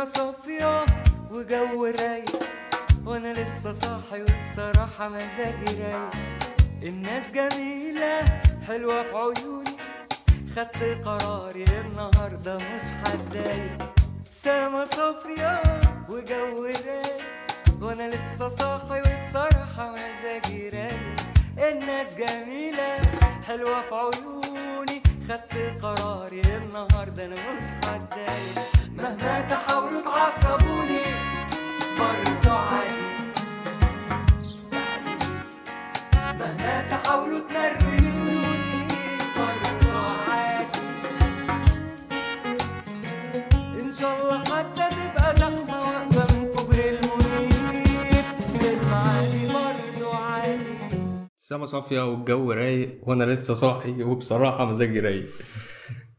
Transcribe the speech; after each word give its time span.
سما 0.00 0.08
صافية 0.08 0.84
وجو 1.30 1.84
رايق. 1.84 2.40
وأنا 3.06 3.32
لسه 3.32 3.72
صاحي 3.72 4.22
وبصراحة 4.22 5.08
مزاجي 5.08 5.82
رايق. 5.82 6.10
الناس 6.82 7.30
جميلة 7.30 8.40
حلوة 8.68 9.02
في 9.02 9.16
عيوني. 9.16 9.76
خدت 10.56 11.04
قراري 11.04 11.64
النهاردة 11.64 12.56
مش 12.56 12.88
هتضايق. 13.04 13.78
سما 14.24 14.84
صافية 14.84 15.62
وجو 16.08 16.64
رايق. 16.64 17.20
وأنا 17.82 18.08
لسه 18.08 18.48
صاحي 18.48 19.00
وبصراحة 19.00 19.92
مزاجي 19.92 20.68
رايق. 20.68 21.16
الناس 21.58 22.14
جميلة 22.14 22.98
حلوة 23.48 23.82
في 23.82 23.94
عيوني. 23.94 25.02
خدت 25.28 25.82
قراري 25.82 26.40
النهاردة 26.40 27.26
أنا 27.26 27.34
مش 27.34 27.86
هتضايق. 27.88 28.69
مهما 29.02 29.40
تحاولوا 29.50 30.02
تعصبوني 30.02 31.00
عادي. 32.50 33.02
مهما 36.38 36.74
تحاولوا 36.90 37.40
تنرفزوني 37.50 38.38
عادي. 40.28 40.80
إن 43.80 43.92
شاء 43.92 44.12
الله 44.20 44.38
حتى 44.38 44.86
تبقى 44.96 45.34
من 45.50 45.54
برضه 49.54 50.16
عادي. 50.16 50.70
صافية 51.66 52.10
والجو 52.10 52.52
رايق 52.52 53.00
وأنا 53.02 53.24
لسه 53.24 53.54
صاحي 53.54 54.02
وبصراحة 54.02 54.64
مزاجي 54.64 55.00
رايق. 55.00 55.26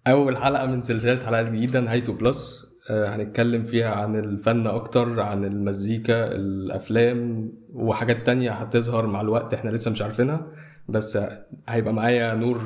أول 0.08 0.38
حلقة 0.38 0.66
من 0.66 0.81
سلسلة 0.81 1.25
حلقات 1.25 1.45
جديدة 1.45 1.80
نهايته 1.80 2.13
plus. 2.14 2.70
هنتكلم 2.92 3.64
فيها 3.64 3.89
عن 3.89 4.16
الفن 4.16 4.67
أكتر 4.67 5.20
عن 5.20 5.45
المزيكا 5.45 6.36
الأفلام 6.36 7.52
وحاجات 7.73 8.25
تانية 8.25 8.52
هتظهر 8.52 9.08
مع 9.08 9.22
الوقت 9.22 9.53
إحنا 9.53 9.70
لسه 9.70 9.92
مش 9.92 10.02
عارفينها. 10.02 10.47
بس 10.89 11.19
هيبقى 11.67 11.94
معايا 11.94 12.36
نور 12.36 12.59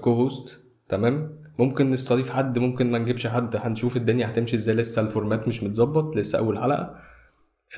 co-host 0.00 0.62
تمام؟ 0.88 1.30
ممكن 1.58 1.90
نستضيف 1.90 2.30
حد 2.30 2.58
ممكن 2.58 2.90
ما 2.90 2.98
نجيبش 2.98 3.26
حد 3.26 3.56
هنشوف 3.56 3.96
الدنيا 3.96 4.26
هتمشي 4.30 4.56
إزاي. 4.56 4.74
لسه 4.74 5.02
ال 5.02 5.09
format 5.09 5.48
مش 5.48 5.62
متظبط 5.62 6.16
لسه 6.16 6.38
أول 6.38 6.58
حلقة. 6.58 6.94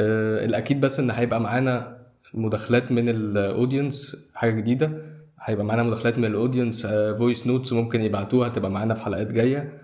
آه، 0.01 0.45
الأكيد 0.45 0.81
بس 0.81 1.01
إن 1.01 1.11
هيبقى 1.11 1.41
معانا 1.41 1.99
مداخلات 2.35 2.93
من 2.93 3.09
ال 3.09 3.21
audience 3.21 4.17
حاجة 4.35 4.51
جديدة. 4.51 4.93
هيبقى 5.41 5.65
معانا 5.65 5.83
مداخلات 5.83 6.19
من 6.19 6.25
ال 6.25 6.32
audience 6.32 6.87
voice 7.19 7.47
notes 7.47 7.73
ممكن 7.73 8.01
يبعتوها 8.01 8.49
تبقى 8.49 8.71
معانا 8.71 8.95
في 8.95 9.03
حلقات 9.03 9.27
جاية. 9.33 9.59
آه، 9.59 9.82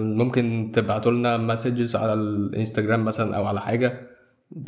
ممكن 0.00 0.70
تبعتوا 0.74 1.12
لنا 1.12 1.36
messages 1.36 1.96
على 1.96 2.12
الانستجرام 2.12 3.04
مثلا 3.04 3.36
أو 3.36 3.46
على 3.46 3.60
حاجة 3.60 4.06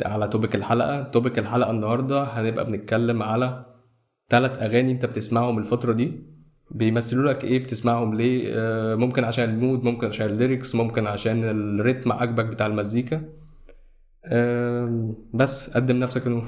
على 0.05 0.27
topic 0.27 0.55
الحلقة. 0.55 1.03
topic 1.03 1.39
الحلقة 1.39 1.71
النهارده 1.71 2.23
هنبقى 2.23 2.65
بنتكلم 2.65 3.23
على 3.23 3.65
ثلاث 4.29 4.57
أغاني 4.59 4.91
أنت 4.91 5.05
بتسمعهم 5.05 5.57
الفترة 5.57 5.93
دي. 5.93 6.23
بيمثلوا 6.71 7.31
لك 7.33 7.43
إيه 7.43 7.63
بتسمعهم 7.63 8.13
ليه؟ 8.15 8.51
آه، 8.55 8.95
ممكن 8.95 9.23
عشان 9.23 9.49
ال 9.49 9.56
mood 9.56 9.83
ممكن 9.83 10.07
عشان 10.07 10.25
ال 10.29 10.36
lyrics 10.36 10.75
ممكن 10.75 11.07
عشان 11.07 11.43
ال 11.43 11.53
rhythm 11.53 12.11
عاجبك 12.11 12.45
بتاع 12.45 12.65
المزيكا. 12.65 13.21
آه، 14.25 15.13
بس 15.33 15.69
قدم 15.69 15.95
نفسك 15.95 16.25
يا 16.25 16.29
نور. 16.31 16.47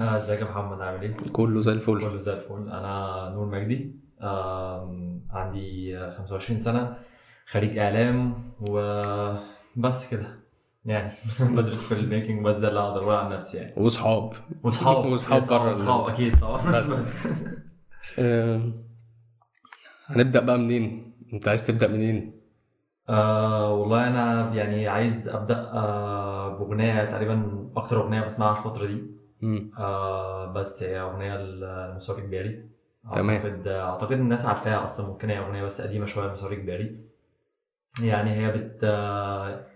آه، 0.00 0.16
إزيك 0.16 0.40
يا 0.40 0.44
محمد؟ 0.44 0.80
عامل 0.80 1.02
إيه؟ 1.02 1.16
كله 1.32 1.60
زي 1.60 1.72
الفل. 1.72 2.00
كله 2.00 2.18
زي 2.18 2.32
الفل. 2.32 2.68
أنا 2.68 3.30
نور 3.34 3.46
مجدي. 3.46 3.96
عندي 5.30 5.98
25 6.10 6.58
سنة. 6.58 6.96
خريج 7.46 7.78
إعلام 7.78 8.34
وبس 8.60 10.10
كده 10.10 10.26
يعني 10.84 11.12
بدرس 11.40 11.84
في 11.84 11.94
الميكنج 11.94 12.44
بس 12.44 12.56
ده 12.56 12.68
اللي 12.68 12.80
أقدر 12.80 13.02
أقول 13.02 13.14
عن 13.14 13.32
نفسي 13.38 13.56
يعني 13.58 13.72
وأصحاب 13.76 14.32
وأصحاب 14.62 15.06
وأصحاب 15.12 15.42
بره 15.48 15.66
وأصحاب 15.66 16.08
أكيد 16.08 16.40
طبعا 16.40 16.70
بس. 16.72 16.90
بس 16.92 17.28
آه، 18.18 18.72
هنبدأ 20.06 20.40
بقى 20.40 20.58
منين؟ 20.58 21.12
أنت 21.32 21.48
عايز 21.48 21.66
تبدأ 21.66 21.88
منين؟ 21.88 22.32
آه 23.08 23.74
والله 23.74 24.08
أنا 24.08 24.54
يعني 24.54 24.88
عايز 24.88 25.28
أبدأ 25.28 25.56
آه 25.72 26.48
بأغنية 26.58 27.04
تقريبا 27.04 27.68
أكتر 27.76 28.00
أغنية 28.00 28.20
بسمعها 28.20 28.58
الفترة 28.58 28.86
دي 28.86 29.02
مم. 29.42 29.70
آه 29.78 30.52
بس 30.52 30.82
هي 30.82 31.00
أغنية 31.00 31.36
لمسار 31.36 32.18
إجباري 32.18 32.68
تمام. 33.14 33.30
أعتقد 33.36 33.68
أعتقد 33.68 34.12
الناس 34.12 34.46
عارفاها 34.46 34.84
أصلا 34.84 35.06
ممكن 35.06 35.30
هي 35.30 35.38
أغنية 35.38 35.62
بس 35.62 35.80
قديمة 35.80 36.06
شوية 36.06 36.26
لمسار 36.28 36.52
إجباري 36.52 36.96
يعني 38.00 38.30
هي 38.36 38.52
بت 38.52 38.80
آه، 38.84 39.66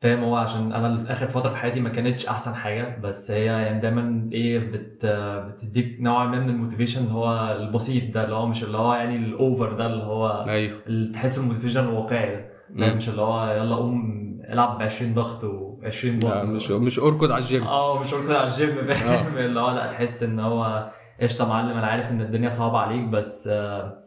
فاهم 0.00 0.24
هو 0.24 0.36
عشان 0.36 0.72
أنا 0.72 1.04
في 1.04 1.12
آخر 1.12 1.26
فترة 1.26 1.50
في 1.50 1.56
حياتي 1.56 1.80
ما 1.80 1.88
كانتش 1.88 2.26
أحسن 2.26 2.54
حاجة 2.54 2.98
بس 3.00 3.30
هي 3.30 3.44
يعني 3.44 3.80
دايما 3.80 4.30
إيه 4.32 4.58
بت 4.58 5.00
آه، 5.04 5.38
بتديك 5.48 5.96
نوعا 6.00 6.26
ما 6.26 6.40
من 6.40 6.48
ال 6.48 6.53
motivation 6.53 7.00
اللي 7.02 7.12
هو 7.14 7.52
البسيط 7.52 8.14
ده 8.14 8.24
اللي 8.24 8.34
هو 8.34 8.46
مش 8.46 8.64
اللي 8.64 8.78
هو 8.78 8.94
يعني 8.94 9.16
ال 9.16 9.27
over 9.27 9.72
ده 9.72 9.86
اللي 9.86 10.04
هو 10.04 10.44
أيوه. 10.48 10.80
اللي 10.86 11.12
تحسه 11.12 11.42
ال 11.42 11.46
motivation 11.46 11.80
الواقعي 11.80 12.36
ده. 12.36 12.50
لا. 12.74 12.94
مش 12.94 13.08
اللي 13.08 13.22
هو 13.22 13.50
يلا 13.52 13.76
قوم 13.76 14.26
العب 14.48 14.78
ب 14.78 14.82
20 14.82 15.14
ضغط 15.14 15.40
و20 15.44 16.04
لا 16.04 16.18
بطن 16.18 16.46
مش 16.50 16.70
مش 16.70 16.98
أركض 16.98 17.32
على 17.32 17.42
الجيم. 17.42 17.62
آه 17.62 18.00
مش 18.00 18.14
قلت 18.14 18.30
على 18.30 18.48
الجيم 18.48 18.78
آه. 18.78 18.92
فاهم 18.92 19.38
اللي 19.38 19.60
هو 19.60 19.70
لا 19.70 19.92
تحس 19.92 20.22
إن 20.22 20.40
هو 20.40 20.90
قشطة 21.20 21.48
معلم 21.48 21.70
أنا 21.78 21.86
عارف 21.86 22.10
إن 22.10 22.20
الدنيا 22.20 22.48
صعبة 22.48 22.78
عليك 22.78 23.04
بس 23.08 23.48
آه، 23.52 24.02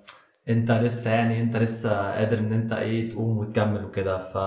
انت 0.49 0.71
لسه 0.71 1.11
يعني 1.11 1.41
انت 1.41 1.55
لسه 1.55 2.11
قادر 2.11 2.39
ان 2.39 2.53
انت 2.53 2.73
إيه 2.73 3.09
تقوم 3.09 3.37
وتكمل 3.37 3.85
وكده 3.85 4.17
ف 4.17 4.37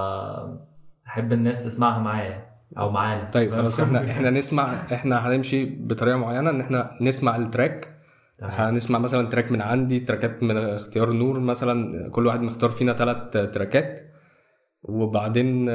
احب 1.06 1.32
الناس 1.32 1.64
تسمعها 1.64 1.98
معايا 1.98 2.44
أو 2.78 2.90
معانا. 2.90 3.30
طيب 3.30 3.50
خلاص 3.50 3.80
إحنا 3.80 4.04
إحنا 4.10 4.30
نسمع 4.30 4.74
إحنا 4.92 5.28
هنمشي 5.28 5.64
بطريقة 5.64 6.16
معينة 6.16 6.50
ان 6.50 6.60
إحنا 6.60 6.96
نسمع 7.00 7.36
ال 7.36 7.44
track. 7.44 7.88
هنسمع 8.42 8.98
مثلا 8.98 9.28
track 9.28 9.52
من 9.52 9.62
عندي 9.62 10.00
trackات 10.00 10.42
من 10.42 10.56
اختيار 10.56 11.12
نور 11.12 11.40
مثلا 11.40 12.08
كل 12.10 12.26
واحد 12.26 12.40
مختار 12.40 12.70
فينا 12.70 12.92
ثلاث 12.92 13.52
tracks. 13.54 14.00
وبعدين 14.82 15.70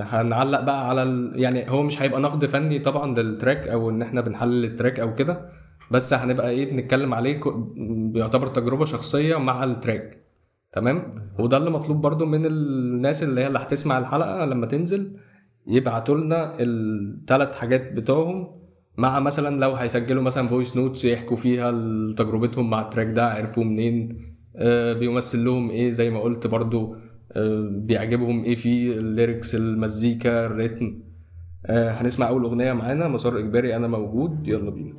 هنعلق 0.00 0.60
بقى 0.60 0.88
على 0.88 1.02
ال... 1.02 1.32
يعني 1.40 1.70
هو 1.70 1.82
مش 1.82 2.02
هيبقى 2.02 2.20
نقد 2.20 2.46
فني 2.46 2.78
طبعا 2.78 3.14
لل 3.14 3.29
track 3.29 3.68
أو 3.68 3.90
إن 3.90 4.02
إحنا 4.02 4.20
بنحلل 4.20 4.64
ال 4.64 4.70
track 4.70 5.00
أو 5.00 5.14
كده. 5.14 5.48
بس 5.92 6.14
هنبقى 6.14 6.50
إيه 6.50 6.70
بنتكلم 6.70 7.14
عليه 7.14 7.40
بيعتبر 8.12 8.46
تجربة 8.46 8.84
شخصية 8.84 9.36
مع 9.36 9.64
ال 9.64 9.72
track. 9.72 10.18
تمام؟ 10.72 11.10
وده 11.38 11.56
اللي 11.56 11.70
مطلوب 11.70 12.00
برضو 12.00 12.26
من 12.26 12.46
الناس 12.46 13.22
اللي 13.22 13.40
هي 13.40 13.46
اللي 13.46 13.58
هتسمع 13.58 13.98
الحلقة 13.98 14.44
لما 14.44 14.66
تنزل 14.66 15.16
يبعتوا 15.66 16.18
لنا 16.18 16.52
الثلاث 16.60 17.54
حاجات 17.56 17.92
بتوعهم 17.92 18.48
مع 18.96 19.20
مثلا 19.20 19.60
لو 19.60 19.72
هيسجلوا 19.74 20.22
مثلا 20.22 20.48
voice 20.48 20.76
notes 20.76 21.04
يحكوا 21.04 21.36
فيها 21.36 21.70
تجربتهم 22.16 22.70
مع 22.70 22.80
ال 22.80 22.84
track 22.84 23.06
ده 23.06 23.26
عرفوه 23.26 23.64
منين 23.64 24.18
آه 24.56 24.92
بيمثل 24.92 25.44
لهم 25.44 25.70
إيه 25.70 25.90
زي 25.90 26.10
ما 26.10 26.20
قلت 26.20 26.46
برضو 26.46 26.96
آه 27.32 27.68
بيعجبهم 27.72 28.44
إيه 28.44 28.54
فيه 28.54 28.92
الليركس 28.92 29.54
المزيكا 29.54 30.46
الريتم. 30.46 30.98
آه 31.66 31.90
هنسمع 31.90 32.28
أول 32.28 32.44
أغنية 32.44 32.72
معانا 32.72 33.08
مسار 33.08 33.38
إجباري 33.38 33.76
أنا 33.76 33.88
موجود. 33.88 34.48
يلا 34.48 34.70
بينا. 34.70 34.92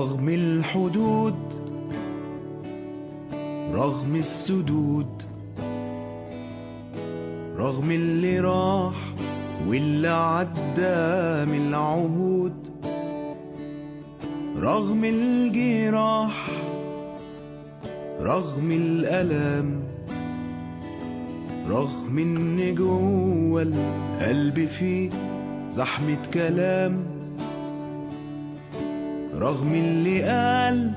رغم 0.00 0.28
الحدود 0.28 1.34
رغم 3.72 4.16
السدود 4.16 5.22
رغم 7.56 7.90
اللي 7.90 8.40
راح 8.40 8.94
واللي 9.66 10.08
عدى 10.08 11.50
من 11.52 11.68
العهود 11.68 12.70
رغم 14.56 15.04
الجراح 15.04 16.48
رغم 18.20 18.70
الألم 18.70 19.82
رغم 21.68 22.18
ان 22.18 22.74
جوه 22.74 23.62
القلب 23.62 24.66
فيه 24.66 25.10
زحمة 25.70 26.22
كلام. 26.34 27.09
رغم 29.40 29.72
اللي 29.72 30.22
قال 30.22 30.90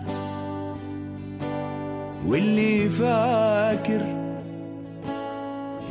واللي 2.27 2.89
فاكر 2.89 4.01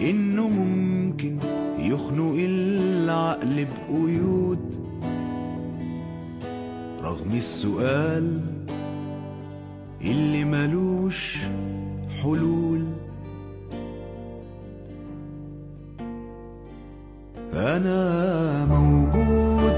إنه 0.00 0.48
ممكن 0.48 1.38
يخنق 1.78 2.34
العقل 2.38 3.66
بقيود. 3.66 4.80
رغم 7.02 7.32
السؤال 7.34 8.40
اللي 10.00 10.44
ملوش 10.44 11.38
حلول. 12.22 12.86
أنا 17.54 18.64
موجود 18.64 19.72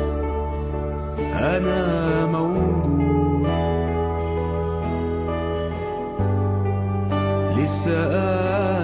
أنا 1.35 2.27
موجود. 2.27 2.54
لسه 7.65 8.84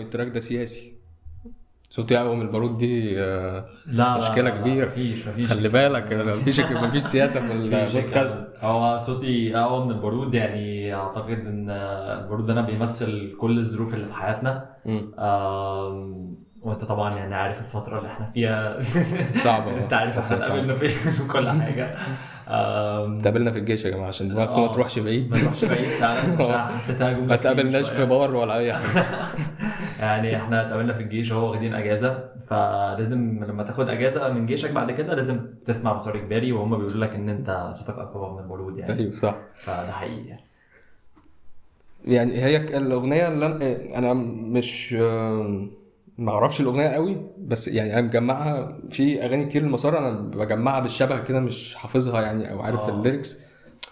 ال 0.00 0.05
track 0.05 0.28
ده 0.28 0.40
سياسي. 0.40 0.92
صوتي 1.90 2.18
اقوى 2.18 2.36
من 2.36 2.42
البارود 2.42 2.78
دي 2.78 3.20
آه، 3.20 3.64
لا 3.86 4.16
مشكلة 4.16 4.36
لا 4.36 4.48
لا 4.48 4.60
كبيرة. 4.60 4.86
مفيش 4.86 5.28
مفيش. 5.28 5.52
خلي 5.52 5.68
بالك 5.68 6.12
مفيش 6.12 6.60
مفيش 6.60 7.02
سياسة 7.02 7.40
في 7.40 7.52
البودكاست. 7.52 8.54
هو 8.60 8.98
صوتي 8.98 9.56
اقوى 9.58 9.84
من 9.84 9.90
البارود 9.90 10.34
يعني 10.34 10.94
أعتقد 10.94 11.30
إن 11.46 11.70
البارود 11.70 12.46
ده 12.46 12.52
أنا 12.52 12.60
بيمثل 12.62 13.36
كل 13.40 13.58
الظروف 13.58 13.94
اللي 13.94 14.06
في 14.06 14.14
حياتنا. 14.14 14.68
وأنت 16.62 16.84
طبعا 16.84 17.16
يعني 17.16 17.34
عارف 17.34 17.58
الفترة 17.60 17.98
اللي 17.98 18.08
إحنا 18.08 18.30
فيها. 18.30 18.80
صعبة 19.38 19.76
أنت 19.82 19.92
عارف 19.92 20.18
إحنا 20.18 20.40
صعبة. 20.40 20.44
اتقابلنا 20.44 20.74
فين 20.74 21.12
وكل 21.24 21.48
حاجة. 21.48 21.96
آم، 22.48 23.18
اتقابلنا 23.18 23.50
في 23.50 23.58
الجيش 23.58 23.84
يا 23.84 23.90
جماعة 23.90 24.08
عشان 24.08 24.28
دماغكم 24.28 24.60
ما 24.60 24.68
آه. 24.68 24.72
تروحش 24.72 24.98
بعيد 24.98 25.30
ما 25.30 25.38
نروحش 25.42 25.64
بعيد 25.64 25.84
فعلا 25.84 26.66
حسيتها 26.76 27.12
جملة 27.12 27.26
ما 27.26 27.36
تقابلناش. 27.36 27.90
في 27.90 28.04
بار 28.06 28.34
ولا 28.34 28.56
أي 28.58 28.72
حاجة 28.74 29.04
يعني 30.00 30.36
إحنا 30.36 30.66
اتقابلنا 30.66 30.92
في 30.92 31.00
الجيش 31.02 31.32
وهو 31.32 31.50
واخدين 31.50 31.74
أجازة 31.74 32.24
فلازم 32.46 33.44
لما 33.44 33.62
تاخد 33.62 33.88
أجازة 33.88 34.32
من 34.32 34.46
جيشك 34.46 34.70
بعد 34.70 34.90
كده 34.90 35.14
لازم 35.14 35.46
تسمع 35.64 35.94
مسار 35.94 36.16
إجباري 36.16 36.52
وهم 36.52 36.76
بيقولوا 36.78 37.06
لك 37.06 37.14
إن 37.14 37.28
أنت 37.28 37.68
صوتك 37.72 37.98
أقوى 37.98 38.32
من 38.32 38.38
البارود 38.38 38.78
يعني 38.78 38.92
أيوه 39.00 39.14
صح 39.14 39.36
فده 39.64 39.92
حقيقي 39.92 40.26
يعني 40.26 40.42
يعني 42.04 42.44
هي 42.44 42.56
الأغنية 42.78 43.28
اللي 43.28 43.46
أنا 43.94 44.14
مش 44.14 44.96
ما 46.18 46.32
أعرفش 46.32 46.60
الاغنيه 46.60 46.88
قوي 46.88 47.16
بس 47.38 47.68
يعني 47.68 47.94
أنا 47.98 48.02
مجمعها 48.02 48.78
في 48.90 49.24
اغاني 49.24 49.44
كتير 49.46 49.62
للمسار 49.62 49.98
أنا 49.98 50.10
بجمعها 50.10 50.80
بالشبه 50.80 51.20
كده 51.24 51.40
مش 51.40 51.74
حافظها 51.74 52.20
يعني 52.20 52.52
أو 52.52 52.60
عارف 52.60 52.80
آه. 52.80 52.88
ال 52.88 52.95
lyrics 52.95 53.40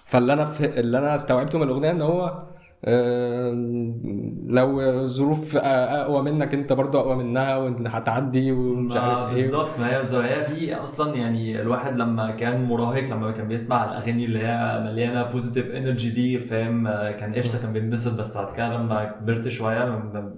فاللي 0.06 0.32
أنا 0.32 0.44
في 0.44 0.81
اللي 0.81 0.99
أنا 0.99 1.15
استوعبته 1.15 1.59
من 1.59 1.65
الاغنيه 1.65 1.91
ان 1.91 2.03
هو 2.03 2.43
لو 4.48 4.81
الظروف 4.81 5.56
أقوى 5.56 6.22
منك 6.22 6.54
أنت 6.54 6.72
برضو 6.72 7.00
أقوى 7.00 7.16
منها 7.16 7.56
وإن 7.56 7.86
هتعدي 7.86 8.52
ومش 8.52 8.97
عارف 8.97 9.37
إيه 9.37 9.42
بالظبط 9.42 9.78
ما 9.78 9.90
هي. 9.90 10.37
هي 10.37 10.44
في 10.44 10.75
أصلا 10.75 11.14
يعني 11.16 11.61
الواحد 11.61 11.97
لما 11.97 12.30
كان 12.30 12.64
مراهق 12.64 13.04
لما 13.04 13.30
كان 13.30 13.49
بيسمع 13.49 13.85
الأغاني 13.85 14.25
اللي 14.25 14.38
هي 14.38 14.80
مليانة 14.85 15.23
positive 15.23 15.71
energy 15.71 16.11
دي 16.11 16.38
فاهم 16.40 16.87
آه، 16.87 17.11
كان 17.11 17.35
قشطة 17.35 17.62
كان 17.62 17.73
بينبسط 17.73 18.18
بس 18.18 18.37
بعد 18.37 18.56
كده 18.56 18.76
لما 18.76 19.04
كبرت 19.04 19.49
شوية 19.49 19.85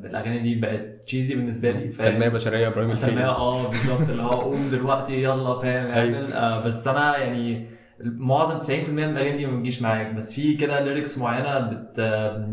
الأغاني 0.04 0.38
دي 0.38 0.54
بقت 0.54 1.04
cheesy 1.04 1.34
بالنسبة 1.34 1.70
لي 1.70 1.90
فاهم 1.90 2.12
تنميه 2.12 2.28
بشريه 2.28 2.68
إبراهيم 2.68 2.90
الفقي 2.90 3.24
آه 3.24 3.68
بالظبط 3.68 4.08
اللي 4.10 4.22
هو 4.22 4.40
قوم 4.40 4.68
دلوقتي 4.72 5.22
يلا 5.22 5.60
فاهم 5.60 5.86
أيوة. 5.86 6.16
اعمل 6.16 6.32
آه 6.32 6.60
بس 6.66 6.88
أنا 6.88 7.16
يعني 7.16 7.75
معظم 8.00 8.58
90% 8.60 8.88
من 8.88 9.04
الأغاني 9.04 9.36
دي 9.36 9.46
ما 9.46 9.56
بتجيش 9.56 9.82
معاك 9.82 10.14
بس 10.14 10.32
في 10.34 10.56
كده 10.56 10.80
lyrics 10.80 11.18
معينة 11.18 11.58
بت 11.58 12.00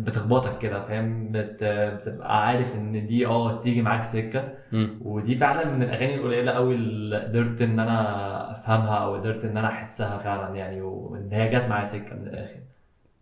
بتخبطك 0.08 0.58
كده 0.58 0.86
فاهم؟ 0.86 1.32
بت 1.32 1.64
بتبقى 1.64 2.48
عارف 2.48 2.76
إن 2.76 3.08
دي 3.08 3.26
آه 3.26 3.62
تيجي 3.62 3.82
معاك 3.82 4.04
سكة. 4.04 4.54
مم. 4.72 5.00
ودي 5.02 5.36
فعلا 5.38 5.70
من 5.72 5.84
الأغاني 5.84 6.16
القليلة 6.16 6.52
قوي 6.52 6.76
اللي 6.76 7.18
قدرت 7.24 7.62
إن 7.62 7.80
أنا 7.80 8.52
أفهمها 8.52 8.96
أو 8.98 9.14
قدرت 9.16 9.46
إن 9.46 9.58
أنا 9.58 9.68
أحسها 9.68 10.18
فعلا 10.18 10.56
يعني 10.56 10.82
وإن 10.82 11.30
هي 11.34 11.50
جت 11.50 11.66
معايا 11.70 11.84
سكة 11.84 12.16
من 12.16 12.28
الآخر. 12.28 12.60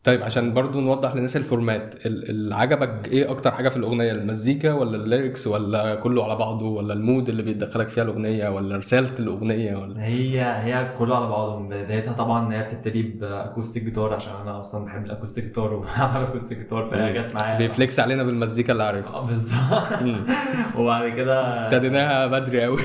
طيب 0.03 0.24
عشان 0.24 0.53
برضو 0.53 0.81
نوضح 0.81 1.15
للناس 1.15 1.38
ال 1.38 1.46
format 1.46 1.96
ال- 2.05 2.29
اللي 2.29 2.55
عجبك 2.55 3.08
إيه 3.08 3.31
أكتر 3.31 3.51
حاجة 3.51 3.70
في 3.70 3.77
الأغنية؟ 3.77 4.12
المزيكا 4.12 4.74
ولا 4.74 4.96
ال 4.98 5.05
lyrics 5.05 5.48
ولا 5.48 5.96
كله 5.96 6.24
على 6.24 6.36
بعضه 6.36 6.65
ولا 6.70 6.93
ال 6.93 7.01
mood 7.01 7.29
اللي 7.29 7.43
بيدخلك 7.43 7.89
فيها 7.89 8.03
الأغنية 8.03 8.50
ولا 8.50 8.77
رسالة 8.77 9.13
الأغنية 9.20 9.75
ولا؟ 9.75 10.03
هي 10.03 10.41
هي 10.41 10.88
كله 11.00 11.15
على 11.15 11.27
بعضه. 11.27 11.60
بدايتها 11.70 12.13
طبعا 12.13 12.53
هي 12.53 12.63
بتبتدي 12.63 13.01
ب 13.01 13.11
acoustic 13.11 13.84
guitar 13.84 14.13
عشان 14.13 14.34
أنا 14.41 14.60
أصلا 14.60 14.86
بحب 14.86 15.05
ال 15.05 15.10
acoustic 15.10 15.43
guitar 15.43 15.74
وبعمل 15.74 16.24
acoustic 16.24 16.58
guitar 16.58 16.89
فهي 16.91 17.13
جت 17.13 17.41
معايا. 17.41 17.58
بي 17.58 17.72
flex 17.72 18.00
علينا 18.00 18.24
بالمزيكا 18.24 18.74
اللي 18.74 18.84
عارفها. 18.84 19.13
آه، 19.13 19.25
بالظبط. 19.25 20.01
وبعد 20.79 21.10
كده 21.12 21.67
ابتديناها 21.67 22.27
بدري 22.27 22.63
قوي 22.63 22.81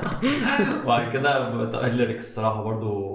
وبعد 0.84 1.12
كده 1.12 1.48
ال 1.86 1.91
lyrics 1.91 2.24
الصراحة 2.28 2.62
برضو 2.62 3.13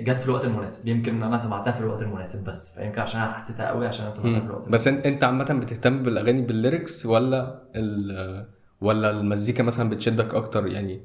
جت 0.00 0.20
في 0.20 0.26
الوقت 0.26 0.44
المناسب. 0.44 0.88
يمكن 0.88 1.22
أنا 1.22 1.36
سمعتها 1.36 1.72
في 1.72 1.80
الوقت 1.80 2.02
المناسب 2.02 2.44
بس 2.44 2.78
فيمكن 2.78 3.00
عشان 3.00 3.20
أنا 3.20 3.32
حسيتها 3.32 3.68
قوي 3.68 3.86
عشان 3.86 4.02
أنا 4.02 4.12
سمعتها 4.12 4.40
في 4.40 4.46
الوقت 4.46 4.68
بس 4.68 4.88
المناسب. 4.88 5.06
أنت 5.06 5.14
انت 5.14 5.24
عامة 5.24 5.60
بتهتم 5.64 6.02
بالأغاني 6.02 6.42
بال 6.42 6.58
lyrics 6.58 7.06
ولا 7.06 7.62
ال 7.76 8.46
ولا 8.80 9.10
المزيكا 9.10 9.62
مثلا 9.62 9.90
بتشدك 9.90 10.34
أكتر؟ 10.34 10.66
يعني 10.66 11.00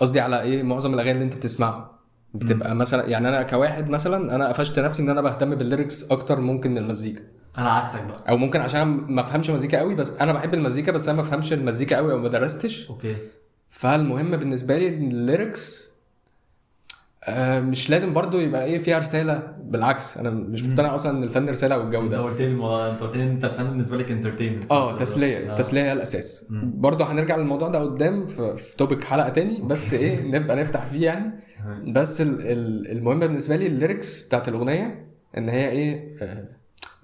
قصدي 0.00 0.20
على 0.20 0.42
إيه 0.42 0.62
معظم 0.62 0.94
الأغاني 0.94 1.12
اللي 1.12 1.24
أنت 1.24 1.36
بتسمعها؟ 1.36 1.98
بتبقى 2.34 2.74
مثلا 2.74 3.08
يعني 3.08 3.28
أنا 3.28 3.42
كواحد 3.42 3.88
مثلا 3.88 4.34
أنا 4.34 4.48
قفشت 4.48 4.78
نفسي 4.78 5.02
إن 5.02 5.08
أنا 5.08 5.20
بهتم 5.20 5.54
بال 5.54 5.68
lyrics 5.68 6.12
أكتر 6.12 6.40
ممكن 6.40 6.70
من 6.70 6.78
المزيكا. 6.78 7.22
أنا 7.58 7.70
عكسك 7.70 8.04
بقى. 8.04 8.24
أو 8.28 8.36
ممكن 8.36 8.60
عشان 8.60 8.86
ما 8.88 9.20
أفهمش 9.20 9.50
مزيكا 9.50 9.78
قوي 9.78 9.94
بس 9.94 10.10
أنا 10.10 10.32
بحب 10.32 10.54
المزيكا 10.54 10.92
بس 10.92 11.08
أنا 11.08 11.16
ما 11.16 11.22
أفهمش 11.22 11.52
المزيكا 11.52 11.96
قوي 11.96 12.12
أو 12.12 12.18
ما 12.18 12.28
درستش. 12.28 12.90
okay. 12.90 13.16
فالمهم 13.70 14.30
بالنسبة 14.30 14.78
لي 14.78 14.88
ال 14.88 15.02
lyrics 15.02 15.89
مش 17.60 17.90
لازم 17.90 18.12
برضو 18.14 18.38
يبقى 18.38 18.64
إيه 18.64 18.78
فيها 18.78 18.98
رسالة 18.98 19.52
بالعكس 19.64 20.18
أنا 20.18 20.30
مش 20.30 20.62
مقتنع 20.64 20.94
أصلا 20.94 21.18
إن 21.18 21.22
الفن 21.22 21.48
رسالة 21.48 21.78
والجو 21.78 22.02
أنت 22.02 22.10
ده 22.10 22.20
قلت 22.20 22.40
لي 22.40 22.46
الموضوع 22.46 22.90
أنت 22.90 23.00
قلت 23.00 23.16
لي 23.16 23.22
أنت 23.22 23.44
الفن 23.44 23.64
بالنسبة 23.64 23.96
لك 23.96 24.10
entertainment 24.10 24.70
آه 24.70 24.96
تسلية 24.96 25.38
التسليه 25.52 25.80
هي 25.82 25.92
الأساس. 25.92 26.46
مم. 26.50 26.72
برضه 26.80 27.12
هنرجع 27.12 27.36
للموضوع 27.36 27.68
ده 27.68 27.78
قدام 27.78 28.26
في, 28.26 28.56
في 28.56 28.76
topic 28.76 29.04
حلقة 29.04 29.28
تاني 29.28 29.60
بس 29.62 29.92
إيه 29.94 30.22
نبقى 30.22 30.56
نفتح 30.56 30.84
فيه 30.86 31.06
يعني. 31.06 31.30
بس 31.92 32.20
ال- 32.20 32.40
ال- 32.40 32.90
المهم 32.90 33.18
بالنسبة 33.20 33.56
لي 33.56 33.66
ال 33.66 33.75
lyrics 33.75 34.26
بتاعت 34.26 34.48
الأغنية 34.48 35.06
إن 35.38 35.48
هي 35.48 35.68
إيه 35.70 36.16
آه، 36.22 36.44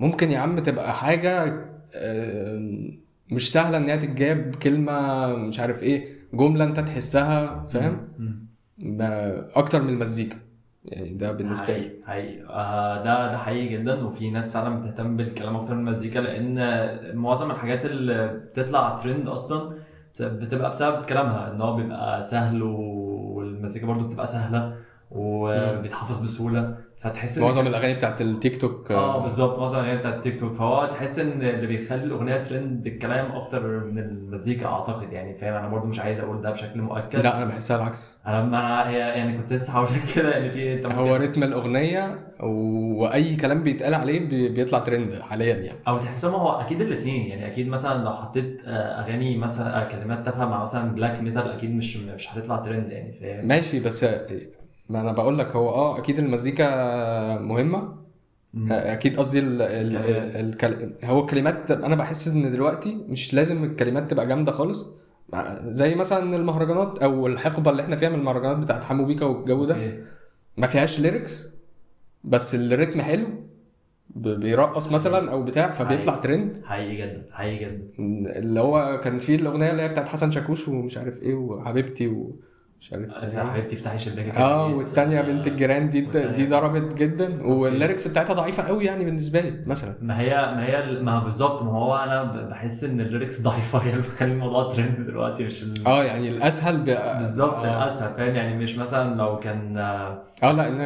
ممكن 0.00 0.30
يا 0.30 0.38
عم 0.38 0.58
تبقى 0.60 0.94
حاجة 0.94 1.60
آه، 1.94 2.70
مش 3.30 3.52
سهلة 3.52 3.76
إن 3.78 3.88
هي 3.88 3.98
تتجاب 3.98 4.54
كلمة 4.54 5.26
مش 5.36 5.60
عارف 5.60 5.82
إيه 5.82 6.08
جملة 6.34 6.64
أنت 6.64 6.80
تحسها 6.80 7.66
فاهم. 7.72 8.08
ما- 8.18 8.45
أكتر 9.54 9.82
من 9.82 9.88
المزيكا. 9.88 10.36
يعني 10.84 11.14
ده 11.14 11.32
بالنسبة 11.32 11.66
لي. 11.66 11.72
حقيقي 11.72 11.90
حقيقي. 12.06 12.42
آه 12.48 12.96
ده 13.04 13.30
ده 13.32 13.38
حقيقي 13.38 13.76
جدا. 13.76 14.04
وفي 14.04 14.30
ناس 14.30 14.52
فعلا 14.52 14.80
بتهتم 14.80 15.16
بالكلام 15.16 15.56
أكتر 15.56 15.74
من 15.74 15.80
المزيكا 15.88 16.18
لأن 16.18 17.16
معظم 17.16 17.50
الحاجات 17.50 17.84
اللي 17.84 18.28
بتطلع 18.28 18.96
ترند 18.96 19.28
أصلا 19.28 19.74
بتبقى 20.20 20.70
بسبب 20.70 21.04
كلامها 21.04 21.52
إن 21.52 21.60
هو 21.60 21.76
بيبقى 21.76 22.22
سهل 22.22 22.62
والمزيكا 22.62 23.86
برضو 23.86 24.08
بتبقى 24.08 24.26
سهلة 24.26 24.76
وبيتحفظ 25.10 26.24
بسهولة. 26.24 26.76
فتحس 27.00 27.38
إن 27.38 27.44
معظم 27.44 27.66
الأغاني 27.66 27.94
بتاعت 27.94 28.20
التيك 28.20 28.60
توك 28.60 28.90
آه 28.92 29.22
بالظبط. 29.22 29.58
معظم 29.58 29.78
الأغاني 29.78 29.98
بتاعت 29.98 30.14
التيك 30.14 30.40
توك 30.40 30.52
فهو 30.54 30.86
تحس 30.86 31.18
إن 31.18 31.42
اللي 31.42 31.66
بيخلي 31.66 32.04
الأغنية 32.04 32.36
ترند 32.42 32.86
الكلام 32.86 33.32
أكتر 33.32 33.84
من 33.84 33.98
المزيكا 33.98 34.66
أعتقد 34.66 35.12
يعني 35.12 35.34
فاهم؟ 35.38 35.54
أنا 35.54 35.68
برضو 35.68 35.86
مش 35.86 36.00
عايز 36.00 36.20
أقول 36.20 36.42
ده 36.42 36.50
بشكل 36.50 36.80
مؤكد. 36.80 37.18
لا 37.18 37.36
أنا 37.36 37.44
بحسها 37.44 37.76
العكس. 37.76 38.16
أنا 38.26 38.42
أنا 38.42 38.88
هي 38.90 38.98
يعني 38.98 39.38
كنت 39.38 39.52
لسه 39.52 39.72
هقول 39.72 39.88
كده 40.16 40.38
ان 40.38 40.50
في 40.50 40.74
أنت 40.74 40.86
هو 40.86 41.16
rhythm 41.16 41.42
الأغنية 41.42 42.18
وأي 42.40 43.36
كلام 43.36 43.62
بيتقال 43.62 43.94
عليه 43.94 44.28
بي- 44.28 44.48
بيطلع 44.48 44.78
ترند 44.78 45.20
حاليا 45.20 45.54
يعني. 45.54 45.68
أو 45.88 45.98
تحسهم 45.98 46.34
هو 46.34 46.60
أكيد 46.60 46.80
الاثنين 46.80 47.26
يعني. 47.26 47.46
أكيد 47.46 47.68
مثلا 47.68 48.04
لو 48.04 48.10
حطيت 48.10 48.60
آه، 48.66 49.00
أغاني 49.00 49.36
مثلا 49.36 49.82
آه، 49.84 49.88
كلمات 49.88 50.24
تافهة 50.24 50.44
مع 50.46 50.62
مثلا 50.62 50.94
black 50.94 51.20
metal 51.20 51.50
أكيد 51.52 51.74
مش 51.74 51.96
مش 51.96 52.32
هتطلع 52.34 52.56
ترند 52.56 52.92
يعني 52.92 53.18
فاهم؟ 53.20 53.46
ماشي 53.48 53.80
بس 53.80 54.04
ما 54.88 55.00
أنا 55.00 55.12
بقول 55.12 55.38
لك 55.38 55.46
هو 55.56 55.68
آه 55.68 55.98
أكيد 55.98 56.18
المزيكا 56.18 56.66
مهمة 57.38 57.96
مم. 58.54 58.72
أكيد 58.72 59.16
قصدي 59.18 59.38
ال 59.38 59.62
ال 59.62 59.96
الكلمات. 59.96 60.36
الكل... 60.36 61.06
هو 61.06 61.20
الكلمات 61.20 61.70
أنا 61.70 61.94
بحس 61.96 62.28
إن 62.28 62.52
دلوقتي 62.52 62.94
مش 63.08 63.34
لازم 63.34 63.64
الكلمات 63.64 64.10
تبقى 64.10 64.26
جامدة 64.26 64.52
خالص 64.52 64.94
زي 65.66 65.94
مثلا 65.94 66.36
المهرجانات 66.36 66.98
أو 66.98 67.26
الحقبة 67.26 67.70
اللي 67.70 67.82
إحنا 67.82 67.96
فيها 67.96 68.08
من 68.08 68.18
المهرجانات 68.18 68.56
بتاعت 68.56 68.84
حمو 68.84 69.04
بيكا 69.04 69.24
والجو 69.26 69.64
ده. 69.64 69.76
ما 70.56 70.66
فيهاش 70.66 71.00
lyrics 71.00 71.48
بس 72.24 72.54
ال 72.54 72.61
rhythm 72.61 73.00
حلو 73.00 73.26
بيرقص 74.16 74.92
مثلا 74.92 75.32
أو 75.32 75.42
بتاع 75.42 75.70
فبيطلع 75.72 76.12
حقيقي. 76.12 76.20
ترند 76.22 76.60
حقيقي 76.64 76.96
جدا 76.96 77.22
حقيقي 77.32 77.64
جدا 77.64 77.82
اللي 78.38 78.60
هو 78.60 79.00
كان 79.04 79.18
فيه 79.18 79.36
الأغنية 79.36 79.70
اللي 79.70 79.82
هي 79.82 79.88
بتاعت 79.88 80.08
حسن 80.08 80.30
شاكوش 80.30 80.68
ومش 80.68 80.98
عارف 80.98 81.22
إيه 81.22 81.34
وحبيبتي 81.34 82.06
ومش 82.76 82.92
عارف 82.92 83.34
يا 83.34 83.42
إيه. 83.42 83.46
حبيبتي 83.50 83.76
افتحي 83.76 83.98
شباكك 83.98 84.34
آه. 84.36 84.66
والتانية 84.66 85.20
بنت 85.20 85.46
الجيران 85.46 85.90
دي 85.90 86.00
دي 86.14 86.46
ضربت 86.46 86.94
جدا 86.94 87.42
وال 87.46 87.62
lyrics 87.62 88.08
بتاعتها 88.08 88.34
ضعيفة 88.34 88.62
قوي 88.62 88.84
يعني 88.84 89.04
بالنسبة 89.04 89.40
لي 89.40 89.62
مثلا. 89.66 89.94
ما 90.00 90.20
هي 90.20 90.30
ما 90.30 90.66
هي 90.66 91.00
ما 91.00 91.18
بالظبط 91.18 91.62
ما 91.62 91.72
هو 91.72 91.96
أنا 91.96 92.22
بحس 92.22 92.84
إن 92.84 93.00
ال 93.00 93.06
lyrics 93.06 93.40
ضعيفة 93.42 93.78
هي 93.78 93.90
اللي 93.90 94.02
بتخلي 94.02 94.32
الموضوع 94.32 94.72
ترند 94.72 95.00
دلوقتي 95.06 95.44
مش. 95.44 95.64
آه 95.86 96.04
يعني 96.04 96.28
الأسهل 96.28 96.76
ب... 96.76 96.84
بالظبط 97.18 97.54
آه, 97.54 97.82
الأسهل 97.82 98.14
فاهم؟ 98.16 98.34
يعني 98.34 98.56
مش 98.56 98.78
مثلا 98.78 99.14
لو 99.14 99.38
كان 99.38 99.76
آه 100.42 100.52
لا 100.52 100.68
إن 100.68 100.80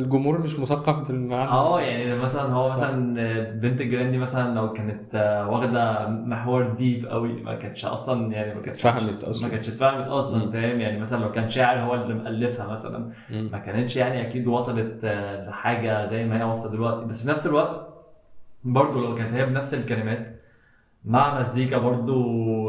الجمهور 0.00 0.40
مش 0.40 0.58
مثقف 0.58 1.08
بالمعنى 1.08 1.50
آه، 1.50 1.80
يعني 1.80 2.18
مثلا 2.18 2.42
هو 2.42 2.68
صح. 2.68 2.72
مثلا 2.74 3.14
بنت 3.52 3.80
الجيران 3.80 4.10
دي 4.10 4.18
مثلا 4.18 4.54
لو 4.54 4.72
كانت 4.72 5.14
آه، 5.14 5.50
واخدة 5.50 6.08
محور 6.08 6.68
deep 6.68 7.06
قوي 7.06 7.32
ما 7.42 7.54
كانتش 7.54 7.84
أصلا 7.84 8.32
يعني 8.32 8.54
ما 8.54 8.60
كانتش 8.60 8.82
فهمت 8.82 9.24
أصلاً. 9.24 9.46
ما 9.46 9.52
كانتش 9.52 9.68
اتفهمت 9.68 10.06
أصلا. 10.06 10.50
فاهم 10.50 10.80
يعني 10.80 11.00
مثلا 11.00 11.22
لو 11.24 11.32
كان 11.32 11.48
شاعر 11.48 11.80
هو 11.80 11.94
اللي 11.94 12.14
مؤلفها 12.14 12.66
مثلا 12.66 13.10
مم. 13.30 13.48
ما 13.52 13.58
كانتش 13.58 13.96
يعني 13.96 14.26
أكيد 14.28 14.46
وصلت 14.46 15.00
آه، 15.04 15.48
لحاجة 15.50 16.06
زي 16.06 16.24
ما 16.24 16.40
هي 16.40 16.44
واصلة 16.44 16.70
دلوقتي 16.70 17.04
بس 17.04 17.22
في 17.22 17.28
نفس 17.28 17.46
الوقت 17.46 17.88
برضه 18.64 19.00
لو 19.08 19.14
كانت 19.14 19.34
هي 19.34 19.46
بنفس 19.46 19.74
الكلمات 19.74 20.35
مع 21.06 21.38
مزيكا 21.38 21.78
برضه 21.78 22.14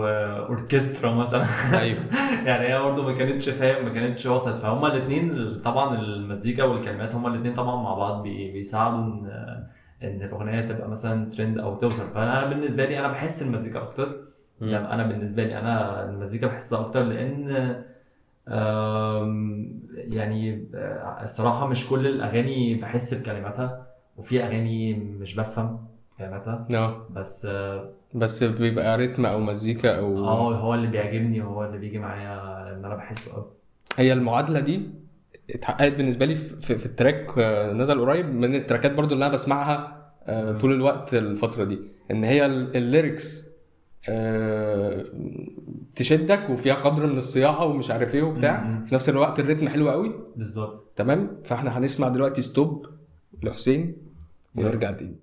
آه، 0.09 0.47
أوركسترا 0.47 1.11
مثلا. 1.13 1.45
أيوه. 1.73 1.99
يعني 2.47 2.67
هي 2.67 2.79
برضه 2.79 3.03
ما 3.03 3.13
كانتش 3.17 3.49
فاهم 3.49 3.85
ما 3.85 3.93
كانتش 3.93 4.25
وصلت. 4.25 4.55
فهما 4.55 4.87
الاثنين 4.93 5.53
طبعا 5.65 5.99
المزيكا 5.99 6.63
والكلمات 6.63 7.15
هما 7.15 7.27
الاثنين 7.29 7.53
طبعا 7.53 7.83
مع 7.83 7.93
بعض 7.93 8.23
بي- 8.23 8.51
بيساعدوا 8.51 8.97
إن 8.99 9.25
إن 10.03 10.21
الأغنية 10.21 10.61
تبقى 10.61 10.89
مثلا 10.89 11.31
ترند 11.31 11.57
أو 11.59 11.75
توصل. 11.75 12.07
فأنا 12.07 12.45
بالنسبة 12.45 12.85
لي 12.85 12.99
أنا 12.99 13.07
بحس 13.07 13.41
المزيكا 13.41 13.81
أكتر. 13.83 14.15
يعني 14.61 14.93
أنا 14.93 15.03
بالنسبة 15.07 15.43
لي 15.43 15.59
أنا 15.59 16.03
المزيكا 16.09 16.47
بحسها 16.47 16.79
أكتر 16.81 17.03
لأن 17.03 17.47
يعني 19.95 20.67
آه، 20.75 21.19
الصراحة 21.23 21.67
مش 21.67 21.89
كل 21.89 22.07
الأغاني 22.07 22.75
بحس 22.75 23.13
بكلماتها 23.13 23.87
وفي 24.17 24.43
أغاني 24.43 24.93
مش 24.93 25.35
بفهم 25.35 25.79
كلماتها. 26.17 26.67
آه 26.71 27.07
بس 27.09 27.45
آه 27.45 27.89
بس 28.13 28.43
بيبقى 28.43 28.97
رتم 28.97 29.25
أو 29.25 29.39
مزيكا 29.39 29.97
أو 29.97 30.17
آه، 30.23 30.55
هو 30.55 30.73
اللي 30.73 30.87
بيعجبني 30.87 31.43
هو 31.43 31.65
اللي 31.65 31.77
بيجي 31.77 31.99
معايا 31.99 32.63
لأن 32.69 32.85
أنا 32.85 32.95
بحسه 32.95 33.33
قوي 33.33 33.45
هي 33.97 34.13
المعادلة 34.13 34.59
دي 34.59 34.81
اتحققت 35.49 35.93
بالنسبة 35.93 36.25
لي 36.25 36.35
في, 36.35 36.77
في, 36.77 36.85
ال 36.85 36.92
track 36.92 37.27
آه، 37.37 37.73
نزل 37.73 37.99
قريب 38.01 38.25
من 38.33 38.55
ال 38.55 38.61
tracks 38.61 38.93
برضو 38.95 39.13
اللي 39.13 39.25
أنا 39.25 39.33
بسمعها 39.33 39.97
آه، 40.23 40.57
طول 40.57 40.73
الوقت 40.73 41.13
الفترة 41.13 41.63
دي. 41.63 41.79
إن 42.11 42.23
هي 42.23 42.45
ال- 42.45 42.77
ال 42.77 42.88
lyrics 42.88 43.49
آه، 44.09 45.05
تشدك 45.95 46.49
وفيها 46.49 46.73
قدر 46.75 47.05
من 47.07 47.17
الصياعة 47.17 47.65
ومش 47.65 47.91
عارف 47.91 48.15
إيه 48.15 48.23
وبتاع. 48.23 48.83
في 48.85 48.95
نفس 48.95 49.09
الوقت 49.09 49.39
ال 49.39 49.44
rhythm 49.44 49.69
حلو 49.69 49.89
قوي 49.89 50.11
بالظبط. 50.35 50.91
تمام؟ 50.95 51.37
فإحنا 51.43 51.77
هنسمع 51.77 52.07
دلوقتي 52.07 52.41
ستوب 52.41 52.85
لحسين 53.43 53.95
ونرجع 54.55 54.91
تاني. 54.91 55.15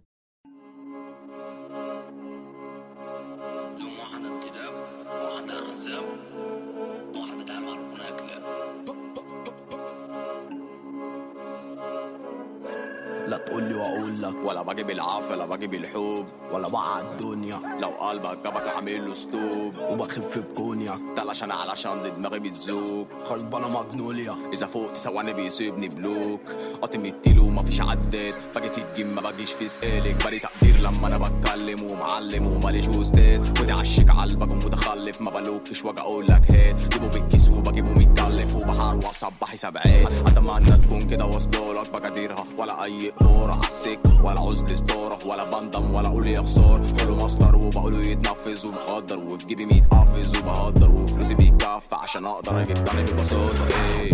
لك 14.25 14.35
ولا 14.49 14.63
باجي 14.63 14.83
بالعافيه 14.83 15.35
ولا 15.35 15.47
باجي 15.47 15.67
بالحب. 15.67 16.27
ولا 16.53 16.69
بقع 16.69 17.01
الدنيا. 17.01 17.61
لو 17.83 17.89
قلبك 17.89 18.39
جابك 18.45 18.63
اعمل 18.63 19.07
له 19.07 19.15
ستوب. 19.15 19.75
وبخف 19.91 20.39
بكونيا. 20.39 20.99
ده 21.17 21.31
عشان 21.31 21.51
علشان 21.51 22.03
دي 22.03 22.11
دماغي 22.11 22.39
بتزوق. 22.39 23.07
خربانه 23.25 23.81
مجنوليا 23.81 24.37
إذا 24.53 24.67
فوقت 24.67 24.97
ثواني 24.97 25.33
بيسيبني 25.33 25.89
بلوك. 25.89 26.41
قاطم 26.81 27.05
التيلو 27.05 27.49
مفيش 27.49 27.81
عداد 27.81 28.35
باجي 28.55 28.71
في 28.71 28.79
الجيم 28.79 29.15
ما 29.15 29.21
باجيش 29.21 29.53
في 29.53 29.69
سقالك 29.69 30.25
بالي 30.25 30.39
تقدير 30.39 30.77
لما 30.81 31.07
أنا 31.07 31.19
بتكلم 31.19 31.91
ومعلم 31.91 32.47
وماليش 32.47 32.89
أستاذ 32.89 33.51
ودي 33.61 33.73
عشك 33.73 34.11
قلبك 34.11 34.51
ومتخلف. 34.51 35.21
ما 35.21 35.31
بلوكش 35.31 35.85
وأجي 35.85 36.01
أقول 36.01 36.27
لك 36.27 36.51
هات 36.51 36.95
جيبه 36.95 37.09
بالكيس 37.09 37.49
وبجيبه 37.49 37.91
متكلف 37.91 38.55
وبحار 38.57 38.97
وصبحي 38.97 39.57
سبعات 39.57 40.13
أتمنى 40.27 40.77
تكون 40.87 41.01
كده 41.01 41.25
واصلالك 41.27 41.91
بقديرها 41.91 42.45
ولا 42.59 42.85
أي 42.85 43.11
قدره 43.11 43.61
عالسكه 43.65 44.14
ولا 44.23 44.41
عزل 44.41 44.77
ستاره 44.77 45.27
ولا 45.27 45.45
بندم 45.45 45.95
ولا 45.95 46.09
أقول 46.09 46.27
يا 46.27 46.43
خسار 46.43 46.83
كله 47.01 47.25
مصدر 47.25 47.57
وبقوله 47.57 48.07
يتنفذ 48.07 48.67
ومخدر 48.67 49.19
وفي 49.19 49.47
جيبي 49.47 49.67
ميت 49.67 49.85
قافز 49.91 50.37
وبهدر. 50.37 50.91
وفلوسي 50.91 51.35
بيكفي 51.35 51.81
عشان 51.93 52.27
أقدر 52.27 52.63
أجيب 52.63 52.85
تاني 52.85 53.03
ببساطة. 53.03 53.67
إيه 53.67 54.13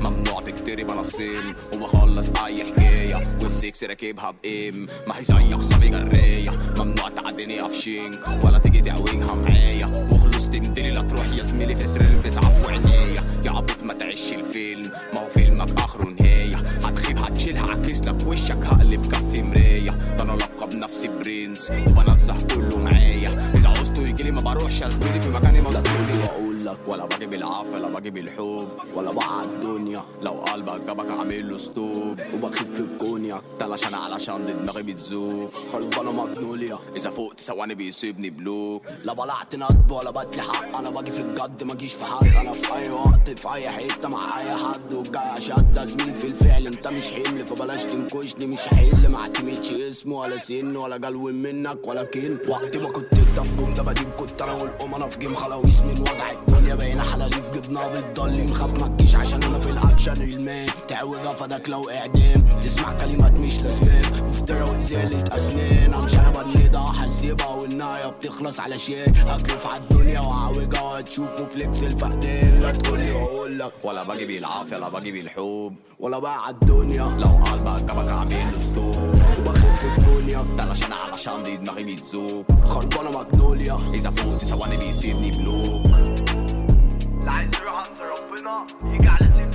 ممنوع 0.00 0.40
تكتري 0.40 0.84
بنصين 0.84 1.54
وبخلص 1.74 2.30
أي 2.44 2.64
حكاية. 2.64 3.38
والسكس 3.42 3.84
راكبها 3.84 4.34
بام 4.42 4.86
ما 5.08 5.18
هي 5.18 5.24
زي 5.24 5.54
خصامي 5.54 5.88
جريه 5.88 6.50
ممنوع 6.78 7.08
تعديني 7.08 7.60
قفشينك. 7.60 8.20
ولا 8.44 8.58
تيجي 8.58 8.80
تعوجها 8.80 9.34
معايا. 9.34 10.08
وخلص 10.12 10.46
تمدلي 10.46 10.90
لا 10.90 11.02
تروح 11.02 11.26
يا 11.36 11.42
زميلي 11.42 11.76
في 11.76 11.86
سرير 11.86 12.20
بيسعف 12.22 12.68
عينيا 12.68 13.24
يا 13.44 13.50
عبيط 13.50 13.82
ما 13.82 13.92
ولا 27.34 27.46
باجي 27.46 27.60
بالعافيه 27.60 27.78
لا 27.78 27.88
باجي 27.88 28.10
بالحب 28.10 28.68
ولا 28.94 29.12
بقى 29.12 29.44
الدنيا. 29.44 30.04
لو 30.22 30.32
قلبك 30.32 30.80
جابك 30.80 31.10
عامل 31.10 31.50
له 31.50 31.58
ستوب. 31.58 32.20
وبخف 32.34 32.80
بكونيا 33.38 33.72
علشان 33.72 33.94
علشان 33.94 34.46
دماغي 34.46 34.82
بتزوق 34.82 35.50
خربانه 35.72 36.12
مجنوليا 36.24 36.78
اذا 36.96 37.10
فوقت 37.10 37.40
ثواني 37.40 37.74
بيسيبني 37.74 38.30
بلوك 38.30 38.82
لا 39.04 39.12
بلعت 39.12 39.54
ندب 39.56 39.90
ولا 39.90 40.10
بتلي 40.10 40.42
حق 40.42 40.76
أنا 40.78 40.90
باجي 40.90 41.10
في 41.10 41.20
الجد 41.20 41.64
ما 41.64 41.74
جيش 41.74 41.92
في 41.94 42.06
حق 42.06 42.24
أنا 42.24 42.52
في 42.52 42.74
اي 42.74 42.90
وقت 42.90 43.30
في 43.38 43.52
اي 43.54 43.68
حتة 43.68 44.08
مع 44.08 44.40
اي 44.40 44.50
حد 44.56 44.92
وجاي 44.92 45.40
شد 45.40 45.84
زميلي 45.86 46.14
في 46.14 46.26
الفعل 46.26 46.66
انت 46.66 46.88
مش 46.88 47.10
حمل 47.12 47.46
فبلاش 47.46 47.84
تنكشني 47.84 48.46
مش 48.46 48.60
هحل 48.60 49.08
ما 49.08 49.18
اعتمدش 49.18 49.72
اسم 49.72 50.12
ولا 50.12 50.38
سن 50.38 50.76
ولا 50.76 50.96
جلو 50.96 51.20
منك 51.32 51.78
ولا 51.86 52.02
كن 52.02 52.36
وقت 52.48 52.76
ما 52.76 52.90
كنت 52.90 53.14
انت 53.14 53.40
في 53.40 53.56
جم 53.56 53.74
ده 53.74 53.82
بديل 53.82 54.06
كنت 54.18 54.42
أنا 54.42 54.52
والام 54.52 54.94
أنا 54.94 55.08
في 55.08 55.18
جيم 55.18 55.34
خلاويص 55.34 55.80
من 55.80 56.00
وضع 56.00 56.30
الدنيا 56.30 56.74
بقينا 56.74 57.02
حلاليف 57.02 57.50
جبنا 57.50 57.88
بتضلم 57.88 58.52
خاف 58.52 58.80
ما 58.80 58.86
تجيش 58.88 59.14
عشان 59.16 59.42
أنا 59.42 59.58
في 59.58 59.70
الاكشن 59.70 60.22
المان 60.22 60.68
تعوج 60.88 61.18
فداك 61.18 61.68
لو 61.68 61.90
اعدام 61.90 62.44
تسمع 62.62 62.96
كلمات 62.96 63.23
مش 63.32 63.62
لازمان 63.62 64.28
مفترى 64.30 64.62
وازاله 64.62 65.24
ازمان 65.32 65.94
امشي 65.94 66.18
أنا 66.18 66.30
بنيضة 66.30 66.78
هسيبها 66.78 67.46
والنهايه 67.46 68.06
بتخلص 68.06 68.60
علشان 68.60 69.12
على 69.66 69.80
الدنيا 69.82 70.20
واعوجها 70.20 70.80
وهتشوفوا 70.82 71.46
فليكس 71.46 71.82
الفقدان 71.82 72.60
لا 72.60 72.72
تقولي 72.72 73.12
وأقول 73.12 73.58
لك. 73.58 73.72
ولا 73.84 74.02
باجي 74.02 74.26
بالعافيه 74.26 74.76
لا 74.76 74.88
باجي 74.88 75.12
بالحب 75.12 75.74
ولا 76.00 76.18
بقى 76.18 76.44
على 76.44 76.54
الدنيا. 76.54 77.04
لو 77.18 77.28
قلبك 77.28 77.82
جابك 77.84 78.12
عامل 78.12 78.52
له 78.52 78.58
ستوب 78.58 78.96
وبخف 79.38 79.84
الدنيا. 79.84 80.44
ده 80.56 80.62
علشان 80.62 80.92
علشان 80.92 81.42
دي 81.42 81.56
دماغي 81.56 81.84
بتزوق. 81.84 82.44
خربانة 82.64 83.18
مجنوليا 83.18 83.78
إذا 83.94 84.10
فوت 84.10 84.44
ثواني 84.44 84.76
بيسيبني 84.76 85.30
بلوك. 85.30 85.86
اللي 85.86 87.30
عايز 87.30 87.50
يروح 87.62 87.78
عند 87.78 87.98
ربنا 87.98 88.66
يجي 88.94 89.08
على 89.08 89.28
سكه 89.36 89.53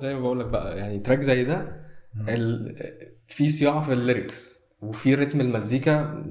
زي 0.00 0.14
ما 0.14 0.20
بقول 0.20 0.40
لك 0.40 0.46
بقى 0.46 0.78
يعني 0.78 0.98
track 0.98 1.20
زي 1.20 1.44
ده 1.44 1.80
ال... 2.28 2.76
في 3.26 3.48
صياعة 3.48 3.80
في 3.82 3.92
ال 3.92 4.02
lyrics 4.02 4.60
وفي 4.82 5.14
رتم 5.14 5.40
المزيكا 5.40 6.24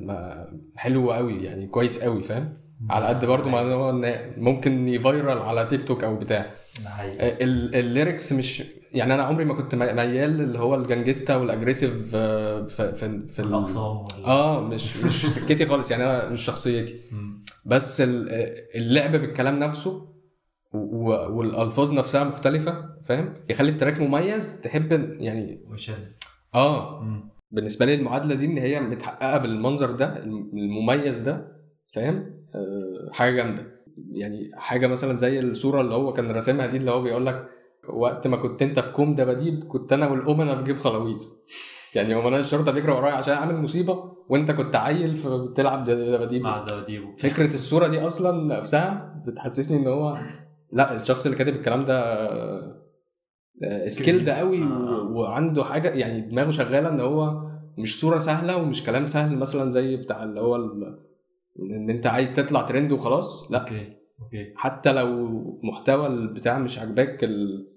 حلو 0.75 1.11
قوي 1.11 1.43
يعني 1.43 1.67
كويس 1.67 2.03
قوي 2.03 2.23
فاهم؟ 2.23 2.53
على 2.89 3.05
قد 3.07 3.25
برضه 3.25 3.49
ما 3.49 3.59
هو 3.73 3.91
ممكن 4.37 4.87
ي 4.87 4.96
viral 4.96 5.37
على 5.37 5.67
تيك 5.67 5.83
توك 5.87 6.03
أو 6.03 6.15
بتاع. 6.15 6.51
ال- 7.41 7.75
ال 7.75 7.84
lyrics 7.84 8.33
مش 8.33 8.63
يعني 8.93 9.13
أنا 9.13 9.23
عمري 9.23 9.45
ما 9.45 9.53
كنت 9.53 9.75
مي- 9.75 9.93
ميال 9.93 10.41
اللي 10.41 10.59
هو 10.59 10.75
ال 10.75 10.83
gangsta 10.83 11.35
وال 11.35 11.48
aggressive 11.48 12.11
آه، 12.13 12.65
في 12.65 12.93
في 12.95 13.27
في 13.27 13.39
ال- 13.39 13.47
الأقسام 13.47 14.05
آه 14.25 14.67
مش 14.67 15.05
مش 15.05 15.25
سكتي 15.25 15.65
خالص 15.65 15.91
يعني 15.91 16.03
أنا 16.03 16.29
مش 16.29 16.41
شخصيتي. 16.45 16.95
بس 17.65 18.01
ال- 18.01 18.29
اللعب 18.75 19.11
بالكلام 19.11 19.59
نفسه 19.59 20.08
و- 20.73 21.37
والألفاظ 21.37 21.91
نفسها 21.93 22.23
مختلفة 22.23 22.85
فاهم؟ 23.05 23.33
يخلي 23.49 23.69
ال 23.71 23.76
track 23.76 23.99
مميز 23.99 24.61
تحب 24.61 24.91
يعني 25.21 25.65
وشد 25.71 26.07
آه. 26.55 27.01
مم. 27.03 27.29
بالنسبة 27.51 27.85
لي 27.85 27.93
المعادلة 27.95 28.35
دي 28.35 28.45
إن 28.45 28.57
هي 28.57 28.79
متحققة 28.79 29.37
بالمنظر 29.37 29.91
ده 29.91 30.17
المميز 30.23 31.21
ده 31.21 31.47
فاهم؟ 31.93 32.25
آه 32.55 33.09
حاجة 33.13 33.35
جامدة. 33.35 33.65
يعني 34.11 34.51
حاجة 34.55 34.87
مثلا 34.87 35.17
زي 35.17 35.39
الصورة 35.39 35.81
اللي 35.81 35.95
هو 35.95 36.13
كان 36.13 36.31
راسمها 36.31 36.65
دي 36.67 36.77
اللي 36.77 36.91
هو 36.91 37.01
بيقول 37.01 37.25
لك 37.25 37.45
وقت 37.89 38.27
ما 38.27 38.37
كنت 38.37 38.61
أنت 38.61 38.79
في 38.79 38.91
كوم 38.91 39.15
دباديب 39.15 39.63
كنت 39.67 39.93
أنا 39.93 40.07
والامنا 40.07 40.53
بنجيب 40.55 40.77
خلاويص 40.77 41.33
يعني 41.95 42.15
هو 42.15 42.27
أنا 42.27 42.39
الشرطه 42.39 42.71
بيجري 42.71 42.91
ورايا 42.91 43.13
عشان 43.13 43.33
أعمل 43.33 43.55
مصيبة 43.55 44.11
وأنت 44.29 44.51
كنت 44.51 44.75
عيل 44.75 45.15
فبتلعب 45.17 45.85
دباديب. 45.85 46.41
مع 46.43 46.63
دواديبو 46.63 47.15
فكرة 47.15 47.53
الصورة 47.53 47.87
دي 47.87 48.01
أصلا 48.05 48.57
نفسها 48.59 49.15
بتحسسني 49.27 49.77
إن 49.77 49.87
هو 49.87 50.17
لا 50.71 51.01
الشخص 51.01 51.25
اللي 51.25 51.37
كاتب 51.37 51.55
الكلام 51.55 51.85
ده 51.85 52.79
skilled 53.87 54.33
قوي 54.33 54.61
و- 54.61 55.11
وعنده 55.19 55.63
حاجة 55.63 55.89
يعني 55.89 56.21
دماغه 56.21 56.51
شغالة 56.51 56.89
إن 56.89 56.99
هو 56.99 57.49
مش 57.77 57.99
صورة 57.99 58.19
سهلة 58.19 58.57
ومش 58.57 58.83
كلام 58.85 59.07
سهل 59.07 59.37
مثلا 59.37 59.71
زي 59.71 59.95
بتاع 59.97 60.23
اللي 60.23 60.39
هو 60.41 60.55
إن 61.71 61.89
أنت 61.89 62.07
عايز 62.07 62.35
تطلع 62.35 62.61
ترند 62.61 62.91
وخلاص 62.91 63.51
لا. 63.51 63.59
أوكي 63.61 63.93
أوكي. 64.21 64.53
حتى 64.55 64.91
لو 64.93 65.27
محتوى 65.63 66.07
البتاع 66.07 66.59
مش 66.59 66.79
عاجباك 66.79 67.23
ال- 67.23 67.67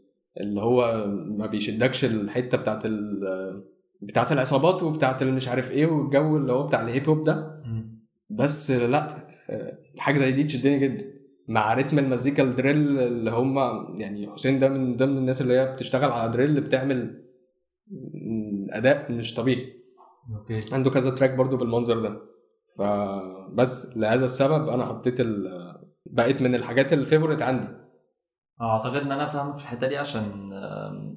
اللي 0.41 0.61
هو 0.61 1.07
ما 1.39 1.47
بيشدكش 1.47 2.05
الحتة 2.05 2.59
بتاعت 2.59 2.87
ال- 2.87 3.65
بتاعت 4.03 4.33
العصابات 4.33 4.83
وبتاعت 4.83 5.23
اللي 5.23 5.33
مش 5.33 5.49
عارف 5.49 5.71
إيه 5.71 5.87
والجو 5.87 6.37
اللي 6.37 6.53
هو 6.53 6.67
بتاع 6.67 6.81
ال 6.83 6.89
hip 6.89 7.09
hop 7.09 7.25
ده. 7.25 7.63
بس 8.31 8.71
لا 8.71 9.29
آه، 9.51 9.79
حاجة 9.99 10.19
زي 10.19 10.33
دي 10.33 10.45
تشدني 10.45 10.79
جدا. 10.79 11.05
مع 11.49 11.75
رتم 11.75 11.99
المزيكا 11.99 12.43
ال 12.43 12.52
drill 12.52 12.99
اللي 12.99 13.31
هم 13.31 13.59
يعني 14.01 14.33
حسين 14.33 14.61
ده 14.61 14.69
من 14.69 14.97
ضمن 14.97 15.19
الناس 15.19 15.43
اللي 15.43 15.59
هي 15.59 15.73
بتشتغل 15.73 16.11
على 16.13 16.33
drill 16.33 16.61
بتعمل 16.61 17.23
أداء 18.71 19.13
مش 19.13 19.35
طبيعي. 19.35 19.73
okay. 20.35 20.61
عنده 20.73 20.91
كذا 20.91 21.11
track 21.11 21.35
برضو 21.35 21.57
بالمنظر 21.57 21.99
ده. 22.01 22.21
فبس 22.79 23.97
لهذا 23.97 24.25
السبب 24.25 24.69
أنا 24.69 24.87
حطيت 24.87 25.21
ال... 25.21 25.63
بقت 26.07 26.43
من 26.43 26.55
الحاجات 26.55 26.93
ال 26.93 26.98
favorite 26.98 27.43
عندي. 27.43 27.69
أعتقد 28.61 28.97
إن 28.97 29.13
أنا 29.13 29.27
فاهمك 29.27 29.57
في 29.57 29.63
الحتة 29.63 29.89
دي 29.89 29.97
عشان 29.97 30.51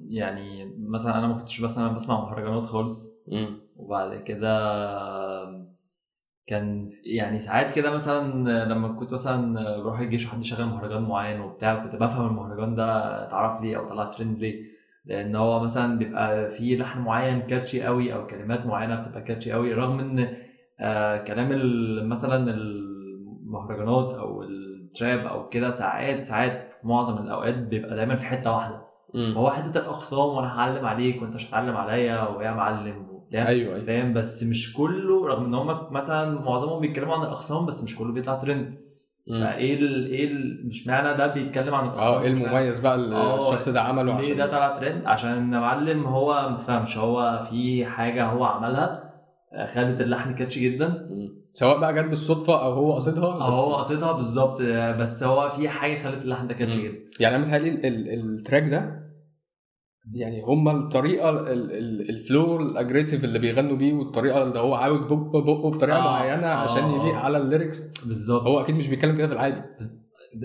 يعني 0.10 0.76
مثلا 0.90 1.20
أنا 1.20 1.28
ما 1.28 1.34
كنتش 1.34 1.62
مثلا 1.62 1.94
بسمع 1.94 2.22
مهرجانات 2.22 2.64
خالص. 2.64 3.16
وبعد 3.76 4.22
كده 4.22 4.52
كان 6.48 6.90
يعني 7.06 7.40
ساعات 7.40 7.76
كده 7.76 7.92
مثلا 7.92 8.66
لما 8.66 8.88
كنت 8.88 9.14
مثلا 9.14 9.78
بروح 9.78 10.00
الجيش 10.00 10.26
وحد 10.28 10.44
شغال 10.44 10.68
مهرجان 10.68 11.02
معين 11.02 11.42
وبتاع 11.42 11.84
كنت 11.84 11.96
بفهم 11.96 12.28
المهرجان 12.28 12.76
ده 12.76 12.86
اتعرف 13.28 13.62
ليه 13.62 13.78
أو 13.78 13.90
طلع 13.90 14.06
ترند 14.06 14.40
ليه. 14.40 14.76
لأن 15.06 15.36
هو 15.36 15.60
مثلا 15.64 15.98
بيبقى 15.98 16.50
فيه 16.50 16.78
لحن 16.78 17.00
معين 17.00 17.42
كاتشي 17.42 17.84
قوي 17.84 18.14
أو 18.14 18.28
كلمات 18.28 18.66
معينة 18.66 18.96
بتبقى 19.02 19.22
كاتشي 19.22 19.52
قوي 19.52 19.74
رغم 19.74 20.00
إن 20.00 20.38
آه 20.80 21.18
كلام 21.18 21.50
مثلا 22.10 22.52
المهرجانات 22.54 24.14
أو 24.14 24.44
التراب 24.44 25.20
أو 25.20 25.50
كده 25.50 25.70
ساعات 25.70 26.26
ساعات 26.26 26.72
في 26.74 26.88
معظم 26.88 27.18
الأوقات 27.24 27.56
بيبقى 27.58 27.96
دايما 27.96 28.16
في 28.16 28.26
حتة 28.26 28.52
واحدة. 28.52 28.82
هو 29.38 29.50
حتة 29.52 29.80
الأخصام 29.80 30.36
وأنا 30.36 30.60
هعلم 30.60 30.86
عليك 30.86 31.22
وأنت 31.22 31.36
مش 31.36 31.50
هتعلم 31.50 31.78
عليا 31.78 32.28
ويا 32.30 32.52
معلم. 32.52 33.05
وبتاع 33.26 33.48
أيوه 33.48 33.76
أيوه. 33.76 33.86
فاهم؟ 33.86 34.14
بس 34.14 34.44
مش 34.44 34.74
كله 34.74 35.28
رغم 35.28 35.46
إن 35.46 35.54
هم 35.54 35.78
مثلا 35.92 36.42
معظمهم 36.42 36.80
بيتكلموا 36.80 37.16
عن 37.16 37.22
الأخصام 37.24 37.66
بس 37.66 37.84
مش 37.84 37.96
كله 37.96 38.14
بيطلع 38.14 38.36
ترند. 38.36 38.86
فإيه 39.30 39.74
ال 39.80 40.06
إيه 40.12 40.28
ال 40.32 40.68
مش 40.68 40.88
معنى 40.88 41.18
ده 41.18 41.28
بيتكلم 41.28 41.76
عن 41.76 41.86
الأخصام 41.86 42.14
آه 42.14 42.22
إيه 42.22 42.32
المميز 42.32 42.80
بقى 42.80 42.96
اللي 42.96 43.16
آه، 43.16 43.50
الشخص 43.50 43.70
ده 43.70 43.82
عمله 43.82 44.04
ليه 44.12 44.14
عشان 44.14 44.38
ده 44.38 44.48
طلع 44.48 44.78
ترند 44.80 45.06
عشان 45.06 45.54
يا 45.54 45.60
معلم 45.60 46.04
هو 46.04 46.50
متفهمش 46.50 46.98
هو 46.98 47.44
في 47.50 47.86
حاجة 47.86 48.26
هو 48.26 48.44
عملها 48.44 49.14
آه، 49.54 49.66
خلت 49.66 50.02
اللحن 50.02 50.36
كاتشي 50.36 50.70
جدا. 50.70 51.10
سواء 51.54 51.80
بقى 51.80 51.94
جت 51.94 52.10
بالصدفه 52.10 52.66
أو 52.66 52.74
هو 52.74 52.94
قصدها 52.94 53.34
أو 53.34 53.52
هو 53.52 53.76
قصدها 53.76 54.12
بالظبط 54.12 54.62
آه، 54.62 54.92
بس 54.92 55.24
هو 55.24 55.50
في 55.50 55.70
حاجة 55.70 55.96
خلت 55.96 56.26
اللحن 56.26 56.48
ده 56.48 56.54
كاتشي. 56.54 56.82
جدا. 56.84 56.96
يعني 57.20 57.36
أنا 57.36 57.44
متهيألي 57.46 57.70
ال- 57.70 57.86
ال- 57.86 58.10
ال 58.40 58.44
track 58.44 58.64
ده 58.64 59.05
يعني 60.14 60.44
هما 60.44 60.72
الطريقة 60.72 61.30
ال- 61.30 61.48
ال- 61.72 62.10
ال 62.10 62.20
flow 62.20 62.60
ال 62.60 62.65
aggressive 62.65 63.24
اللي 63.24 63.40
بيغنوا 63.40 63.78
بيه 63.78 63.94
والطريقة 63.94 64.44
اللي 64.44 64.60
هو 64.60 64.74
عاوج 64.76 65.00
بقه 65.02 65.42
بقه 65.42 65.70
بطريقة 65.70 65.98
آه، 65.98 66.04
معينة 66.04 66.48
عشان 66.48 66.84
آه، 66.84 67.02
يليق 67.02 67.16
آه. 67.16 67.20
على 67.20 67.38
ال 67.38 67.45
lyrics. 67.45 67.94
بالظبط. 68.06 68.42
هو 68.44 68.60
أكيد 68.60 68.76
مش 68.76 68.90
بيتكلم 68.90 69.18
كده 69.18 69.28
في 69.28 69.34
العادي. 69.34 69.62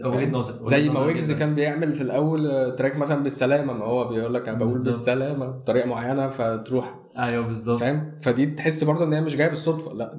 وجهة 0.05 0.31
نظر 0.31 0.63
وجهة 0.63 0.71
زي 0.71 0.89
ما 0.89 0.95
نظر 0.95 1.07
ويجز. 1.07 1.33
كان 1.33 1.55
بيعمل 1.55 1.95
في 1.95 2.03
الأول 2.03 2.75
track 2.77 2.97
مثلا 2.97 3.23
بالسلامة 3.23 3.73
ما 3.73 3.85
هو 3.85 4.09
بيقول 4.09 4.35
لك 4.35 4.49
أنا 4.49 4.59
بقول. 4.59 4.85
بالسلامة 4.85 5.47
بطريقة 5.47 5.89
معينة 5.89 6.29
فتروح. 6.31 7.01
أيوه 7.19 7.47
بالظبط. 7.47 7.81
فاهم؟ 7.81 8.13
فدي 8.23 8.47
تحس 8.47 8.85
برضه 8.85 9.05
إن 9.05 9.13
هي 9.13 9.21
مش 9.21 9.37
جاية 9.37 9.49
بالصدفة. 9.49 9.93
لا 9.95 10.13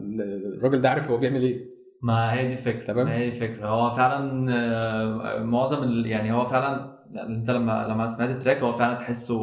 الراجل 0.57 0.81
ده 0.81 0.89
عارف 0.89 1.09
هو 1.11 1.17
بيعمل 1.17 1.41
إيه. 1.41 1.71
ما 2.03 2.33
هي 2.33 2.47
دي 2.47 2.53
الفكرة. 2.53 2.85
تمام. 2.87 3.05
ما 3.05 3.15
هي 3.15 3.29
دي 3.29 3.35
الفكرة. 3.35 3.67
هو 3.67 3.91
فعلا 3.91 4.51
آه، 4.53 5.43
معظم 5.43 6.05
يعني 6.05 6.33
هو 6.33 6.45
فعلا 6.45 6.67
يعني 6.77 6.91
انت 7.15 7.49
لما 7.49 7.87
لما 7.89 8.07
سمعت 8.07 8.29
ال 8.29 8.34
track 8.34 8.57
هو 8.57 8.73
فعلا 8.73 8.93
تحسه 8.99 9.37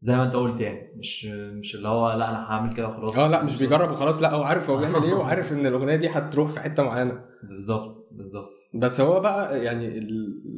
زي 0.00 0.16
ما 0.16 0.24
انت 0.24 0.36
قلت 0.36 0.60
يعني 0.60 0.92
مش 0.98 1.24
مش 1.26 1.74
اللي 1.74 1.88
هو 1.88 2.12
لا 2.12 2.30
أنا 2.30 2.38
هعمل 2.50 2.72
كده 2.72 2.88
خلاص 2.88 3.18
آه 3.18 3.28
لا 3.28 3.42
مش 3.42 3.58
بيجرب 3.58 3.90
وخلاص. 3.90 4.22
لا 4.22 4.34
هو 4.34 4.42
عارف 4.42 4.70
هو 4.70 4.76
بيعمل 4.76 5.02
إيه 5.02 5.14
وعارف 5.14 5.52
إن 5.52 5.66
الأغنية 5.66 5.96
دي 5.96 6.08
هتروح 6.08 6.50
في 6.50 6.60
حتة 6.60 6.82
معينة. 6.82 7.24
بالظبط 7.42 8.08
بالظبط. 8.12 8.50
بس 8.74 9.00
هو 9.00 9.20
بقى 9.20 9.64
يعني 9.64 9.98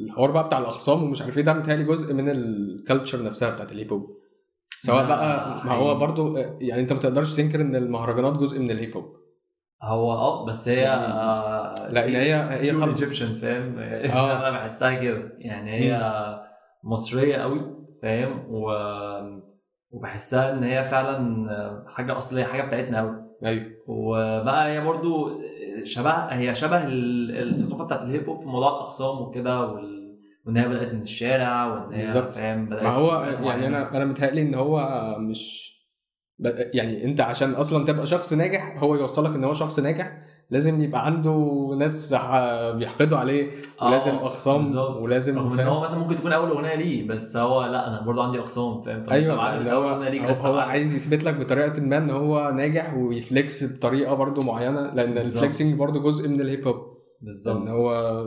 الحوار 0.05 0.31
بقى 0.31 0.43
بتاع 0.47 0.57
الأخصام 0.59 1.03
ومش 1.03 1.21
عارف 1.21 1.37
إيه 1.37 1.43
ده 1.43 1.53
متهيألي 1.53 1.83
جزء 1.83 2.13
من 2.13 2.29
ال 2.29 2.41
culture 2.41 3.23
نفسها 3.23 3.49
بتاعت 3.49 3.71
ال 3.71 3.76
hip 3.76 3.93
hop 3.93 4.17
سواء 4.81 5.07
بقى 5.07 5.61
ما 5.65 5.73
هو 5.73 5.95
برضو 5.95 6.37
يعني 6.37 6.81
أنت 6.81 6.93
ما 6.93 6.99
تقدرش 6.99 7.33
تنكر 7.35 7.61
إن 7.61 7.75
المهرجانات 7.75 8.33
جزء 8.33 8.59
من 8.59 8.71
ال 8.71 8.77
hip 8.77 8.97
hop 8.97 9.15
هو 9.83 10.11
أه 10.13 10.45
بس 10.45 10.67
هي 10.69 10.81
يعني- 10.81 11.13
آه، 11.13 11.89
لأن 11.91 12.15
هي 12.15 12.33
هي. 12.35 12.83
Egyptian 12.83 13.35
فاهم 13.35 13.79
آه. 13.79 14.39
أنا 14.39 14.51
بحسها 14.51 14.93
كده 15.03 15.31
يعني 15.37 15.71
هي 15.71 16.13
مصرية 16.83 17.35
قوي 17.37 17.61
فاهم 18.01 18.45
و 18.49 18.71
وبحسها 19.91 20.53
إن 20.53 20.63
هي 20.63 20.83
فعلا 20.83 21.83
حاجة 21.87 22.17
أصلية 22.17 22.43
حاجة 22.43 22.61
بتاعتنا 22.61 22.99
قوي 22.99 23.15
أيوه 23.45 23.65
وبقى 23.87 24.71
هي 24.71 24.81
برضو 24.81 25.41
شبه 25.83 26.11
هي 26.11 26.55
شبه 26.55 26.83
ال- 26.83 27.49
الثقافة 27.49 27.83
بتاعت 27.85 28.03
الهيب 28.03 28.29
هوب 28.29 28.41
في 28.41 28.47
موضوع 28.47 28.69
الأقسام 28.69 29.21
وكده 29.21 29.61
وال... 29.61 30.03
وإن 30.45 30.57
هي 30.57 30.67
بدأت 30.67 30.93
من 30.93 31.01
الشارع 31.01 31.65
وإن 31.65 31.93
هي. 31.93 32.05
فاهم 32.05 32.65
بدأت 32.65 32.83
ما 32.83 32.89
هو 32.89 33.23
يعني. 33.23 33.67
أنا 33.67 33.97
أنا 33.97 34.05
متهيألي 34.05 34.41
إن 34.41 34.55
هو 34.55 34.89
مش 35.19 35.72
يعني 36.73 37.03
انت 37.05 37.21
عشان 37.21 37.51
أصلا 37.53 37.85
تبقى 37.85 38.05
شخص 38.05 38.33
ناجح 38.33 38.77
هو 38.77 38.95
يوصلك 38.95 39.35
إن 39.35 39.43
هو 39.43 39.53
شخص 39.53 39.79
ناجح 39.79 40.17
لازم 40.49 40.81
يبقى 40.81 41.05
عنده 41.05 41.69
ناس 41.77 42.13
بيحقدوا 42.77 43.17
عليه 43.17 43.51
آه، 43.81 43.87
ولازم 43.87 44.15
أخصام 44.15 44.63
بالظبط. 44.63 44.97
ولازم 44.97 45.37
رغم 45.39 45.59
إن؟ 45.59 45.67
هو 45.67 45.81
مثلا 45.81 45.99
ممكن 45.99 46.15
تكون 46.15 46.33
أول 46.33 46.49
أغنية 46.49 46.75
ليه 46.75 47.07
بس 47.07 47.37
هو 47.37 47.65
لا 47.65 47.87
أنا 47.87 48.01
برضو 48.01 48.21
عندي 48.21 48.39
أخصام 48.39 48.81
فاهم 48.81 49.09
أيوه 49.09 49.53
أول 49.55 49.67
هو, 49.69 49.89
هو, 49.89 50.33
هو 50.33 50.57
عايز 50.57 50.93
يثبت 50.93 51.23
لك 51.23 51.35
بطريقة 51.35 51.81
ما 51.81 51.97
إن 51.97 52.09
هو 52.09 52.51
ناجح 52.55 52.93
وي 52.93 53.20
flex 53.20 53.73
بطريقة 53.77 54.13
برضو 54.13 54.45
معينة 54.45 54.93
لأن. 54.93 55.17
ال 55.17 55.24
flexing 55.24 55.75
برضو 55.75 56.01
جزء 56.03 56.29
من 56.29 56.41
ال 56.41 56.47
hip 56.47 56.67
hop 56.67 56.97
بالظبط 57.21 57.55
إن 57.61 57.67
هو 57.67 58.23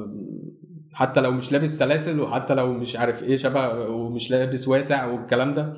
حتى 0.92 1.20
لو 1.20 1.30
مش 1.30 1.52
لابس 1.52 1.78
سلاسل 1.78 2.20
وحتى 2.20 2.54
لو 2.54 2.72
مش 2.72 2.96
عارف 2.96 3.22
إيه 3.22 3.36
شبه 3.36 3.88
ومش 3.88 4.30
لابس 4.30 4.68
واسع 4.68 5.06
والكلام 5.06 5.54
ده 5.54 5.74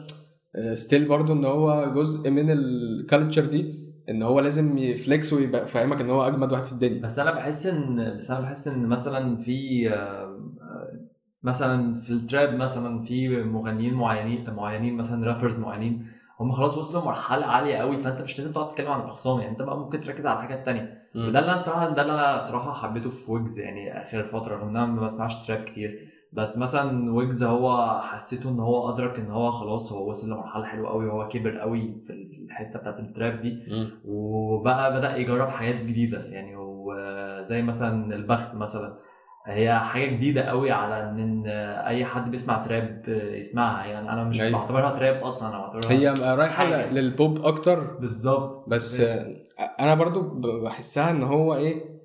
still 0.74 1.08
برضو 1.08 1.32
إن 1.32 1.44
هو 1.44 1.92
جزء 1.94 2.30
من 2.30 2.50
ال 2.50 2.62
culture 2.62 3.44
دي 3.46 3.88
إن 4.08 4.22
هو 4.22 4.40
لازم 4.40 4.78
ي 4.78 4.89
flex 4.89 5.32
ويبقى 5.32 5.66
فهمك 5.66 6.00
إن 6.00 6.10
هو 6.10 6.26
أجمد 6.26 6.52
واحد 6.52 6.64
في 6.64 6.72
الدنيا. 6.72 7.02
بس 7.02 7.18
أنا 7.18 7.30
بحس 7.34 7.66
إن 7.66 8.16
بس 8.18 8.30
أنا 8.30 8.40
بحس 8.40 8.68
إن 8.68 8.86
مثلا 8.86 9.36
في 9.36 9.88
آه، 9.90 9.94
آه، 9.94 11.00
مثلا 11.42 11.94
في 11.94 12.10
التراب 12.10 12.54
مثلا 12.54 13.02
في 13.02 13.28
مغنيين 13.42 13.94
معينين 13.94 14.50
معينين 14.50 14.96
مثلا 14.96 15.26
رابرز 15.26 15.60
معينين 15.60 16.06
هم 16.40 16.50
خلاص 16.50 16.78
وصلوا 16.78 17.02
لمرحلة 17.02 17.46
عالية 17.46 17.76
قوي 17.76 17.96
فأنت 17.96 18.20
مش 18.20 18.38
لازم 18.38 18.52
تقعد 18.52 18.68
تتكلم 18.68 18.90
عن 18.90 19.00
الاخصام 19.00 19.40
يعني 19.40 19.52
أنت 19.52 19.62
بقى 19.62 19.78
ممكن 19.78 20.00
تركز 20.00 20.26
على 20.26 20.42
حاجات 20.42 20.64
تانية 20.64 21.02
وده 21.14 21.26
اللي 21.26 21.38
أنا 21.38 21.54
الصراحه 21.54 21.90
ده 21.90 22.02
اللي 22.02 22.12
أنا 22.14 22.38
صراحة 22.38 22.72
حبيته 22.72 23.10
في 23.10 23.32
ويجز 23.32 23.58
يعني 23.58 24.00
آخر 24.00 24.24
فترة 24.24 24.56
رغم 24.56 24.68
إن 24.68 24.76
أنا 24.76 24.86
ما 24.86 25.02
بسمعش 25.04 25.46
تراب 25.46 25.64
كتير. 25.64 26.08
بس 26.32 26.58
مثلا 26.58 27.12
ويجز 27.14 27.42
هو 27.44 28.00
حسيته 28.02 28.50
إن 28.50 28.60
هو 28.60 28.88
أدرك 28.94 29.18
إن 29.18 29.30
هو 29.30 29.50
خلاص 29.50 29.92
هو 29.92 30.08
وصل 30.08 30.30
لمرحلة 30.30 30.64
حلوة 30.64 30.90
قوي 30.90 31.06
وهو 31.06 31.28
كبر 31.28 31.58
قوي 31.58 31.94
في 32.06 32.12
الحتة 32.12 32.78
بتاعت 32.78 32.98
التراب 32.98 33.40
دي. 33.40 33.58
وبقى 34.04 34.98
بدأ 34.98 35.16
يجرب 35.16 35.48
حاجات 35.48 35.74
جديدة 35.74 36.24
يعني 36.24 36.56
وزي 36.56 37.62
مثلا 37.62 38.14
البخت 38.14 38.54
مثلا 38.54 38.98
هي 39.46 39.78
حاجة 39.80 40.06
جديدة 40.06 40.42
قوي 40.42 40.70
على 40.70 41.10
إن 41.10 41.46
أي 41.86 42.04
حد 42.04 42.30
بيسمع 42.30 42.66
تراب 42.66 43.02
يسمعها 43.34 43.86
يعني 43.86 44.12
أنا 44.12 44.24
مش 44.24 44.40
أيوة. 44.42 44.58
بعتبرها 44.58 44.90
تراب 44.98 45.16
أصلا 45.22 45.48
أنا 45.48 45.58
بعتبرها 45.58 45.92
هي 45.92 46.08
رايحة. 46.34 46.64
للبوب 46.90 47.44
أكتر 47.44 47.80
بالظبط 48.00 48.68
بس 48.68 49.00
آه، 49.00 49.36
أنا 49.80 49.94
برضو 49.94 50.20
بحسها 50.64 51.10
إن 51.10 51.22
هو 51.22 51.54
إيه 51.54 51.98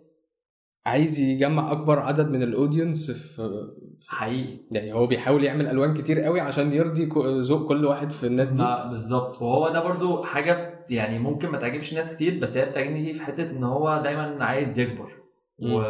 عايز 0.86 1.20
يجمع 1.20 1.72
أكبر 1.72 2.00
عدد 2.00 2.30
من 2.30 2.44
الأودينس 2.44 3.12
في 3.12 3.68
حقيقي. 4.14 4.58
يعني 4.72 4.94
هو 4.94 5.08
بيحاول 5.08 5.44
يعمل 5.44 5.68
ألوان 5.68 5.94
كتير 5.94 6.22
قوي 6.22 6.40
عشان 6.42 6.74
يرضي 6.74 7.10
ذوق 7.42 7.68
كل 7.68 7.86
واحد 7.86 8.12
في 8.12 8.28
الناس 8.28 8.52
دي. 8.52 8.64
بالظبط. 8.90 9.42
وهو 9.42 9.70
ده 9.70 9.84
برضو 9.84 10.24
حاجة 10.24 10.86
يعني 10.90 11.20
ممكن 11.20 11.50
ما 11.50 11.58
تعجبش 11.58 11.94
ناس 11.94 12.16
كتير 12.16 12.40
بس 12.40 12.58
هي 12.58 12.66
بتعجبني 12.66 13.04
دي 13.04 13.14
في 13.14 13.22
حتة 13.24 13.50
إن 13.52 13.64
هو 13.64 14.02
دايما 14.04 14.46
عايز 14.46 14.80
يكبر. 14.80 15.12
و... 15.60 15.82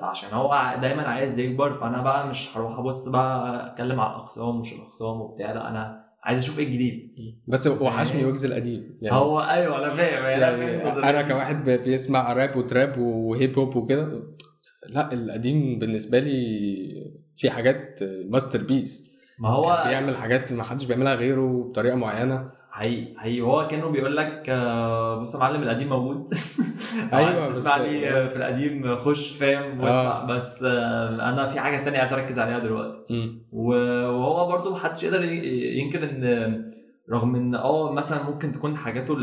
فعشان 0.00 0.30
هو 0.32 0.74
دايما 0.82 1.02
عايز 1.02 1.38
يكبر 1.38 1.72
فأنا 1.72 2.02
بقى 2.02 2.28
مش 2.28 2.56
هروح 2.56 2.78
أبص 2.78 3.08
بقى 3.08 3.66
أتكلم 3.66 4.00
على 4.00 4.10
الأقسام 4.14 4.60
مش 4.60 4.72
الأقسام 4.72 5.20
وبتاع. 5.20 5.52
لا 5.52 5.68
أنا 5.68 6.02
عايز 6.24 6.38
أشوف 6.38 6.58
إيه 6.58 6.64
الجديد. 6.64 7.14
بس 7.48 7.66
وحشني 7.66 8.14
يعني- 8.16 8.26
ويجز 8.26 8.44
القديم. 8.44 8.98
يعني 9.02 9.16
هو 9.16 9.40
أيوه 9.40 9.78
أنا 9.78 9.96
فاهم. 9.96 10.24
يعني 10.24 11.08
أنا 11.10 11.22
دي. 11.22 11.28
كواحد 11.28 11.64
بي- 11.64 11.78
بيسمع 11.78 12.32
راب 12.32 12.56
وتراب 12.56 12.98
وهيب 12.98 13.58
هوب 13.58 13.76
وكده 13.76 14.22
لا 14.88 15.12
القديم 15.12 15.78
بالنسبة 15.78 16.18
لي 16.18 17.12
في 17.36 17.50
حاجات 17.50 18.00
masterpiece 18.28 19.12
ما 19.38 19.48
هو 19.48 19.82
بيعمل 19.86 20.16
حاجات 20.16 20.52
ما 20.52 20.62
حدش 20.64 20.84
بيعملها 20.86 21.14
غيره 21.14 21.62
بطريقة 21.70 21.96
معينة. 21.96 22.50
حقيقي 22.70 23.18
حقيقي 23.18 23.40
هو 23.40 23.66
كأنه 23.66 23.88
بيقول 23.88 24.16
لك 24.16 24.44
آه، 24.48 25.20
بص 25.20 25.34
يا 25.34 25.40
معلم 25.40 25.62
القديم 25.62 25.88
موجود. 25.88 26.24
بس- 27.12 27.48
تسمع 27.60 27.76
لي 27.76 28.08
آه، 28.10 28.28
في 28.28 28.36
القديم 28.36 28.96
خش 28.96 29.36
فاهم 29.36 29.80
واسمع. 29.80 30.24
بس 30.24 30.64
آه، 30.64 31.08
أنا 31.32 31.46
في 31.46 31.60
حاجة 31.60 31.84
تانية 31.84 31.98
عايز 31.98 32.12
أركز 32.12 32.38
عليها 32.38 32.58
دلوقتي. 32.58 32.96
وهو 33.52 34.48
برضو 34.48 34.70
محدش 34.74 35.02
يقدر 35.02 35.22
ينكر 35.24 36.04
إن 36.10 36.72
رغم 37.10 37.36
إن 37.36 37.54
آه 37.54 37.92
مثلا 37.92 38.22
ممكن 38.22 38.52
تكون 38.52 38.76
حاجاته 38.76 39.14
في 39.14 39.20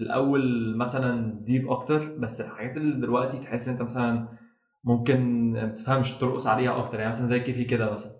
الأول 0.00 0.76
مثلا 0.76 1.34
deep 1.44 1.70
أكتر 1.70 2.16
بس 2.18 2.40
الحاجات 2.40 2.76
اللي 2.76 3.00
دلوقتي 3.06 3.38
تحس 3.38 3.68
إن 3.68 3.74
أنت 3.74 3.82
مثلا 3.82 4.28
ممكن 4.84 5.50
ما 5.52 5.66
تفهمش 5.68 6.12
ترقص 6.18 6.46
عليها 6.46 6.78
أكتر 6.78 6.96
يعني 6.98 7.08
مثلا 7.08 7.26
زي 7.26 7.40
كيفي 7.40 7.64
كده 7.64 7.92
مثلا. 7.92 8.12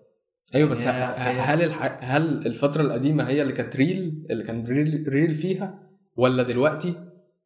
أيوه 0.55 0.69
بس 0.69 0.87
هي- 0.87 1.41
هل 1.41 1.63
الح... 1.63 1.99
هل 2.03 2.47
الفترة 2.47 2.83
القديمة 2.83 3.29
هي 3.29 3.43
اللي 3.43 3.53
كانت 3.53 3.77
real 3.77 4.27
اللي 4.31 4.45
كان 4.45 4.67
real, 4.67 5.05
real 5.09 5.35
فيها 5.35 5.83
ولا 6.17 6.43
دلوقتي 6.43 6.95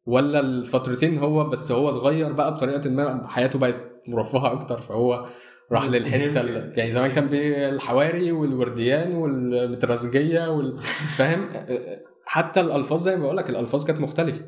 ولا 0.05 0.39
الفترتين 0.39 1.17
هو 1.17 1.49
بس 1.49 1.71
هو 1.71 1.89
اتغير 1.89 2.31
بقى 2.33 2.53
بطريقة 2.53 2.89
ما 2.89 3.27
حياته 3.27 3.59
بقت 3.59 3.75
مرفهة 4.07 4.51
أكتر 4.53 4.81
فهو 4.81 5.25
راح 5.71 5.83
للحتة. 5.85 6.39
اللي... 6.41 6.73
يعني 6.77 6.91
زمان 6.91 7.11
كان 7.11 7.27
بالحواري 7.27 8.31
والورديان 8.31 9.15
والمتراس 9.15 10.49
وال... 10.51 10.79
فاهم؟ 11.17 11.41
حتى 12.25 12.59
الألفاظ 12.61 13.01
زي 13.01 13.15
ما 13.15 13.23
بقول 13.23 13.37
لك 13.37 13.49
الألفاظ 13.49 13.85
كانت 13.85 13.99
مختلفة. 13.99 14.41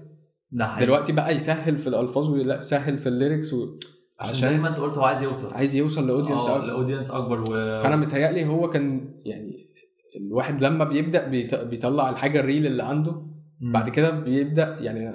ده 0.52 0.80
دلوقتي 0.80 1.12
بقى 1.14 1.36
يسهل 1.36 1.78
في 1.78 1.88
الألفاظ 1.88 2.30
ويسهل 2.30 2.98
في 2.98 3.10
ال 3.10 3.16
lyrics 3.16 3.54
و... 3.54 3.80
عشان 4.20 4.50
زي 4.50 4.58
ما 4.58 4.68
انت 4.70 4.78
قلت 4.78 4.98
هو 4.98 5.04
عايز 5.04 5.22
يوصل. 5.22 5.54
عايز 5.54 5.76
يوصل 5.76 6.08
ل 6.08 6.12
audience 6.12 6.48
آه 6.48 6.64
ال 6.64 6.69
audience 6.69 7.12
أكبر 7.12 7.42
و... 7.42 7.46
فأنا 7.80 7.96
متهيألي 7.96 8.46
هو 8.46 8.70
كان 8.70 9.10
يعني 9.26 9.66
الواحد 10.18 10.62
لما 10.64 10.86
بيبدأ 10.86 11.28
بيط- 11.30 11.64
بيطلع 11.64 12.10
الحاجة 12.10 12.40
ال 12.40 12.45
real 12.45 12.66
اللي 12.66 12.84
عنده 12.84 13.12
مم. 13.62 13.72
بعد 13.72 13.90
كده 13.90 14.10
بيبدأ 14.10 14.78
يعني 14.80 15.10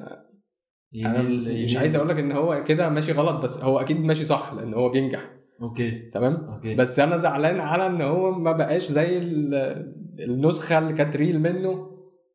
أنا 1.06 1.22
مش. 1.62 1.76
عايز 1.76 1.96
أقول 1.96 2.08
لك 2.08 2.18
إن 2.18 2.32
هو 2.32 2.64
كده 2.64 2.88
ماشي 2.88 3.12
غلط 3.12 3.42
بس 3.42 3.62
هو 3.64 3.80
أكيد 3.80 4.00
ماشي 4.00 4.24
صح 4.24 4.52
لأن 4.56 4.74
هو 4.74 4.88
بينجح. 4.88 5.30
okay. 5.62 6.10
تمام؟ 6.14 6.34
okay. 6.34 6.74
بس 6.74 7.00
أنا 7.00 7.16
زعلان 7.16 7.60
على 7.60 7.86
إن 7.86 8.00
هو 8.02 8.30
ما 8.30 8.52
بقاش 8.52 8.82
زي 8.86 9.18
ال- 9.18 9.94
النسخة 10.20 10.78
اللي 10.78 10.92
كانت 10.92 11.16
real 11.16 11.40
منه 11.40 11.90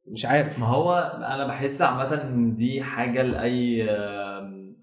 مش 0.07 0.25
عارف. 0.25 0.59
ما 0.59 0.65
هو 0.65 0.93
أنا 1.17 1.47
بحس 1.47 1.81
عامة 1.81 2.15
دي 2.57 2.81
حاجة 2.81 3.21
لأي 3.21 3.83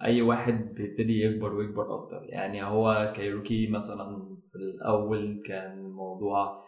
أي 0.05 0.23
واحد 0.23 0.75
بيبتدي 0.75 1.23
يكبر 1.25 1.55
ويكبر 1.55 1.95
أكتر. 1.95 2.21
يعني 2.25 2.65
هو 2.65 3.12
كايروكي 3.17 3.67
مثلا 3.71 4.37
في 4.53 4.59
الأول 4.59 5.43
كان 5.47 5.79
الموضوع 5.79 6.62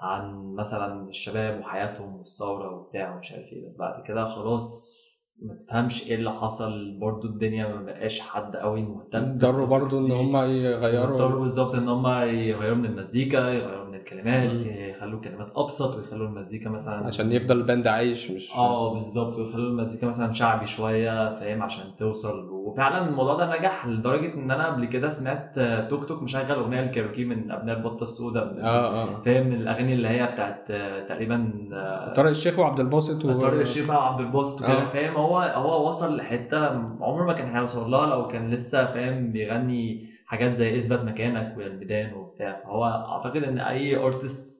عن 0.00 0.54
مثلا 0.54 1.08
الشباب 1.08 1.60
وحياتهم 1.60 2.16
والثورة 2.16 2.76
وبتاع 2.76 3.14
ومش 3.16 3.32
عارف 3.32 3.52
إيه 3.52 3.66
بس 3.66 3.78
بعد 3.78 4.02
كده 4.06 4.24
خلاص 4.24 4.98
ما 5.42 5.54
تفهمش 5.54 6.10
إيه 6.10 6.14
اللي 6.14 6.30
حصل. 6.30 6.98
برضو 7.00 7.28
الدنيا 7.28 7.68
ما 7.68 7.82
بقاش 7.82 8.20
حد 8.20 8.56
قوي 8.56 8.82
مهتم 8.82 9.18
اضطروا 9.18 9.66
برضو 9.66 9.98
إن 10.06 10.10
هم 10.12 10.36
اضطروا 10.36 10.54
يغيروا. 10.54 11.40
بالظبط 11.40 11.74
إن 11.74 11.88
هم 11.88 12.06
يغيروا 12.28 12.76
من 12.76 12.84
المزيكا 12.84 13.36
يغيروا 13.36 13.87
من 13.88 13.94
الكلمات. 13.94 14.66
يخلوا 14.66 15.20
كلمات 15.20 15.48
أبسط 15.56 15.96
ويخلوا 15.96 16.26
المزيكا 16.28 16.70
مثلا 16.70 17.06
عشان 17.06 17.32
يفضل 17.32 17.56
ال 17.56 17.62
band 17.62 17.86
عايش 17.86 18.30
مش 18.30 18.52
آه 18.56 18.94
بالظبط. 18.94 19.36
ويخلوا 19.38 19.68
المزيكا 19.70 20.06
مثلا 20.06 20.32
شعبي 20.32 20.66
شوية 20.66 21.34
فاهم؟ 21.34 21.62
عشان 21.62 21.84
توصل. 21.98 22.48
وفعلا 22.50 23.08
الموضوع 23.08 23.34
ده 23.34 23.58
نجح 23.58 23.86
لدرجة 23.86 24.34
إن 24.34 24.50
أنا 24.50 24.66
قبل 24.66 24.84
كده 24.84 25.08
سمعت 25.08 25.58
آه، 25.58 25.88
توك 25.88 26.04
توك 26.04 26.22
مشغل 26.22 26.52
أغنية 26.52 26.80
الكايروكي 26.80 27.24
من 27.24 27.50
أبناء 27.50 27.76
البطة 27.76 28.02
السوداء 28.02 28.52
آه 28.60 29.02
آه. 29.02 29.20
فاهم؟ 29.24 29.46
من 29.46 29.54
الأغاني 29.54 29.92
اللي 29.94 30.08
هي 30.08 30.26
بتاعت 30.26 30.64
آه، 30.70 31.06
تقريبا 31.06 31.52
آه، 31.72 32.12
طارق 32.12 32.28
الشيخ 32.30 32.58
وعبد 32.58 32.80
الباسط 32.80 33.24
و... 33.24 33.38
طارق 33.40 33.60
الشيخ 33.60 33.90
وعبد 33.90 34.20
الباسط 34.20 34.62
وكده 34.62 34.82
آه. 34.82 34.84
فاهم؟ 34.84 35.14
هو 35.16 35.38
هو 35.38 35.88
وصل 35.88 36.16
لحتة 36.16 36.66
عمره 37.00 37.24
ما 37.26 37.32
كان 37.32 37.56
هيوصل 37.56 37.90
لها 37.90 38.06
لو 38.06 38.26
كان 38.28 38.50
لسه 38.50 38.86
فاهم؟ 38.86 39.32
بيغني 39.32 40.06
حاجات 40.28 40.54
زي 40.54 40.76
اثبت 40.76 41.00
مكانك 41.00 41.54
والميدان 41.58 42.12
وبتاع. 42.14 42.60
فهو 42.64 42.84
أعتقد 42.84 43.42
إن 43.42 43.58
أي 43.58 43.96
ارتست 43.96 44.58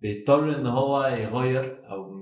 بيضطر 0.00 0.56
إن 0.60 0.66
هو 0.66 1.04
يغير 1.04 1.80
أو 1.90 2.20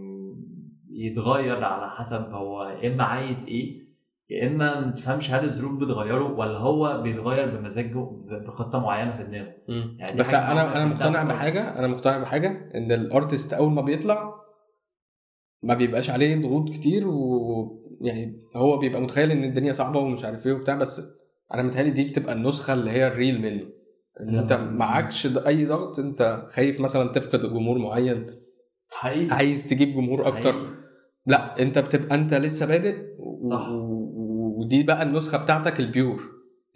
يتغير 0.90 1.64
على 1.64 1.90
حسب 1.90 2.30
هو 2.30 2.62
يا 2.68 2.94
إما 2.94 3.04
عايز 3.04 3.46
إيه 3.48 3.88
يا 4.30 4.46
إما 4.46 4.80
ما 4.80 4.90
تفهمش 4.90 5.30
هل 5.30 5.44
الظروف 5.44 5.80
بتغيره 5.80 6.32
ولا 6.32 6.58
هو 6.58 7.02
بيتغير 7.02 7.56
بمزاجه 7.56 8.10
بخطة 8.46 8.78
معينة 8.80 9.16
في 9.16 9.24
دماغه. 9.24 9.52
يعني 9.98 10.18
بس 10.18 10.34
أنا 10.34 10.76
أنا 10.76 10.84
مقتنع 10.84 11.22
بحاجة 11.22 11.78
أنا 11.78 11.86
مقتنع 11.86 12.18
بحاجة 12.18 12.70
إن 12.74 12.92
ال 12.92 13.01
artist 13.01 13.52
أول 13.52 13.70
ما 13.72 13.82
بيطلع 13.82 14.34
ما 15.62 15.74
بيبقاش 15.74 16.10
عليه 16.10 16.40
ضغوط 16.42 16.68
كتير 16.70 17.08
ويعني 17.08 18.42
هو 18.56 18.78
بيبقى 18.78 19.00
متخيل 19.00 19.30
إن 19.30 19.44
الدنيا 19.44 19.72
صعبة 19.72 19.98
ومش 20.00 20.24
عارف 20.24 20.46
إيه 20.46 20.52
وبتاع 20.52 20.74
بس 20.74 21.17
أنا 21.54 21.62
متهيألي 21.62 21.90
دي 21.90 22.04
بتبقى 22.08 22.32
النسخة 22.32 22.74
اللي 22.74 22.90
هي 22.90 23.06
ال 23.08 23.15
real 23.15 23.42
منه. 23.42 23.66
إن 24.20 24.38
انت 24.38 24.52
معكش 24.52 25.26
أي 25.46 25.66
ضغط 25.66 25.98
انت 25.98 26.46
خايف 26.50 26.80
مثلا 26.80 27.12
تفقد 27.12 27.40
جمهور 27.40 27.78
معين. 27.78 28.26
حقيقي. 28.90 29.34
عايز 29.34 29.68
تجيب 29.70 29.88
جمهور 29.88 30.28
أكتر. 30.28 30.52
حقيقي. 30.52 30.66
لا 31.26 31.62
انت 31.62 31.78
بتبقى 31.78 32.14
انت 32.14 32.34
لسه 32.34 32.66
بادئ 32.66 32.96
صح. 33.50 33.68
ودي 34.58 34.82
بقى 34.82 35.02
النسخة 35.02 35.38
بتاعتك 35.38 35.80
ال 35.80 35.87
pure. 35.87 36.20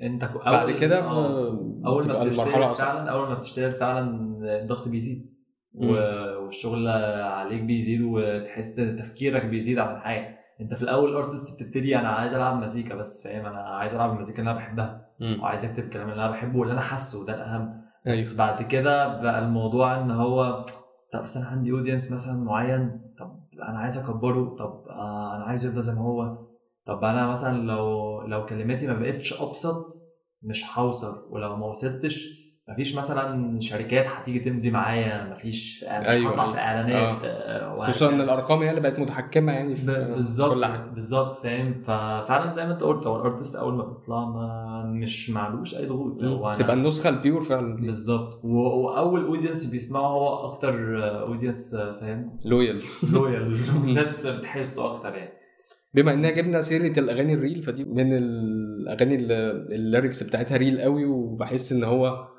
انت 0.03 0.25
كو- 0.25 0.39
بعد 0.39 0.69
أول- 0.69 0.81
كده 0.81 0.99
آه. 1.05 1.49
أول 1.87 2.07
ما 2.09 2.25
بتشتغل 2.25 2.75
فعلا 2.75 3.11
أول 3.11 3.29
ما 3.29 3.35
بتشتغل 3.35 3.73
فعلا 3.73 4.11
الضغط 4.63 4.89
بيزيد. 4.89 5.33
والشغل 5.75 6.89
عليك 7.23 7.63
بيزيد 7.63 8.01
وتحس 8.03 8.75
تفكيرك 8.75 9.45
بيزيد 9.45 9.79
عن 9.79 9.97
الحاجة 9.97 10.39
انت 10.63 10.75
في 10.75 10.83
الأول 10.83 11.15
artist 11.17 11.55
بتبتدي 11.63 11.99
أنا 11.99 12.09
عايز 12.09 12.33
العب 12.35 12.63
مزيكا 12.63 12.95
بس 12.95 13.25
فاهم؟ 13.25 13.47
أنا 13.47 13.59
عايز 13.61 13.95
العب 13.95 14.13
المزيكا 14.13 14.39
اللي 14.39 14.51
أنا 14.51 14.59
بحبها. 14.59 15.07
وعايز 15.41 15.65
اكتب 15.65 15.79
الكلام 15.85 16.11
اللي 16.11 16.23
أنا 16.25 16.31
بحبه 16.33 16.59
واللي 16.59 16.73
أنا 16.73 16.81
حاسه 16.81 17.27
ده 17.27 17.35
الاهم. 17.35 17.63
أيوه. 18.07 18.19
بس 18.19 18.37
بعد 18.37 18.63
كده 18.63 19.23
بقى 19.23 19.39
الموضوع 19.39 20.01
ان 20.01 20.11
هو 20.11 20.65
طب 21.13 21.23
بس 21.23 21.37
أنا 21.37 21.47
عندي 21.47 21.71
audience 21.73 22.13
مثلا 22.13 22.45
معين 22.45 23.01
طب 23.19 23.41
أنا 23.69 23.79
عايز 23.79 23.99
اكبره 23.99 24.57
طب 24.59 24.85
آه 24.91 25.37
أنا 25.37 25.45
عايزه 25.45 25.69
يفضل 25.69 25.83
زي 25.83 25.95
ما 25.95 26.01
هو. 26.01 26.39
طب 26.87 27.05
أنا 27.05 27.27
مثلا 27.27 27.63
لو 27.67 28.23
لو 28.23 28.47
كلماتي 28.47 28.87
ما 28.87 28.95
بقتش 28.99 29.43
أبسط 29.43 29.87
مش 30.43 30.79
هوصل. 30.79 31.27
ولو 31.31 31.57
ما 31.57 31.67
وصلتش 31.67 32.42
مفيش 32.69 32.95
مثلا 32.97 33.59
شركات 33.61 34.07
هتيجي 34.09 34.39
تمضي 34.41 34.71
معايا 34.71 35.35
مفيش 35.35 35.85
مش 35.85 35.89
أيوة، 36.09 36.31
هطلع 36.31 36.43
أيوة. 36.43 36.53
في 36.53 36.59
إعلانات 36.59 37.21
آه، 37.25 37.79
خصوصا 37.81 38.09
إن. 38.15 38.21
الأرقام 38.21 38.59
هي 38.63 38.71
اللي 38.71 38.81
بقت 38.81 38.99
متحكمة 38.99 39.53
يعني 39.53 39.77
في 39.77 39.87
بالظبط 40.15 40.55
كل 40.55 40.65
حاجة. 40.65 40.91
بالظبط 40.91 41.37
فاهم؟ 41.37 41.75
ففعلا 41.83 42.53
زي 42.53 42.67
ما 42.67 42.73
أنت 42.73 42.83
قلت 42.83 43.07
هو 43.07 43.17
ال 43.17 43.23
artist 43.23 43.57
أول 43.57 43.75
ما 43.75 43.85
بيطلع 43.85 44.25
ما 44.25 44.83
مش 44.87 45.31
معلوش 45.31 45.75
أي 45.75 45.87
ضغوط. 45.87 46.25
هو 46.25 46.53
تبقى 46.53 46.75
النسخة 46.75 47.09
ال 47.11 47.17
pure 47.17 47.41
فعلا. 47.43 47.77
بالظبط. 47.77 48.41
وأول 48.45 49.25
audience 49.25 49.65
بيسمعه 49.65 50.07
هو 50.07 50.45
أكتر 50.51 50.99
audience 51.23 51.77
فاهم؟ 51.77 52.39
loyal 52.45 52.83
loyal 53.13 53.57
الناس 53.85 54.27
بتحسه 54.27 54.95
أكتر 54.95 55.15
يعني. 55.15 55.33
بما 55.95 56.13
اننا 56.15 56.31
جبنا 56.31 56.61
سيرة 56.61 56.99
الأغاني 56.99 57.35
ال 57.35 57.40
real 57.40 57.63
فدي 57.63 57.85
من 57.85 58.13
الأغاني 58.13 59.15
اللي 59.15 59.51
ال 59.51 59.61
lyrics 59.61 60.23
بتاعتها 60.23 60.57
real 60.57 60.81
قوي 60.81 61.05
وبحس 61.05 61.73
إن 61.73 61.85
هو 61.85 62.07
آه، 62.07 62.32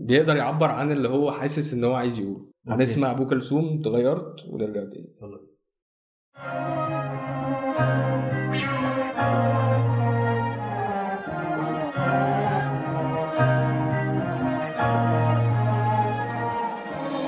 بيقدر 0.00 0.36
يعبر 0.36 0.66
عن 0.66 0.92
اللي 0.92 1.08
هو 1.08 1.32
حاسس 1.32 1.74
إن 1.74 1.84
هو 1.84 1.94
عايز 1.94 2.18
يقوله. 2.18 2.46
هنسمع 2.68 3.10
أبو 3.10 3.26
كلثوم 3.26 3.80
اتغيرت 3.80 4.34
ونرجع 4.48 4.84
تاني. 4.84 5.16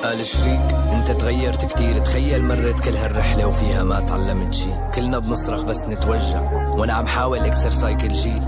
قال 0.05 0.27
شريك 0.27 0.61
أنت 0.93 1.11
تغيرت 1.11 1.65
كتير. 1.65 1.99
تخيل 1.99 2.45
مريت 2.45 2.81
كل 2.81 2.95
هالرحلة 2.95 3.49
وفيها 3.49 3.85
ما 3.85 4.01
تعلمت 4.01 4.53
شي. 4.53 4.71
كلنا 4.95 5.19
بنصرخ 5.19 5.65
بس 5.65 5.89
نتوجع. 5.89 6.73
وأنا 6.77 6.93
عم 6.93 7.07
حاول 7.07 7.39
اكسر 7.39 7.71
سايكل 7.71 8.09
جيل 8.09 8.43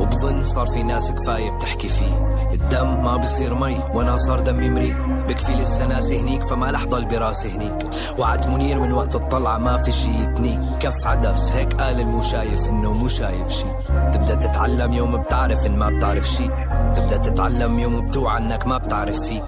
وبظن 0.00 0.42
صار 0.42 0.66
في 0.66 0.82
ناس 0.82 1.12
كفاية 1.12 1.50
بتحكي 1.50 1.88
فيه. 1.88 2.33
الدم 2.64 3.04
ما 3.04 3.16
بصير 3.16 3.54
مي 3.54 3.80
وأنا 3.94 4.16
صار 4.16 4.40
دمي 4.40 4.70
مريء. 4.70 4.94
بكفي 5.28 5.52
لسه 5.52 5.84
هنيك 6.20 6.42
فما 6.42 6.70
رح 6.70 6.84
ضل 6.84 7.04
براسي 7.04 7.48
هنيك. 7.48 7.86
وعد 8.18 8.50
منير 8.50 8.80
من 8.80 8.92
وقت 8.92 9.14
الطلعة 9.14 9.58
ما 9.58 9.82
في 9.82 9.90
شي 9.90 10.10
يتنيك 10.10 10.60
كف 10.80 11.06
عدس 11.06 11.52
هيك 11.52 11.74
قال 11.74 12.00
المو 12.00 12.22
شايف 12.22 12.60
إنه 12.68 12.92
مو 12.92 13.08
شايف 13.08 13.48
شي. 13.48 13.66
تبدأ 14.12 14.34
تتعلم 14.34 14.92
يوم 14.92 15.16
بتعرف 15.16 15.66
إن 15.66 15.76
ما 15.76 15.88
بتعرف 15.88 16.28
شي. 16.28 16.48
تبدأ 16.94 17.16
تتعلم 17.16 17.78
يوم 17.78 18.06
بتوعى 18.06 18.38
إنك 18.38 18.66
ما 18.66 18.78
بتعرف 18.78 19.16
فيك. 19.20 19.44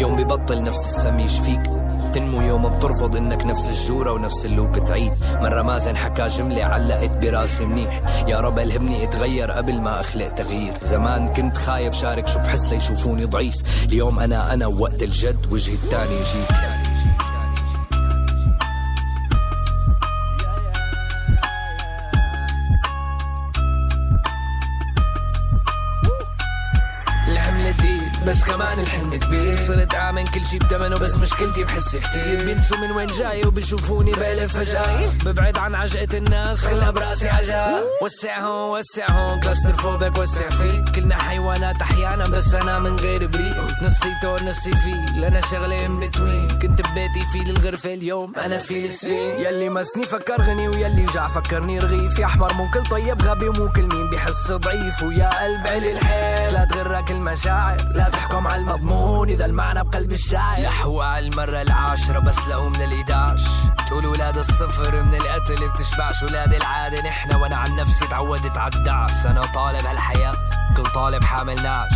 يوم 0.00 0.16
ببطل 0.16 0.62
نفس 0.62 0.84
السم 0.84 1.18
يشفيك 1.18 1.70
تنمو 2.16 2.40
يوم 2.40 2.68
بترفض 2.68 3.16
إنك 3.16 3.46
نفس 3.46 3.68
الجورة 3.68 4.12
ونفس 4.12 4.46
اللوب 4.46 4.72
بتعيد 4.72 5.12
مرة 5.40 5.62
مازن 5.62 5.96
حكى 5.96 6.26
جملة 6.26 6.64
علقت 6.64 7.10
براسي 7.10 7.64
منيح. 7.64 8.02
يا 8.28 8.40
رب 8.40 8.58
ألهمني 8.58 9.04
أتغير 9.04 9.50
قبل 9.50 9.80
ما 9.80 10.00
أخلق 10.00 10.28
تغيير. 10.28 10.72
زمان 10.82 11.28
كنت 11.28 11.56
خايف 11.56 11.94
شارك 11.94 12.26
شو 12.26 12.38
بحس 12.38 12.72
ليشوفوني 12.72 13.24
ضعيف. 13.24 13.56
اليوم 13.84 14.20
أنا 14.20 14.54
أنا 14.54 14.66
ووقت 14.66 15.02
الجد 15.02 15.52
وجهي 15.52 15.74
التاني 15.74 16.14
يجيك. 16.14 16.48
بس 28.26 28.44
كمان 28.44 28.65
الحلم 28.72 29.14
كبير. 29.14 29.56
صرت 29.56 29.94
اعمل 29.94 30.28
كل 30.28 30.44
شي 30.50 30.58
بتمنه 30.58 30.96
بس 30.96 31.14
مشكلتي 31.14 31.64
بحس 31.64 31.96
كتير. 31.96 32.44
بينسوا 32.44 32.76
من 32.76 32.90
وين 32.90 33.06
جاي 33.06 33.46
وبيشوفوني 33.46 34.12
بألف 34.12 34.56
فجاي 34.56 35.08
ببعد 35.24 35.58
عن 35.58 35.74
عجقة 35.74 36.18
الناس 36.18 36.60
خلها 36.60 36.90
برأسي 36.90 37.30
وسع 38.02 38.40
هون 39.10 39.40
كلاستر 39.40 39.74
فوبك 39.74 40.18
وسع 40.18 40.48
فيك. 40.48 40.88
كلنا 40.94 41.16
حيوانات 41.16 41.82
أحيانا 41.82 42.24
بس 42.24 42.54
أنا 42.54 42.78
من 42.78 42.96
غير 42.96 43.26
بريق. 43.26 43.82
نصي 43.82 44.14
تور 44.22 44.42
نصي 44.42 44.76
فيل. 44.76 45.24
أنا 45.24 45.40
شغلة 45.40 45.86
ان 45.86 46.00
بتوين 46.00 46.48
كنت 46.48 46.80
ببيتي 46.80 47.20
في 47.32 47.50
الغرفة 47.50 47.94
اليوم 47.94 48.32
أنا 48.44 48.58
في 48.58 48.86
السين. 48.86 49.40
يلي 49.40 49.68
مسني 49.68 50.06
فكر 50.06 50.42
غني 50.42 50.68
ويلي 50.68 51.06
جاع 51.14 51.26
فكرني 51.26 51.78
رغيف. 51.78 52.18
يا 52.18 52.24
أحمر 52.24 52.52
مو 52.52 52.70
كل 52.70 52.82
طيب 52.82 53.22
غبي 53.22 53.48
ومو 53.48 53.68
كل 53.68 53.86
مين 53.86 54.10
بيحس 54.10 54.50
ضعيف. 54.50 55.02
ويا 55.02 55.42
قلب 55.42 55.66
علي 55.66 55.92
الحيل. 55.92 56.52
لا 56.54 56.64
تغرك 56.64 57.10
المشاعر 57.10 57.92
لا 57.94 58.08
تحكم 58.08 58.46
على 58.46 58.62
المضمون 58.66 59.28
اذا 59.28 59.44
المعنى 59.44 59.84
بقلب 59.84 60.12
الشاعر 60.12 60.60
لحوا 60.62 61.04
على 61.04 61.26
المرة 61.28 61.62
العاشرة 61.62 62.18
بس 62.18 62.38
لقوا 62.48 62.68
من 62.68 62.82
الإداش 62.82 63.40
تقول 63.88 64.06
ولاد 64.06 64.38
الصفر 64.38 65.02
من 65.02 65.14
القتل 65.14 65.68
بتشبعش 65.68 66.22
ولاد 66.22 66.54
العادة 66.54 67.00
نحن 67.08 67.34
وأنا 67.34 67.56
عن 67.56 67.76
نفسي 67.76 68.06
تعودت 68.06 68.56
عالدعس 68.58 69.26
أنا 69.26 69.46
طالب 69.54 69.86
هالحياة 69.86 70.34
كل 70.76 70.82
طالب 70.82 71.24
حامل 71.24 71.56
طالب 71.56 71.88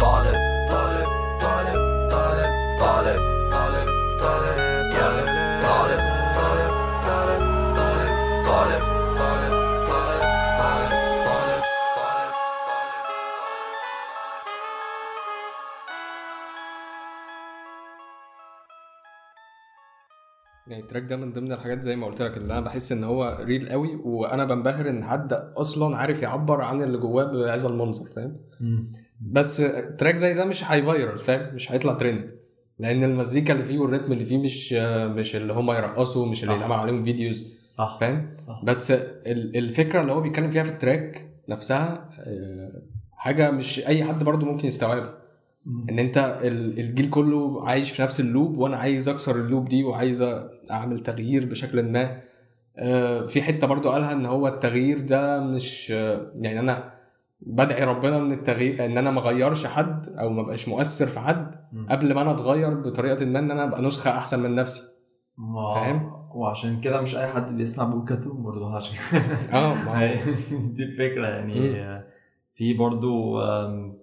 طالب 0.00 0.36
طالب 0.70 1.08
طالب 1.40 2.78
طالب 2.80 3.18
طالب 3.50 3.88
طالب 4.20 4.48
طالب 4.82 5.26
طالب 5.62 6.00
طالب 6.34 6.70
طالب 7.04 7.40
طالب 7.76 8.44
طالب 8.46 8.82
طالب 9.18 9.61
يعني 20.72 20.82
ال 20.84 20.87
track 20.87 21.02
ده 21.02 21.16
من 21.16 21.32
ضمن 21.32 21.52
الحاجات 21.52 21.80
زي 21.82 21.96
ما 21.96 22.06
قلت 22.06 22.22
لك 22.22 22.36
اللي 22.36 22.52
أنا 22.52 22.60
بحس 22.60 22.92
إن 22.92 23.04
هو 23.04 23.38
real 23.40 23.68
قوي 23.68 23.96
وأنا 24.04 24.44
بنبهر 24.44 24.88
إن 24.90 25.04
حد 25.04 25.32
أصلا 25.56 25.96
عارف 25.96 26.22
يعبر 26.22 26.60
عن 26.60 26.82
اللي 26.82 26.98
جواه 26.98 27.24
بهذا 27.24 27.68
المنظر 27.68 28.10
فاهم؟ 28.10 28.36
بس 29.20 29.56
track 29.98 30.16
زي 30.16 30.34
ده 30.34 30.44
مش 30.44 30.70
هي 30.70 30.84
viral 30.84 31.18
فاهم؟ 31.18 31.54
مش 31.54 31.72
هيطلع 31.72 31.92
ترند 31.92 32.30
لأن 32.78 33.04
المزيكا 33.04 33.52
اللي 33.52 33.64
فيه 33.64 33.78
وال 33.78 33.87
rhythm 33.87 34.12
اللي 34.12 34.24
فيه 34.24 34.38
مش 34.38 34.72
مش 35.16 35.36
اللي 35.36 35.52
هم 35.52 35.70
يرقصوا 35.70 36.26
مش 36.26 36.44
اللي. 36.44 36.54
يتعمل 36.54 36.72
عليهم 36.72 37.02
فيديوز 37.04 37.54
صح. 37.68 37.98
فاهم؟ 38.00 38.34
صح. 38.38 38.64
بس 38.64 38.90
ال- 38.90 39.56
الفكرة 39.56 40.00
اللي 40.00 40.12
هو 40.12 40.20
بيتكلم 40.20 40.50
فيها 40.50 40.62
في 40.62 40.70
ال 40.70 40.80
track 40.80 41.28
نفسها 41.48 42.10
آه، 42.20 42.82
حاجة 43.16 43.50
مش 43.50 43.86
أي 43.86 44.04
حد 44.04 44.24
برضو 44.24 44.46
ممكن 44.46 44.68
يستوعبها. 44.68 45.14
إن 45.90 45.98
أنت 45.98 46.38
ال- 46.44 46.80
الجيل 46.80 47.10
كله 47.10 47.68
عايش 47.68 47.90
في 47.90 48.02
نفس 48.02 48.20
ال 48.20 48.28
loop 48.28 48.58
وأنا 48.58 48.76
عايز 48.76 49.08
أكسر 49.08 49.36
ال 49.36 49.42
loop 49.42 49.68
دي 49.68 49.84
وعايز 49.84 50.22
أعمل 50.70 51.02
تغيير 51.02 51.46
بشكل 51.46 51.82
ما 51.82 52.20
آه، 52.76 53.26
في 53.26 53.42
حتة 53.42 53.66
برضو 53.66 53.90
قالها 53.90 54.12
إن 54.12 54.26
هو 54.26 54.48
التغيير 54.48 55.00
ده 55.00 55.40
مش 55.40 55.90
يعني 55.90 56.60
أنا 56.60 56.92
بدعي 57.40 57.84
ربنا 57.84 58.16
إن 58.18 58.32
التغيير 58.32 58.84
إن 58.84 58.98
أنا 58.98 59.10
ما 59.10 59.20
اغيرش 59.20 59.66
حد 59.66 60.08
أو 60.08 60.30
ما 60.30 60.42
بقاش 60.42 60.68
مؤثر 60.68 61.06
في 61.06 61.20
حد. 61.20 61.62
قبل 61.90 62.14
ما 62.14 62.22
أنا 62.22 62.30
أتغير 62.32 62.74
بطريقة 62.74 63.24
ما 63.24 63.38
إن 63.38 63.50
أنا 63.50 63.64
أبقى 63.64 63.82
نسخة 63.82 64.10
أحسن 64.10 64.40
من 64.42 64.54
نفسي 64.54 64.82
ما- 65.38 65.74
فاهم؟ 65.74 66.12
وعشان 66.34 66.80
كده 66.80 67.00
مش 67.00 67.16
أي 67.16 67.26
حد 67.26 67.56
بيسمع 67.56 67.84
بوكلثوم 67.84 68.32
برضه 68.32 68.76
عشان 68.76 68.96
آه 69.52 69.74
دي 70.76 70.82
الفكرة 70.82 71.26
يعني. 71.26 72.02
في 72.54 72.74
برضو 72.74 73.42
آم، 73.42 73.98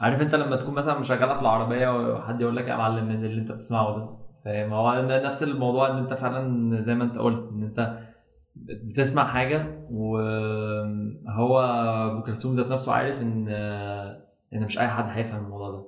عارف 0.00 0.22
أنت 0.22 0.34
لما 0.34 0.56
تكون 0.56 0.74
مثلا 0.74 0.98
مشغلها 0.98 1.34
في 1.34 1.40
العربية 1.40 2.12
وحد 2.14 2.40
يقول 2.40 2.56
لك 2.56 2.68
يا 2.68 2.76
معلم 2.76 3.10
اللي 3.10 3.40
أنت 3.40 3.52
بتسمعه 3.52 3.96
ده 3.98 4.08
فاهم؟ 4.44 4.72
هو 4.72 5.02
نفس 5.08 5.42
الموضوع 5.42 5.90
إن 5.90 5.96
أنت 5.98 6.14
فعلا 6.14 6.80
زي 6.80 6.94
ما 6.94 7.04
أنت 7.04 7.18
قلت 7.18 7.48
إن 7.52 7.62
أنت 7.62 7.98
بتسمع 8.56 9.24
حاجة 9.26 9.86
وهو 9.90 11.60
أبو 12.10 12.22
كلثوم 12.22 12.52
ذات 12.52 12.66
نفسه 12.66 12.92
عارف 12.92 13.20
إن 13.22 13.48
إن 14.54 14.62
مش 14.64 14.78
أي 14.78 14.88
حد 14.88 15.04
هيفهم 15.08 15.44
الموضوع 15.44 15.70
ده. 15.70 15.84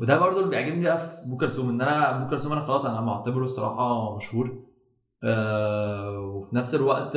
وده 0.00 0.18
برضو 0.18 0.38
اللي 0.38 0.50
بيعجبني 0.50 0.84
بقى 0.84 0.98
في 0.98 1.24
أبو 1.26 1.36
كلثوم 1.36 1.68
إن 1.68 1.80
أنا 1.80 2.16
أبو 2.16 2.30
كلثوم 2.30 2.52
أنا 2.52 2.60
خلاص 2.60 2.86
أنا 2.86 3.00
معتبره 3.00 3.42
الصراحة 3.44 4.16
مشهور. 4.16 4.58
آه 5.24 6.18
وفي 6.20 6.56
نفس 6.56 6.74
الوقت 6.74 7.16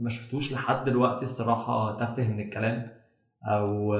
ما 0.00 0.08
شفتوش 0.08 0.52
لحد 0.52 0.84
دلوقتي 0.84 1.24
الصراحة 1.24 1.96
تفه 1.98 2.28
من 2.32 2.40
الكلام 2.40 2.90
أو 3.48 3.94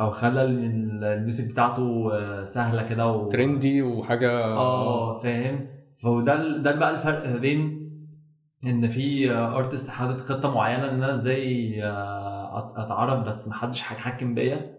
أو 0.00 0.10
خلى 0.10 0.44
ال- 0.44 1.04
ال 1.04 1.12
music 1.12 1.52
بتاعته 1.52 2.10
آه، 2.14 2.44
سهلة 2.44 2.82
كده 2.82 3.06
و... 3.12 3.28
trendy 3.28 3.82
وحاجة. 3.82 4.44
آه 4.44 5.18
فاهم؟ 5.18 5.66
فده 5.96 6.58
ده 6.58 6.72
بقى 6.76 6.90
الفرق 6.90 7.36
بين 7.36 7.78
إن 8.66 8.88
في 8.88 9.30
artist 9.32 9.90
حاطط 9.90 10.20
خطة 10.20 10.54
معينة 10.54 10.90
إن 10.90 10.94
أنا 11.02 11.10
إزاي 11.10 11.78
آه، 11.84 12.72
أتعرف 12.76 13.26
بس 13.28 13.48
محدش 13.48 13.92
هيتحكم 13.92 14.34
بيا. 14.34 14.78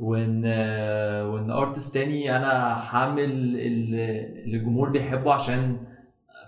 وإن 0.00 0.42
آه، 0.46 1.28
وإن 1.30 1.50
artist 1.50 1.94
تاني 1.94 2.36
أنا 2.36 2.76
هعمل 2.90 3.24
ال- 3.24 3.60
اللي 3.60 4.56
الجمهور 4.56 4.90
بيحبه 4.90 5.32
عشان 5.32 5.76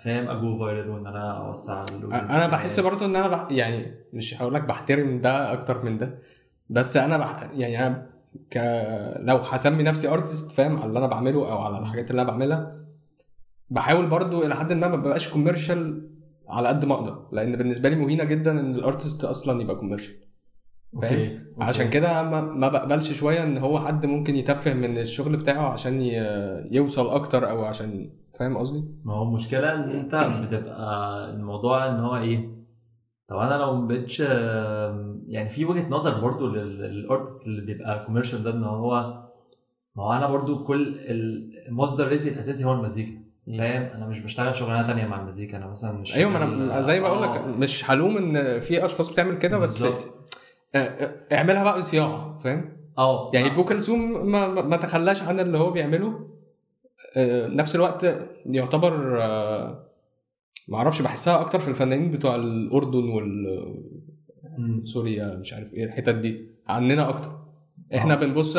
فاهم 0.05 0.29
أ 0.29 0.39
go 0.39 0.59
viral 0.59 0.91
وإن 0.91 1.07
أنا 1.07 1.47
أوسع 1.47 1.85
أنا 2.13 2.47
بحس 2.47 2.81
برضه 2.81 3.07
إن 3.07 3.17
أنا 3.17 3.29
بح... 3.29 3.47
يعني 3.51 3.95
مش 4.13 4.43
هقول 4.43 4.55
لك 4.55 4.63
بحترم 4.65 5.21
ده 5.21 5.53
أكتر 5.53 5.85
من 5.85 5.99
ده 5.99 6.19
بس 6.71 6.97
أنا 6.97 7.17
بح... 7.19 7.51
يعني 7.53 7.87
أنا 7.87 8.07
ك... 8.51 8.57
لو 9.21 9.37
هسمي 9.37 9.83
نفسي 9.83 10.09
artist 10.09 10.53
فاهم 10.53 10.77
على 10.77 10.87
اللي 10.87 10.99
أنا 10.99 11.07
بعمله 11.07 11.53
أو 11.53 11.59
على 11.59 11.79
الحاجات 11.79 12.11
اللي 12.11 12.23
أنا 12.23 12.31
بعملها 12.31 12.79
بحاول 13.71 14.07
برضو 14.07 14.43
إلى 14.43 14.57
حد 14.57 14.73
ما 14.73 14.89
ما 14.89 14.97
ببقاش 14.97 15.33
commercial 15.33 16.09
على 16.49 16.69
قد 16.69 16.85
ما 16.85 16.95
أقدر 16.95 17.27
لأن 17.33 17.57
بالنسبة 17.57 17.89
لي 17.89 17.97
مهينة 17.97 18.25
جدا 18.25 18.51
إن 18.61 18.75
ال 18.75 18.82
artist 18.82 19.25
أصلا 19.25 19.63
يبقى 19.63 19.77
commercial 19.77 20.15
فاهم 21.03 21.21
okay. 21.21 21.41
عشان 21.61 21.91
كده 21.91 22.23
ما, 22.23 22.41
ما 22.41 22.69
بقبلش 22.69 23.13
شوية 23.13 23.43
إن 23.43 23.59
هو 23.59 23.81
حد 23.81 24.07
ممكن 24.07 24.37
يتفه 24.37 24.75
من 24.75 24.99
الشغل 24.99 25.37
بتاعه 25.37 25.73
عشان 25.73 26.03
ي... 26.03 26.13
يوصل 26.71 27.09
أكتر 27.11 27.51
أو 27.51 27.65
عشان 27.65 28.11
فاهم 28.39 28.57
قصدي 28.57 28.85
ما 29.05 29.15
هو 29.15 29.23
المشكلة 29.23 29.75
إن 29.75 29.91
أنت 29.91 30.15
بتبقى 30.15 31.31
الموضوع 31.31 31.89
إن 31.89 32.01
هو 32.01 32.17
إيه؟ 32.17 32.58
طب 33.29 33.37
أنا 33.37 33.55
لو 33.55 33.75
مبقتش 33.77 34.21
يعني 35.29 35.49
في 35.49 35.65
وجهة 35.65 35.89
نظر 35.89 36.21
برضو 36.21 36.47
لل- 36.47 36.81
للأرتست 36.81 37.47
اللي 37.47 37.61
بيبقى 37.63 38.05
كوميرشال 38.07 38.43
ده 38.43 38.51
إن 38.51 38.65
هو 38.65 39.23
ما 39.97 40.05
هو 40.05 40.13
أنا 40.13 40.27
برضو 40.27 40.65
كل 40.65 40.97
المصدر 41.69 42.13
رزقي 42.13 42.35
الأساسي 42.35 42.65
هو 42.65 42.73
المزيكا 42.73 43.13
فاهم؟ 43.59 43.83
أنا 43.83 44.07
مش 44.07 44.21
بشتغل 44.21 44.55
شغلانة 44.55 44.87
تانية 44.87 45.07
مع 45.07 45.21
المزيكا 45.21 45.57
أنا 45.59 45.67
مثلا 45.67 45.93
مش 45.93 46.17
أيوه 46.17 46.31
ما 46.31 46.45
أنا 46.45 46.81
زي 46.81 47.01
ما 47.01 47.07
أقول 47.09 47.23
آه. 47.25 47.35
لك 47.37 47.57
مش 47.57 47.91
هلوم 47.91 48.17
إن 48.17 48.61
في 48.61 48.85
أشخاص 48.85 49.13
بتعمل 49.13 49.39
كده 49.39 49.59
بس. 49.59 49.83
آه، 49.83 49.93
آه، 50.75 51.11
اعملها 51.33 51.65
بقى 51.65 51.79
بصياعة 51.79 52.39
فاهم 52.45 52.73
آه 52.99 53.31
يعني 53.35 53.53
ابو 53.53 53.65
كلثوم 53.65 54.27
ما, 54.27 54.49
ما 54.49 54.77
تخلاش 54.77 55.23
عن 55.23 55.41
اللي 55.41 55.59
هو 55.59 55.71
بيعمله 55.71 56.29
آه، 57.17 57.47
نفس 57.49 57.77
الوقت 57.77 58.07
يعتبر 58.47 59.19
ما 60.69 60.77
أعرفش 60.77 61.03
بحسها 61.03 61.41
أكتر 61.41 61.59
في 61.61 61.69
الفنانين 61.69 62.11
بتوع 62.11 62.35
الأردن 62.35 63.09
وال. 63.09 63.47
سوريا 64.85 65.37
مش 65.41 65.53
عارف 65.53 65.75
إيه 65.75 65.85
الحتت 65.85 66.15
دي 66.15 66.47
عننا 66.69 67.09
أكتر 67.09 67.31
إحنا 67.95 68.15
آه. 68.15 68.17
بنبص 68.17 68.57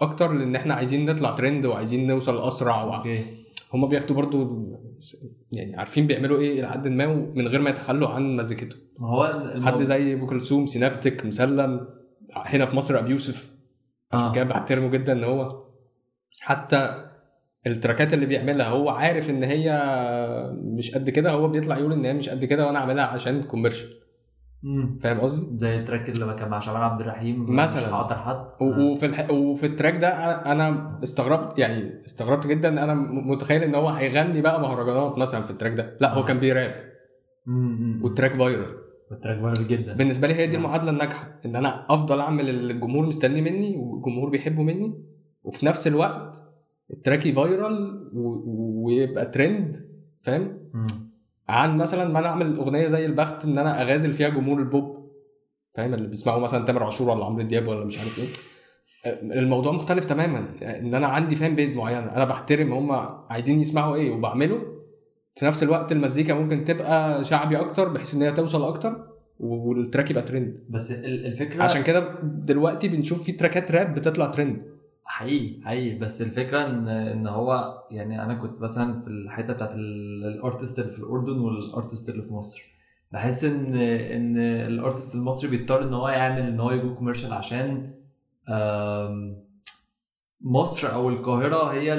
أكتر 0.00 0.32
لأن 0.32 0.56
إحنا 0.56 0.74
عايزين 0.74 1.06
نطلع 1.10 1.34
ترند 1.34 1.66
وعايزين 1.66 2.06
نوصل 2.06 2.46
اسرع 2.48 2.96
okay 2.96 3.24
هم 3.74 3.88
بياخدوا 3.88 4.16
برضو 4.16 4.66
يعني 5.52 5.76
عارفين 5.76 6.06
بيعملوا 6.06 6.38
إيه 6.38 6.60
إلى 6.60 6.68
حد 6.68 6.88
ما 6.88 7.06
من 7.06 7.48
غير 7.48 7.60
ما 7.60 7.70
يتخلوا 7.70 8.08
عن 8.08 8.36
مزيكتهم 8.36 8.80
هو 8.98 9.24
الموضوع- 9.54 9.72
حد 9.72 9.82
زي 9.82 10.14
أبو 10.14 10.26
كلثوم 10.26 10.66
سينابتك 10.66 11.26
مسلم 11.26 11.86
هنا 12.36 12.66
في 12.66 12.76
مصر 12.76 12.98
أبي 12.98 13.10
يوسف 13.10 13.54
عشان 14.12 14.24
آه. 14.26 14.32
كده 14.32 14.44
بحترمه 14.44 14.88
جدا 14.88 15.12
إن 15.12 15.24
هو 15.24 15.64
حتى 16.40 17.04
ال 17.66 17.73
tracks 17.73 18.14
اللي 18.14 18.26
بيعملها 18.26 18.68
هو 18.68 18.88
عارف 18.88 19.30
إن 19.30 19.42
هي 19.42 19.70
مش 20.54 20.94
قد 20.94 21.10
كده 21.10 21.30
هو 21.30 21.48
بيطلع 21.48 21.78
يقول 21.78 21.92
إن 21.92 22.04
هي 22.04 22.12
مش 22.12 22.28
قد 22.28 22.44
كده 22.44 22.66
وأنا 22.66 22.78
عاملها 22.78 23.04
عشان 23.04 23.42
commercial. 23.42 23.88
فاهم 25.00 25.20
قصدي؟ 25.20 25.58
زي 25.58 25.76
ال 25.78 25.83
track 25.83 26.08
اللي 26.08 26.34
كان 26.34 26.48
مع 26.48 26.58
شعبان 26.58 26.82
عبد 26.82 27.00
الرحيم 27.00 27.56
مثلاً. 27.56 27.86
مش 27.86 27.92
هعطل 27.92 28.14
حد 28.14 28.44
وفي 28.60 29.06
الح... 29.06 29.30
وفي 29.30 29.66
ال 29.66 29.71
track 29.71 29.96
ده 29.96 30.08
أنا 30.52 30.98
استغربت 31.02 31.58
يعني 31.58 32.02
استغربت 32.06 32.46
جدا 32.46 32.68
أنا 32.84 32.94
متخيل 32.94 33.62
إن 33.62 33.74
هو 33.74 33.88
هيغني 33.88 34.40
بقى 34.40 34.60
مهرجانات 34.60 35.18
مثلا 35.18 35.42
في 35.42 35.50
ال 35.50 35.54
track 35.54 35.72
ده 35.72 35.96
لا 36.00 36.14
هو. 36.14 36.24
كان 36.24 36.38
بيراب. 36.38 36.74
وال 38.02 38.10
track 38.10 38.30
viral 38.36 38.74
وال 39.10 39.18
track 39.18 39.38
viral 39.40 39.66
جدا 39.68 39.92
بالنسبة 39.94 40.28
لي 40.28 40.34
هي 40.34 40.46
دي 40.46 40.56
نعم. 40.56 40.64
المعادله 40.64 40.90
الناجحة 40.90 41.40
إن 41.46 41.56
أنا 41.56 41.86
أفضل 41.90 42.20
أعمل 42.20 42.48
اللي 42.48 42.72
الجمهور 42.72 43.06
مستني 43.06 43.40
مني 43.40 43.76
والجمهور 43.76 44.28
بيحبه 44.30 44.62
مني 44.62 44.94
وفي 45.44 45.66
نفس 45.66 45.86
الوقت 45.86 46.43
ال 46.90 46.97
track 46.97 47.34
viral 47.34 48.10
ويبقى 48.14 49.26
ترند 49.26 49.76
فاهم. 50.22 50.58
عن 51.48 51.76
مثلا 51.76 52.08
ما 52.08 52.18
أنا 52.18 52.28
أعمل 52.28 52.56
أغنية 52.56 52.86
زي 52.88 53.06
البخت 53.06 53.44
إن 53.44 53.58
أنا 53.58 53.82
أغازل 53.82 54.12
فيها 54.12 54.28
جمهور 54.28 54.58
البوب 54.58 55.10
فاهم؟ 55.74 55.94
اللي 55.94 56.08
بيسمعوا 56.08 56.40
مثلا 56.40 56.64
تامر 56.64 56.82
عاشور 56.82 57.10
ولا 57.10 57.24
عمرو 57.24 57.42
دياب 57.42 57.68
ولا 57.68 57.84
مش 57.84 57.98
عارف 57.98 58.18
إيه. 58.18 58.28
الموضوع 59.38 59.72
مختلف 59.72 60.04
تماما 60.04 60.44
إن 60.62 60.94
أنا 60.94 61.06
عندي 61.06 61.36
fan 61.36 61.54
base 61.56 61.76
معينة 61.76 62.16
أنا 62.16 62.24
بحترم 62.24 62.72
هم 62.72 62.92
عايزين 63.30 63.60
يسمعوا 63.60 63.94
إيه 63.94 64.10
وبعمله. 64.10 64.58
في 65.36 65.46
نفس 65.46 65.62
الوقت 65.62 65.92
المزيكا 65.92 66.34
ممكن 66.34 66.64
تبقى 66.64 67.24
شعبي 67.24 67.56
أكتر 67.60 67.88
بحيث 67.88 68.14
إن 68.14 68.22
هي 68.22 68.32
توصل 68.32 68.64
أكتر 68.68 69.06
وال 69.40 69.60
track 69.60 70.10
يبقى 70.10 70.22
ترند. 70.22 70.64
بس 70.70 70.90
ال- 70.92 71.26
الفكرة 71.26 71.62
عشان 71.62 71.82
كده 71.82 72.14
دلوقتي 72.22 72.88
بنشوف 72.88 73.22
في 73.22 73.32
tracks 73.32 73.70
rap 73.72 73.94
بتطلع 73.94 74.26
ترند. 74.26 74.62
حقيقي 75.04 75.62
حقيقي. 75.64 75.98
بس 75.98 76.22
الفكرة 76.22 76.66
إن 76.66 76.88
إن 76.88 77.26
هو 77.26 77.78
يعني 77.90 78.22
أنا 78.22 78.34
كنت 78.34 78.62
مثلا 78.62 79.00
في 79.00 79.08
الحتة 79.08 79.52
بتاعت 79.52 79.70
ال- 79.70 80.24
ال 80.24 80.32
artist 80.32 80.78
اللي 80.78 80.90
في 80.90 80.98
الأردن 80.98 81.38
وال 81.38 81.55
artist 81.55 82.08
اللي 82.08 82.22
في 82.22 82.32
مصر. 82.34 82.62
بحس 83.12 83.44
إن 83.44 83.74
إن 83.76 84.36
ال 84.38 84.49
artist 84.49 85.14
المصري 85.14 85.50
بيضطر 85.50 85.82
إن 85.82 85.94
هو 85.94 86.08
يعمل 86.08 86.42
إن 86.42 86.60
هو 86.60 86.70
ي 86.70 86.94
go 86.94 87.00
commercial 87.00 87.32
عشان 87.32 87.94
مصر 90.40 90.92
أو 90.94 91.08
القاهرة 91.08 91.72
هي 91.72 91.96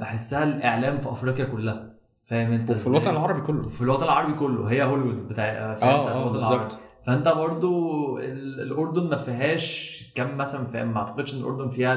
بحسها 0.00 0.44
الإعلام 0.44 0.98
في 0.98 1.10
أفريقيا 1.10 1.44
كلها. 1.44 1.94
فاهم 2.24 2.52
أنت 2.52 2.70
وفي؟ 2.70 2.86
الوطن 2.86 3.10
العربي 3.10 3.40
كله. 3.40 3.62
في 3.62 3.82
الوطن 3.82 4.04
العربي 4.04 4.32
كله. 4.34 4.70
هي 4.70 4.82
هوليوود 4.84 5.28
بتاع 5.28 5.74
فاهم؟ 5.74 5.90
آه 5.90 6.02
بتاعت 6.04 6.16
آه 6.16 6.22
الوطن 6.22 6.36
العربي. 6.38 6.58
بالظبط 6.64 6.80
فانت 7.06 7.28
برضو 7.28 8.18
ال- 8.18 8.60
الأردن 8.60 9.08
ما 9.10 9.16
فيهاش 9.16 9.94
كم 10.14 10.36
مثلا 10.36 10.64
فاهم 10.64 10.94
ما 10.94 10.98
أعتقدش 10.98 11.34
إن 11.34 11.40
الأردن 11.40 11.68
فيها 11.70 11.94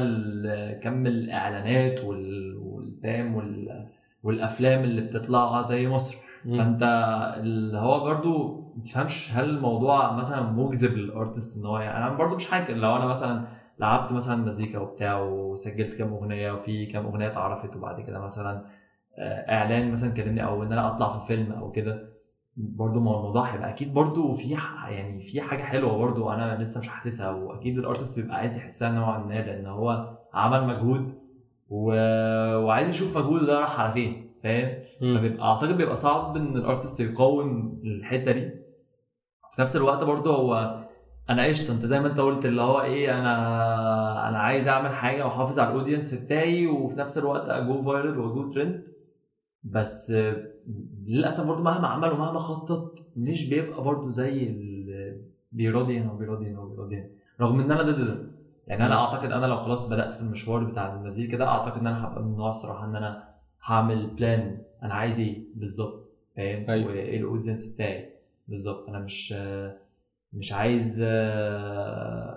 كم 0.73 1.07
الإعلانات 1.07 2.03
وال- 2.03 2.57
والفام 2.57 3.35
وال- 3.35 3.87
والأفلام 4.23 4.83
اللي 4.83 5.01
بتطلع 5.01 5.61
زي 5.61 5.87
مصر 5.87 6.15
مم. 6.45 6.57
فانت 6.57 6.83
اللي 7.37 7.77
هو 7.77 8.03
برضو 8.03 8.57
ما 8.77 8.83
تفهمش 8.83 9.31
هل 9.33 9.49
الموضوع 9.49 10.13
مثلا 10.13 10.41
مجذب 10.51 10.91
للأرتست 10.93 11.57
إن 11.57 11.65
هو 11.65 11.79
يعني 11.79 11.97
أنا 11.97 12.15
برضو 12.17 12.35
مش 12.35 12.45
حاجة 12.45 12.73
لو 12.73 12.95
أنا 12.95 13.05
مثلا 13.05 13.47
لعبت 13.79 14.13
مثلا 14.13 14.35
مزيكا 14.35 14.79
وبتاع 14.79 15.19
وسجلت 15.21 15.93
كام 15.93 16.13
أغنية 16.13 16.51
وفي 16.51 16.85
كام 16.85 17.05
أغنية 17.05 17.27
اتعرفت 17.27 17.75
وبعد 17.75 18.01
كده 18.01 18.19
مثلا 18.19 18.65
آه، 19.19 19.51
إعلان 19.51 19.91
مثلا 19.91 20.13
كلمني 20.13 20.43
أو 20.43 20.63
إن 20.63 20.71
أنا 20.71 20.87
أطلع 20.87 21.19
في 21.19 21.27
فيلم 21.27 21.51
أو 21.51 21.71
كده 21.71 22.09
برضو 22.57 22.99
ما 22.99 23.11
هو 23.11 23.17
الموضوع 23.19 23.43
هيبقى 23.43 23.69
أكيد 23.69 23.93
برضو 23.93 24.33
في 24.33 24.57
يعني 24.89 25.23
في 25.23 25.41
حاجة 25.41 25.63
حلوة 25.63 25.97
برضو 25.97 26.29
أنا 26.29 26.57
لسه 26.61 26.79
مش 26.79 26.87
حاسسها 26.87 27.29
وأكيد 27.31 27.77
ال 27.77 27.83
artist 27.83 28.19
بيبقى 28.19 28.37
عايز 28.37 28.57
يحسها 28.57 28.91
نوعا 28.91 29.17
ما 29.17 29.33
لأن 29.33 29.65
هو 29.65 30.17
عمل 30.33 30.67
مجهود 30.67 31.13
و... 31.69 31.91
وعايز 32.57 32.89
يشوف 32.89 33.17
مجهوده 33.17 33.45
ده 33.45 33.59
راح 33.59 33.79
على 33.79 33.93
فين 33.93 34.29
فاهم. 34.43 34.83
فبيبقى 35.01 35.47
أعتقد 35.47 35.77
بيبقى 35.77 35.95
صعب 35.95 36.35
إن 36.37 36.55
ال 36.57 36.63
artist 36.63 36.99
يقاوم 36.99 37.79
الحتة 37.83 38.31
دي. 38.31 38.49
في 39.55 39.61
نفس 39.61 39.75
الوقت 39.75 40.03
برضو 40.03 40.31
هو 40.31 40.83
أنا 41.29 41.45
قشطة 41.45 41.73
أنت 41.73 41.85
زي 41.85 41.99
ما 41.99 42.07
أنت 42.07 42.19
قلت 42.19 42.45
اللي 42.45 42.61
هو 42.61 42.81
إيه 42.81 43.19
أنا 43.19 44.29
أنا 44.29 44.37
عايز 44.39 44.67
أعمل 44.67 44.89
حاجة 44.93 45.25
وأحافظ 45.25 45.59
على 45.59 45.69
ال 45.71 45.76
audience 45.76 46.13
بتاعي 46.13 46.67
وفي 46.67 46.95
نفس 46.99 47.17
الوقت 47.17 47.49
ا 47.49 47.60
go 47.60 47.81
viral 47.81 48.17
وا 48.19 48.29
go 48.29 48.49
trend 48.49 48.83
بس 49.71 50.13
للأسف 51.07 51.47
برضو 51.47 51.63
مهما 51.63 51.87
عمل 51.87 52.11
ومهما 52.11 52.39
خطط 52.39 52.99
مش 53.17 53.49
بيبقى 53.49 53.83
برضو 53.83 54.09
زي 54.09 54.43
ال- 54.49 55.21
بيراضي 55.51 55.99
هنا 55.99 56.11
وبيراضي 56.11 56.45
هنا 56.45 56.59
وبيراضي 56.59 56.95
هنا. 56.95 57.07
رغم 57.41 57.59
إن 57.59 57.71
أنا 57.71 57.81
ضد 57.83 58.05
ده. 58.07 58.31
يعني 58.67 58.85
أنا 58.85 58.95
أعتقد 58.95 59.31
أنا 59.31 59.45
لو 59.45 59.57
خلاص 59.57 59.89
بدأت 59.89 60.13
في 60.13 60.21
المشوار 60.21 60.63
بتاع 60.63 60.95
المزيكا 60.95 61.37
ده 61.37 61.47
أعتقد 61.47 61.79
إن 61.79 61.87
أنا 61.87 62.07
هبقى 62.07 62.23
من 62.23 62.31
النوع 62.31 62.49
الصراحة 62.49 62.85
إن 62.85 62.95
أنا 62.95 63.23
هعمل 63.65 64.07
plan 64.07 64.61
أنا 64.83 64.93
عايز 64.93 65.19
إيه 65.19 65.43
بالظبط 65.55 66.09
فاهم؟ 66.35 66.69
أيوة. 66.69 66.87
وإيه 66.87 67.17
ال 67.19 67.24
audience 67.24 67.65
بتاعي 67.73 68.09
بالظبط. 68.47 68.89
أنا 68.89 68.99
مش 68.99 69.33
مش 70.33 70.53
عايز 70.53 71.03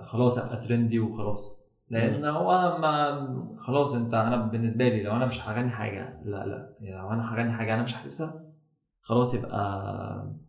خلاص 0.02 0.38
أبقى 0.38 0.66
trendy 0.66 0.98
وخلاص. 0.98 1.59
لأن 1.90 2.24
هو 2.24 2.78
ما 2.78 3.56
خلاص 3.58 3.94
أنت 3.94 4.14
أنا 4.14 4.36
بالنسبة 4.36 4.88
لي 4.88 5.02
لو 5.02 5.12
أنا 5.12 5.26
مش 5.26 5.48
هغني 5.48 5.70
حاجة 5.70 6.20
لا 6.24 6.46
لا 6.46 6.76
يعني 6.80 7.02
لو 7.02 7.10
أنا 7.12 7.34
هغني 7.34 7.52
حاجة 7.52 7.74
أنا 7.74 7.82
مش 7.82 7.94
حاسسها 7.94 8.44
خلاص 9.02 9.34
يبقى 9.34 10.40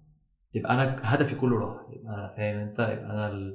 يبقى 0.54 0.74
أنا 0.74 0.96
هدفي 1.04 1.36
كله 1.36 1.60
راح. 1.60 1.78
يبقى 1.90 2.14
أنا 2.14 2.34
فاهم 2.38 2.58
أنت؟ 2.60 2.80
يبقى 2.80 3.12
أنا 3.12 3.54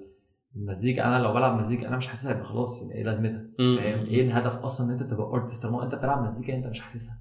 المزيكا 0.56 1.04
أنا 1.06 1.22
لو 1.22 1.32
بلعب 1.32 1.60
مزيكا 1.60 1.88
أنا 1.88 1.96
مش 1.96 2.06
حاسسها 2.06 2.30
يبقى 2.32 2.44
خلاص 2.44 2.82
يبقى 2.82 2.96
إيه 2.96 3.04
لازمتها. 3.04 3.42
فاهم؟ 3.58 4.06
إيه 4.06 4.22
الهدف 4.22 4.56
أصلا 4.58 4.86
إن 4.86 4.92
أنت 5.00 5.02
تبقى 5.10 5.26
artist 5.26 5.62
طالما 5.62 5.84
أنت 5.84 5.94
بتلعب 5.94 6.24
مزيكا 6.24 6.56
أنت 6.56 6.66
مش 6.66 6.80
حاسسها. 6.80 7.18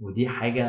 ودي 0.00 0.28
حاجة 0.28 0.64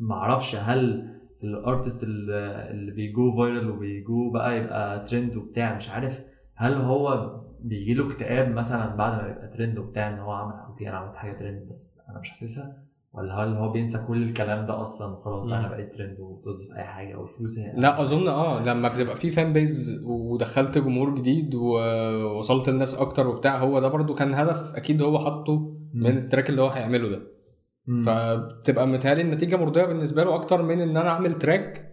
معرفش 0.00 0.56
هل 0.56 1.10
ال 1.44 1.52
artist 1.52 2.02
اللي 2.02 2.70
اللي 2.70 2.92
بي 2.92 3.12
go 3.12 3.32
viral 3.32 3.70
وبي 3.70 4.06
go 4.06 4.30
بقى 4.30 4.58
يبقى 4.58 5.04
ترند 5.04 5.36
وبتاع 5.36 5.76
مش 5.76 5.90
عارف. 5.90 6.20
هل 6.54 6.74
هو 6.74 7.40
بيجي 7.64 7.94
له 7.94 8.06
اكتئاب 8.08 8.50
مثلا 8.54 8.96
بعد 8.96 9.22
ما 9.22 9.28
يبقى 9.28 9.48
ترند 9.48 9.78
وبتاع 9.78 10.08
إن 10.08 10.18
هو 10.18 10.30
عمل 10.32 10.52
okay 10.68 10.88
أنا 10.88 10.96
عملت 10.96 11.16
حاجة 11.16 11.32
ترند 11.38 11.68
بس 11.70 11.98
أنا 12.08 12.18
مش 12.18 12.30
حاسسها 12.30 12.76
ولا 13.12 13.34
هل 13.34 13.54
هو 13.56 13.72
بينسى 13.72 14.04
كل 14.08 14.22
الكلام 14.22 14.66
ده 14.66 14.82
أصلا 14.82 15.16
خلاص 15.24 15.46
بقى 15.46 15.58
أنا. 15.58 15.68
بقيت 15.68 15.94
ترند 15.94 16.20
وطز 16.20 16.68
في 16.72 16.78
أي 16.78 16.84
حاجة 16.84 17.16
والفلوس 17.18 17.58
هي 17.58 17.72
لا 17.76 18.00
أظن 18.02 18.28
آه 18.28 18.64
لما 18.64 18.88
بتبقى 18.88 19.16
في 19.16 19.30
fan 19.30 19.52
base 19.52 20.02
ودخلت 20.04 20.78
جمهور 20.78 21.14
جديد 21.14 21.54
ووصلت 21.54 22.68
للناس 22.68 22.94
أكتر 23.00 23.26
وبتاع 23.26 23.58
هو 23.62 23.80
ده 23.80 23.88
برضو 23.88 24.14
كان 24.14 24.34
هدف 24.34 24.74
أكيد 24.76 25.02
هو 25.02 25.18
حاطه 25.18 25.76
من 25.94 26.18
ال 26.18 26.23
track 26.23 26.50
اللي 26.50 26.62
هو 26.62 26.68
هيعمله 26.68 27.08
ده. 27.08 27.20
فبتبقى 28.06 28.86
متهيألي 28.86 29.22
النتيجة 29.22 29.56
مرضية 29.56 29.84
بالنسبة 29.84 30.24
له 30.24 30.34
أكتر 30.34 30.62
من 30.62 30.80
إن 30.80 30.96
أنا 30.96 31.08
أعمل 31.08 31.38
track 31.38 31.89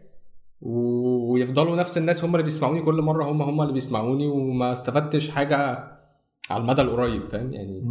ويفضلوا 0.62 1.76
نفس 1.76 1.98
الناس 1.98 2.24
هم 2.24 2.36
اللي 2.36 2.44
بيسمعوني. 2.44 2.82
كل 2.82 3.02
مرة 3.02 3.32
هم 3.32 3.42
هم 3.42 3.62
اللي 3.62 3.74
بيسمعوني 3.74 4.28
وما 4.28 4.72
استفدتش 4.72 5.30
حاجة 5.30 5.58
على 6.50 6.62
المدى 6.62 6.82
القريب 6.82 7.26
فاهم؟ 7.26 7.54
يعني. 7.54 7.84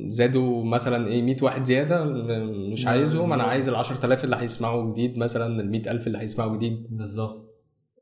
زادوا 0.00 0.64
مثلا 0.64 1.06
إيه 1.08 1.22
100 1.22 1.36
واحد 1.42 1.64
زيادة 1.64 2.04
مش 2.72 2.86
عايزهم 2.86 3.32
أنا. 3.32 3.42
عايز 3.42 3.68
ال 3.68 3.74
10000 3.74 4.24
اللي 4.24 4.36
هيسمعوا 4.36 4.92
جديد 4.92 5.18
مثلا 5.18 5.60
ال 5.60 5.70
100000 5.70 6.06
اللي 6.06 6.18
هيسمعوا 6.18 6.56
جديد. 6.56 6.86
بالظبط. 6.90 7.42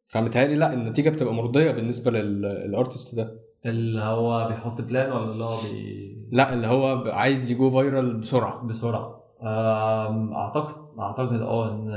فمتهيألي 0.06 0.56
لا 0.56 0.72
النتيجة 0.72 1.10
بتبقى 1.10 1.34
مرضية 1.34 1.70
بالنسبة 1.70 2.10
لل 2.10 2.37
artist 2.37 3.16
ده. 3.16 3.40
اللي 3.66 4.00
هو 4.00 4.48
بيحط 4.48 4.80
plan 4.80 5.12
ولا 5.12 5.32
اللي 5.32 5.44
هو 5.44 5.56
بي... 5.56 6.28
لا 6.32 6.54
اللي 6.54 6.66
هو 6.66 7.04
عايز 7.06 7.50
ي 7.50 7.57
go 7.57 7.70
viral 7.70 8.16
بسرعة. 8.16 8.66
بسرعة. 8.66 9.23
أعتقد 9.46 10.98
أعتقد 10.98 11.40
آه 11.40 11.70
إن 11.72 11.88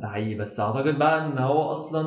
ده 0.00 0.08
حقيقي. 0.08 0.34
بس 0.34 0.60
أعتقد 0.60 0.98
بقى 0.98 1.26
إن 1.26 1.38
هو 1.38 1.62
أصلا 1.72 2.00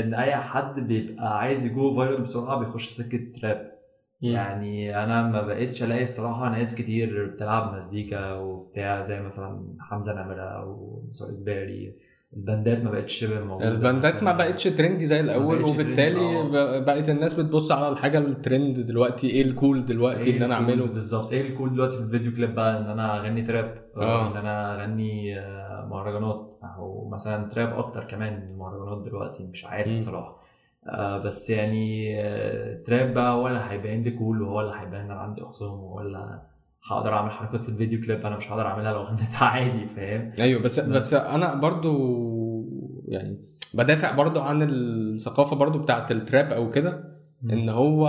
إن 0.00 0.14
أي 0.14 0.36
حد 0.36 0.80
بيبقى 0.80 1.38
عايز 1.38 1.66
ي 1.66 1.76
go 1.76 1.96
viral 1.96 2.22
بسرعة 2.22 2.58
بيخش 2.58 2.86
في 2.86 2.94
سكة 2.94 3.32
trap 3.40 3.78
يعني 4.20 5.04
أنا 5.04 5.22
ما 5.22 5.42
بقتش 5.42 5.82
ألاقي 5.82 6.02
الصراحة 6.02 6.48
ناس 6.48 6.74
كتير 6.74 7.26
بتلعب 7.26 7.74
مزيكا 7.74 8.32
وبتاع 8.34 9.02
زي 9.02 9.20
مثلا 9.20 9.76
حمزة 9.80 10.22
نمرة 10.22 10.42
أو 10.42 11.02
مسار 11.08 11.28
إجباري. 11.28 11.94
ال 12.36 12.44
bands 12.44 12.84
ما 12.84 12.90
بقتش 12.90 13.24
موجودة 13.24 13.68
ال 13.68 13.77
bands 13.77 14.22
ما. 14.22 14.32
بقتش 14.32 14.64
trendy 14.64 15.06
زي 15.06 15.20
الأول 15.20 15.64
وبالتالي 15.64 16.20
آه. 16.20 16.78
بقت 16.84 17.08
الناس 17.08 17.34
بتبص 17.40 17.72
على 17.72 17.88
الحاجة 17.88 18.18
الترند 18.18 18.80
دلوقتي 18.80 19.30
إيه 19.30 19.42
ال 19.42 19.50
cool 19.50 19.84
دلوقتي 19.84 20.30
إيه 20.30 20.36
ان 20.36 20.42
أنا 20.42 20.54
أعمله 20.54 20.86
بالظبط 20.86 21.32
إيه 21.32 21.40
ال 21.40 21.46
cool 21.46 21.72
دلوقتي 21.72 21.96
في 21.96 22.02
الفيديو 22.02 22.32
كليب 22.32 22.54
بقى 22.54 22.78
إن 22.80 22.86
أنا 22.86 23.18
أغني 23.20 23.42
تراب 23.42 23.74
آه. 23.96 24.30
إن 24.32 24.36
أنا 24.36 24.82
أغني 24.82 25.38
آه، 25.40 25.86
مهرجانات 25.90 26.58
أو 26.76 27.08
مثلا 27.08 27.48
تراب 27.48 27.78
أكتر 27.78 28.04
كمان 28.04 28.42
المهرجانات 28.50 29.04
دلوقتي 29.06 29.42
مش 29.42 29.64
عارف. 29.64 29.90
الصراحة 29.90 30.38
آه 30.88 31.18
بس 31.18 31.50
يعني 31.50 32.14
آه 32.20 32.82
تراب 32.86 33.14
بقى 33.14 33.32
هو 33.34 33.48
اللي 33.48 33.60
هيبين 33.68 34.02
لي 34.02 34.10
كول 34.10 34.42
وهو 34.42 34.60
اللي 34.60 34.72
هيبين 34.80 35.00
ان 35.00 35.10
أنا 35.10 35.20
عندي 35.20 35.42
اخصام 35.42 35.72
وهو 35.72 36.00
اللي 36.00 36.40
هقدر 36.84 37.12
أعمل 37.14 37.30
حركات 37.30 37.62
في 37.62 37.68
الفيديو 37.68 38.00
كليب 38.00 38.26
أنا 38.26 38.36
مش 38.36 38.50
هقدر 38.52 38.66
أعملها 38.66 38.92
لو 38.92 39.02
غنيتها 39.02 39.44
عادي 39.54 39.86
فاهم 39.96 40.32
أيوه 40.40 40.62
بس 40.62 40.80
بس. 40.80 40.88
بس 40.88 41.14
أنا 41.14 41.54
برضو 41.54 41.92
يعني 43.08 43.38
بدافع 43.74 44.12
برضو 44.12 44.40
عن 44.40 44.62
الثقافة 44.62 45.56
برضو 45.56 45.78
بتاعت 45.78 46.12
التراب 46.12 46.52
أو 46.52 46.70
كده 46.70 47.18
إن 47.52 47.68
هو 47.68 48.08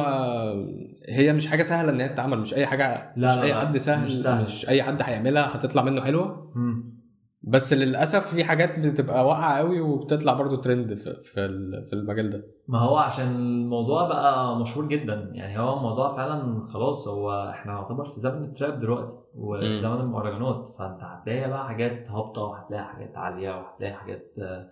هي 1.09 1.34
مش 1.34 1.47
حاجة 1.47 1.63
سهلة 1.63 1.91
إن 1.91 2.01
هي 2.01 2.09
تتعمل 2.09 2.38
مش 2.39 2.53
أي 2.53 2.65
حاجة 2.67 3.13
لا، 3.15 3.32
مش 3.32 3.38
لا، 3.38 3.43
أي 3.43 3.53
حد 3.55 3.78
سهل 3.78 4.05
مش 4.05 4.17
سهل. 4.17 4.43
مش 4.43 4.70
أي 4.70 4.84
حد 4.84 5.01
هيعملها 5.01 5.55
هتطلع 5.55 5.84
منه 5.84 6.01
حلوة 6.01 6.51
مم. 6.55 6.99
بس 7.50 7.74
للأسف 7.74 8.28
في 8.28 8.43
حاجات 8.43 8.80
بتبقى 8.80 9.28
واقعة 9.28 9.58
قوي 9.58 9.82
وبتطلع 9.82 10.34
برضو 10.34 10.56
ترند 10.56 10.93
في 10.93 11.16
في 11.24 11.45
ال- 11.45 11.86
في 11.89 11.93
المجال 11.93 12.30
ده. 12.30 12.43
ما 12.68 12.80
هو 12.80 12.97
عشان 12.97 13.28
الموضوع 13.36 14.08
بقى 14.08 14.58
مشهور 14.60 14.88
جدا. 14.88 15.32
يعني 15.34 15.60
هو 15.60 15.78
الموضوع 15.78 16.16
فعلا 16.16 16.66
خلاص 16.66 17.08
هو 17.08 17.50
إحنا 17.50 17.72
نعتبر 17.74 18.04
في 18.06 18.20
زمن 18.20 18.43
التراب 18.43 18.80
دلوقتي. 18.80 19.14
وفي 19.36 19.76
زمن 19.76 20.00
المهرجانات. 20.02 20.68
فأنت 20.80 21.00
هتلاقي 21.04 21.50
بقى 21.50 21.68
حاجات 21.68 22.12
هابطة 22.12 22.41
وهتلاقي 22.41 22.84
حاجات 22.86 23.18
عالية 23.18 23.50
وهتلاقي 23.50 23.93
حاجات 23.93 24.34
آه، 24.39 24.68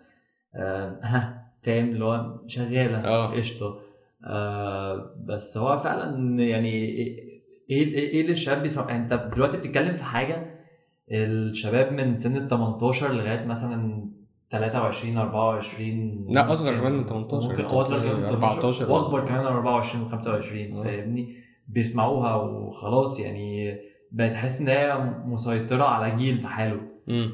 آه، 0.55 0.99
فاهم؟ 1.63 1.85
اللي 1.89 2.05
هو 2.05 2.37
شغالة 2.47 2.97
آه. 2.97 3.31
قشطة. 3.37 3.79
آه، 4.27 5.15
بس 5.25 5.57
هو 5.57 5.79
فعلا 5.79 6.39
يعني 6.43 6.69
إيه 6.69 7.27
إيه 7.69 7.95
إيه 7.95 8.21
اللي 8.21 8.31
الشباب 8.31 8.61
بيسمع؟ 8.63 8.95
أنت 8.95 9.13
دلوقتي 9.35 9.57
بتتكلم 9.57 9.93
في 9.95 10.03
حاجة 10.03 10.56
الشباب 11.11 11.93
من 11.93 12.17
سن 12.17 12.35
ال 12.37 12.47
18 12.49 13.13
لغاية 13.13 13.45
مثلا 13.45 14.05
23 14.51 15.17
24 15.17 16.25
لا، 16.29 16.43
ممكن- 16.43 16.79
كمان 16.79 16.91
من 16.91 17.05
18 17.05 17.49
ممكن 17.49 17.63
أصغر 17.65 17.99
كمان 17.99 18.15
من 18.15 18.21
بتقول 18.23 18.43
14 18.43 18.85
14 18.85 18.91
وأكبر 18.91 19.25
كمان 19.25 19.39
من 19.41 19.47
24 19.47 20.05
و25 20.07 20.13
آه. 20.77 20.83
فاهمني؟ 20.83 21.35
بيسمعوها 21.67 22.35
وخلاص 22.35 23.19
يعني 23.19 23.75
بقت 24.11 24.31
تحس 24.31 24.61
إن 24.61 24.67
هي 24.67 24.97
مسيطرة 25.25 25.83
على 25.83 26.15
جيل 26.15 26.37
بحاله. 26.37 26.81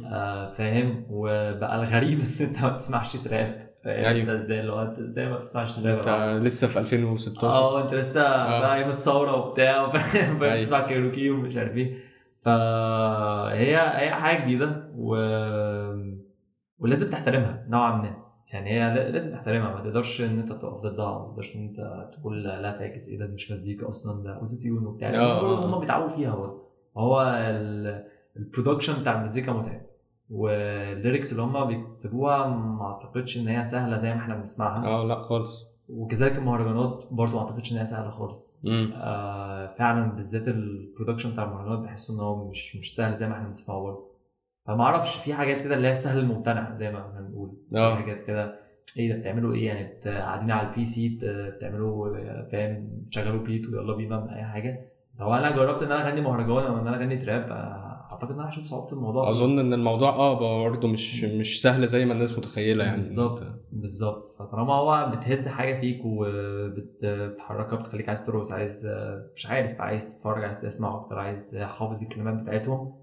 آه 0.06 0.54
فاهم؟ 0.54 1.06
وبقى 1.10 1.76
الغريب 1.76 2.20
إن 2.42 2.46
أنت 2.48 2.62
ما 2.64 2.70
بتسمعش 2.70 3.16
trap. 3.18 3.70
فاهم. 3.86 4.16
أنت 4.18 4.30
إزاي 4.30 4.60
اللي 4.60 4.72
هو 4.72 4.82
أنت 4.82 5.00
إزاي 5.00 5.30
ما 5.30 5.38
بتسمعش 5.38 5.74
trap 5.80 5.98
أنت 5.98 6.44
لسه 6.46 6.68
في 6.68 6.80
2016 6.80 7.58
آه 7.58 7.84
أنت 7.86 7.94
لسه 7.94 8.22
بقى 8.24 8.76
أيام 8.76 8.88
الثورة 8.88 9.36
وبتاع 9.36 9.92
أيوه. 10.16 10.56
بتسمع 10.58 10.82
كايروكي 10.82 11.30
ومش 11.30 11.58
عارف 11.58 11.78
إيه. 11.78 12.13
فهي 12.46 13.76
هي 13.78 14.12
حاجة 14.12 14.44
جديدة 14.44 14.92
و... 14.96 15.16
ولازم 16.80 17.10
تحترمها 17.12 17.66
نوعا 17.70 17.98
ما. 18.02 18.24
يعني 18.54 18.70
هي 18.70 18.96
لا- 18.96 19.10
لازم 19.10 19.32
تحترمها. 19.38 19.74
ما 19.74 19.82
تقدرش 19.82 20.22
إن 20.22 20.40
أنت 20.40 20.52
تقف 20.52 20.78
ضدها 20.78 21.20
ما 21.20 21.26
تقدرش 21.28 21.56
إن 21.56 21.62
أنت 21.68 22.10
تقول 22.14 22.44
لا 22.44 22.78
فاكس 22.80 23.10
إيه 23.10 23.20
ده 23.20 23.28
مش 23.28 23.52
مزيكا 23.52 23.90
أصلا 23.90 24.24
ده 24.24 24.36
auto-tune 24.36 24.86
وبتاع. 24.86 25.10
آه، 25.10 25.14
آه، 25.16 25.64
آه. 25.64 25.66
هم 25.66 25.80
بيتعبوا 25.80 26.08
فيها 26.08 26.36
برضه 26.36 26.64
هو 26.98 27.22
ال- 27.22 28.04
ال 28.38 28.44
production 28.44 29.02
بتاع 29.02 29.18
المزيكا 29.18 29.52
متعب. 29.54 29.82
وال 30.30 30.55
lyrics 30.55 31.32
اللي 31.32 31.44
هم 31.44 31.66
بيكتبوها 31.66 32.48
ما 32.48 32.86
أعتقدش 32.86 33.38
إن 33.38 33.48
هي 33.48 33.66
سهلة 33.66 33.98
زي 33.98 34.14
ما 34.14 34.20
إحنا 34.20 34.36
بنسمعها. 34.36 34.86
آه 34.88 35.04
لا 35.06 35.24
خالص. 35.24 35.73
وكذلك 35.90 36.38
المهرجانات 36.38 37.04
برضه 37.12 37.34
ما 37.34 37.40
أعتقدش 37.40 37.72
ان 37.74 37.78
هي 37.78 37.86
سهلة 37.86 38.10
خالص. 38.10 38.62
آه 38.96 39.68
فعلا 39.76 40.12
بالذات 40.12 40.48
ال 40.48 40.55
production 40.55 41.32
بتاع 41.32 41.44
المهرجانات 41.44 41.80
بحس 41.80 42.10
إن 42.10 42.20
هو 42.20 42.50
مش 42.50 42.76
مش 42.76 42.96
سهل 42.96 43.16
زي 43.16 43.28
ما 43.28 43.34
إحنا 43.36 43.48
بنسمعه 43.48 43.80
برضه 43.82 44.14
فما 44.66 44.84
أعرفش 44.84 45.16
في 45.18 45.34
حاجات 45.34 45.62
كده 45.62 45.76
اللي 45.76 45.88
هي 45.88 45.96
سهل 45.96 46.20
الممتنع 46.20 46.74
زي 46.74 46.92
ما 46.92 47.00
إحنا 47.08 47.22
بنقول. 47.22 47.52
آه. 47.76 47.96
في 47.96 48.02
حاجات 48.02 48.24
كده 48.28 48.60
إيه 48.98 49.14
ده 49.14 49.20
بتعملوا 49.20 49.54
إيه 49.54 49.68
يعني؟ 49.68 49.88
قاعدين 50.06 50.52
على 50.52 50.70
ال 50.70 50.86
PC 50.86 51.10
بت- 51.10 51.26
بتعملوا 51.56 52.18
فاهم؟ 52.52 52.88
بتشغلوا 53.08 53.44
بيت 53.44 53.66
ويلا 53.70 53.96
بينا 53.96 54.36
أي 54.36 54.44
حاجة. 54.44 54.90
لو 55.20 55.34
أنا 55.34 55.52
جربت 55.56 55.84
إن 55.84 55.92
أنا 55.92 56.10
أغني 56.10 56.22
مهرجان 56.22 56.50
أو 56.72 56.78
إن 56.82 56.88
أنا 56.88 56.98
أغني 56.98 57.18
تراب 57.18 57.52
أعتقد 58.12 58.32
إن 58.32 58.40
أنا 58.40 58.50
هشوف 58.50 58.64
صعوبة 58.64 58.92
الموضوع 58.92 59.30
أظن 59.30 59.60
إن 59.60 59.74
الموضوع 59.74 60.10
آه 60.10 60.64
برضه 60.64 60.88
مش 60.88 61.24
مش 61.24 61.62
سهل 61.62 61.88
زي 61.88 62.06
ما 62.06 62.14
الناس 62.14 62.38
متخيلة 62.38 62.84
يعني. 62.84 62.98
بالظبط 62.98 63.44
بالظبط. 63.72 64.36
فطالما 64.40 64.74
هو 64.74 65.12
بتهز 65.16 65.48
حاجة 65.48 65.74
فيك 65.80 66.02
وبتحركها 66.06 67.76
بتخليك 67.76 68.08
عايز 68.10 68.26
ترقص 68.26 68.52
عايز 68.52 68.88
مش 69.36 69.48
عارف 69.48 69.82
عايز 69.82 70.06
تتفرج 70.16 70.44
عايز 70.44 70.60
تسمع 70.60 70.96
أكتر 70.96 71.20
عايز 71.20 71.38
حافظ 71.56 72.04
الكلمات 72.04 72.34
بتاعتهم 72.44 72.94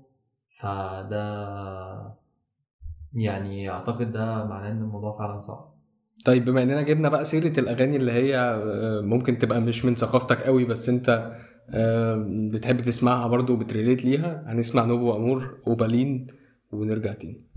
فده 0.61 2.21
يعني 3.15 3.71
أعتقد 3.71 4.13
ده 4.13 4.45
معناه 4.45 4.71
إن 4.71 4.79
الموضوع 4.83 5.13
فعلا 5.13 5.41
صعب. 5.41 5.71
طيب 6.25 6.45
بما 6.45 6.63
إننا 6.63 6.83
جبنا 6.83 7.09
بقى 7.09 7.25
سيرة 7.25 7.61
الأغاني 7.61 7.97
اللي 7.97 8.13
هي 8.13 8.39
آه، 8.39 9.01
ممكن 9.01 9.39
تبقى 9.39 9.61
مش 9.61 9.85
من 9.85 9.95
ثقافتك 9.95 10.43
قوي 10.43 10.65
بس 10.65 10.89
أنت 10.89 11.33
بتحب 12.53 12.81
تسمعها 12.81 13.29
برضه 13.29 13.55
وبتريليت 13.55 14.05
ليها 14.05 14.45
هنسمع 14.47 14.85
نوبو 14.85 15.17
أمور 15.17 15.59
وبالين 15.67 16.27
ونرجع 16.73 17.13
تاني. 17.13 17.50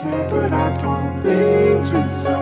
Care, 0.00 0.28
but 0.30 0.52
I 0.52 0.76
don't 0.80 1.24
mean 1.24 1.82
to. 1.84 2.37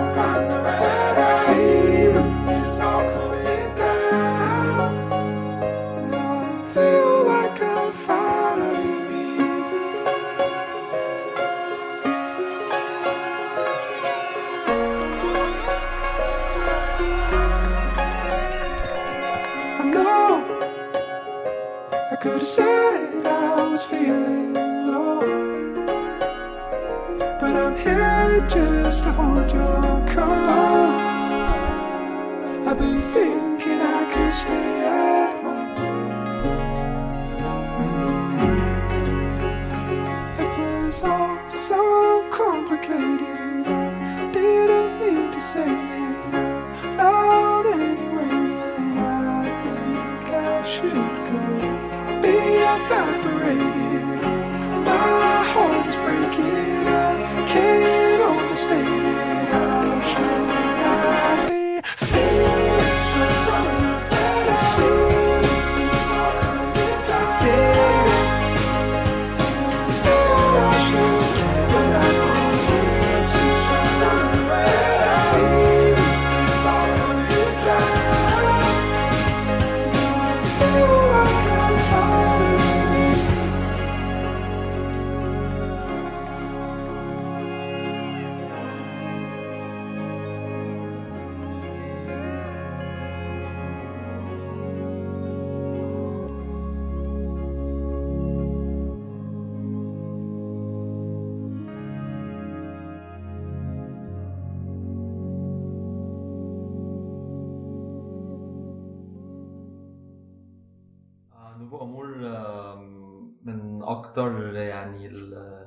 أكتر 114.18 114.54
يعني 114.54 115.06
ال- 115.06 115.66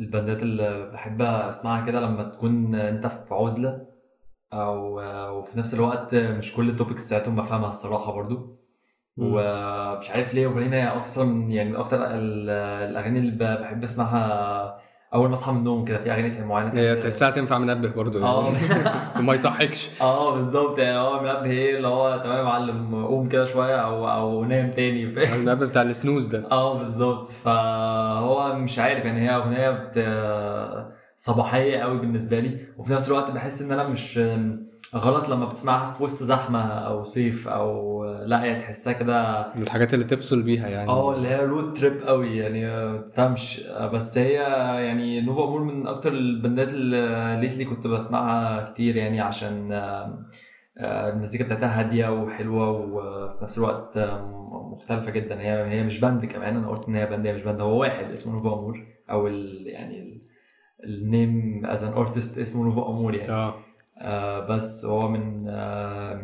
البندات 0.00 0.42
اللي 0.42 0.90
بحب 0.92 1.22
أسمعها 1.22 1.86
كده 1.86 2.00
لما 2.00 2.24
تكون 2.28 2.74
أنت 2.74 3.06
في 3.06 3.34
عزلة 3.34 3.86
أو 4.52 5.00
وفي 5.38 5.58
نفس 5.58 5.74
الوقت 5.74 6.14
مش 6.14 6.54
كل 6.54 6.68
التوبكس 6.70 7.06
بتاعتهم 7.06 7.36
بفهمها 7.36 7.68
الصراحة 7.68 8.12
برضو. 8.12 8.60
ومش 9.16 10.10
عارف 10.10 10.34
ليه 10.34 10.46
اغنيه 10.46 10.96
أصلا 10.96 11.50
يعني 11.50 11.68
من 11.70 11.76
أكتر 11.76 12.06
ال- 12.06 12.50
الأغاني 12.90 13.18
اللي 13.18 13.56
بحب 13.60 13.82
أسمعها 13.84 14.79
أول 15.14 15.28
ما 15.28 15.34
أصحى 15.34 15.52
من 15.52 15.58
النوم 15.58 15.84
كده 15.84 15.98
في 15.98 16.12
أغاني 16.12 16.44
معينة 16.44 16.72
هي 16.80 16.96
تحسها 16.96 17.30
تنفع 17.30 17.58
منبه 17.58 17.88
برضه 17.88 18.24
آه. 18.24 18.44
يعني 18.44 18.58
وما 19.18 19.34
يصحكش. 19.34 19.90
آه 20.00 20.34
بالظبط 20.34 20.78
يعني 20.78 20.98
هو 20.98 21.20
منبه 21.22 21.44
إيه 21.44 21.76
اللي 21.76 21.88
هو 21.88 22.20
تمام 22.24 22.38
يا 22.38 22.42
معلم 22.42 23.04
قوم 23.06 23.28
كده 23.28 23.44
شوية 23.44 23.76
أو 23.76 24.08
أو 24.10 24.44
نام 24.44 24.70
تاني. 24.70 25.04
المنبه 25.36 25.66
بتاع 25.66 25.82
السنوز 25.82 26.26
ده. 26.26 26.44
آه 26.50 26.78
بالظبط. 26.78 27.26
فهو 27.26 28.54
مش 28.54 28.78
عارف 28.78 29.04
يعني 29.04 29.20
هي 29.30 29.36
أغنية. 29.36 29.88
صباحية 31.16 31.78
قوي 31.78 31.98
بالنسبة 31.98 32.40
لي 32.40 32.58
وفي 32.78 32.92
نفس 32.92 33.08
الوقت 33.08 33.30
بحس 33.30 33.62
إن 33.62 33.72
أنا 33.72 33.88
مش 33.88 34.18
غلط 34.96 35.28
لما 35.28 35.44
بتسمعها 35.44 35.92
في 35.92 36.02
وسط 36.02 36.22
زحمة 36.22 36.62
أو 36.62 37.02
صيف 37.02 37.48
أو 37.48 38.04
لا 38.04 38.42
هي 38.44 38.60
تحسها 38.60 38.92
كده 38.92 39.46
من 39.56 39.62
الحاجات 39.62 39.94
اللي 39.94 40.04
تفصل 40.04 40.42
بيها 40.42 40.68
يعني. 40.68 40.88
آه 40.88 41.14
اللي 41.14 41.28
هي 41.28 41.44
road 41.44 41.74
trip 41.74 42.02
قوي 42.02 42.36
يعني 42.36 42.66
ما 42.66 42.98
تفهمش 43.12 43.60
بس 43.92 44.18
هي 44.18 44.32
يعني 44.84 45.20
نوفا 45.20 45.44
أمور 45.44 45.62
من 45.62 45.86
أكتر 45.86 46.12
ال 46.12 46.22
bands 46.22 46.74
اللي 46.74 47.38
lately 47.40 47.64
كنت 47.64 47.86
بسمعها 47.86 48.70
كتير 48.72 48.96
يعني 48.96 49.20
عشان 49.20 49.72
آه، 49.72 50.24
آه، 50.78 51.12
المزيكا 51.12 51.44
بتاعتها 51.44 51.80
هادية 51.80 52.08
وحلوة 52.22 52.70
وفي 52.70 53.42
نفس 53.42 53.58
الوقت 53.58 53.96
آه، 53.96 54.70
مختلفة 54.72 55.10
جدا. 55.10 55.40
هي 55.40 55.70
هي 55.70 55.82
مش 55.82 56.00
band 56.00 56.24
كمان 56.24 56.56
أنا 56.56 56.68
قلت 56.68 56.88
إن 56.88 56.94
هي 56.96 57.06
band 57.06 57.26
هي 57.26 57.32
مش 57.32 57.42
band 57.42 57.60
هو 57.60 57.80
واحد 57.80 58.10
اسمه 58.10 58.32
نوفا 58.32 58.54
أمور 58.54 58.80
أو 59.10 59.26
ال 59.26 59.66
يعني 59.66 60.22
ال 60.84 61.00
name 61.00 61.62
as 61.66 61.84
an 61.84 61.92
artist 61.92 62.38
اسمه 62.38 62.64
Novo 62.64 62.88
Amor 62.88 63.14
يعني. 63.14 63.32
آه. 63.32 63.54
آه 64.02 64.40
بس 64.46 64.84
هو 64.84 65.08
من 65.08 65.38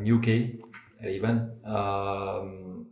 UK 0.06 0.60
تقريبا. 1.00 1.50
آم، 1.66 2.86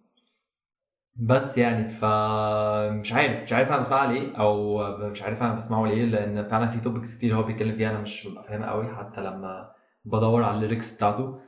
بس 1.16 1.58
يعني 1.58 1.88
فمش 1.88 3.12
عارف 3.12 3.42
مش 3.42 3.52
عارف 3.52 3.68
أنا 3.68 3.78
بسمعها 3.78 4.12
ليه 4.12 4.36
أو 4.36 4.78
مش 5.10 5.22
عارف 5.22 5.42
أنا 5.42 5.54
بسمعه 5.54 5.86
ليه 5.86 6.04
لأن 6.04 6.48
فعلا 6.48 6.70
في 6.70 6.80
topics 6.80 7.18
كتير 7.18 7.36
هو 7.36 7.42
بيتكلم 7.42 7.76
فيها 7.76 7.90
أنا 7.90 8.00
مش 8.00 8.28
ببقى 8.28 8.44
فاهمها 8.44 8.70
قوي 8.70 8.88
حتى 8.88 9.20
لما 9.20 9.70
بدور 10.04 10.42
على 10.42 10.56
ال 10.56 10.62
lyrics 10.62 10.96
بتاعته. 10.96 11.38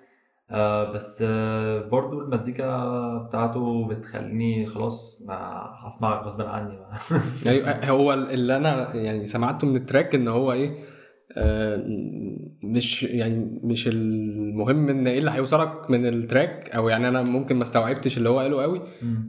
آه 0.51 0.93
بس 0.93 1.25
آه 1.27 1.81
برضو 1.89 2.21
المزيكا 2.21 3.19
بتاعته 3.29 3.89
بتخليني 3.89 4.67
خلاص 4.67 5.25
ما 5.29 5.35
هسمع 5.87 6.23
غصب 6.23 6.43
عني 6.43 6.79
أيوة، 7.47 7.85
هو 7.85 8.13
اللي 8.13 8.57
أنا 8.57 8.95
يعني 8.97 9.27
سمعته 9.27 9.67
من 9.67 9.77
ال 9.77 9.83
track 9.83 10.15
إن 10.15 10.29
هو 10.29 10.53
إيه 10.53 10.85
آه، 11.37 11.77
مش 12.73 13.03
يعني 13.03 13.61
مش 13.63 13.89
المهم 13.89 14.89
إن 14.89 15.07
إيه 15.07 15.19
اللي 15.19 15.31
هيوصلك 15.31 15.91
من 15.91 16.07
ال 16.07 16.17
track 16.17 16.71
أو 16.71 16.89
يعني 16.89 17.09
أنا 17.09 17.23
ممكن 17.23 17.57
ما 17.57 17.63
استوعبتش 17.63 18.19
اللي 18.19 18.29
هو 18.29 18.39
قاله 18.39 18.63
قوي. 18.63 18.83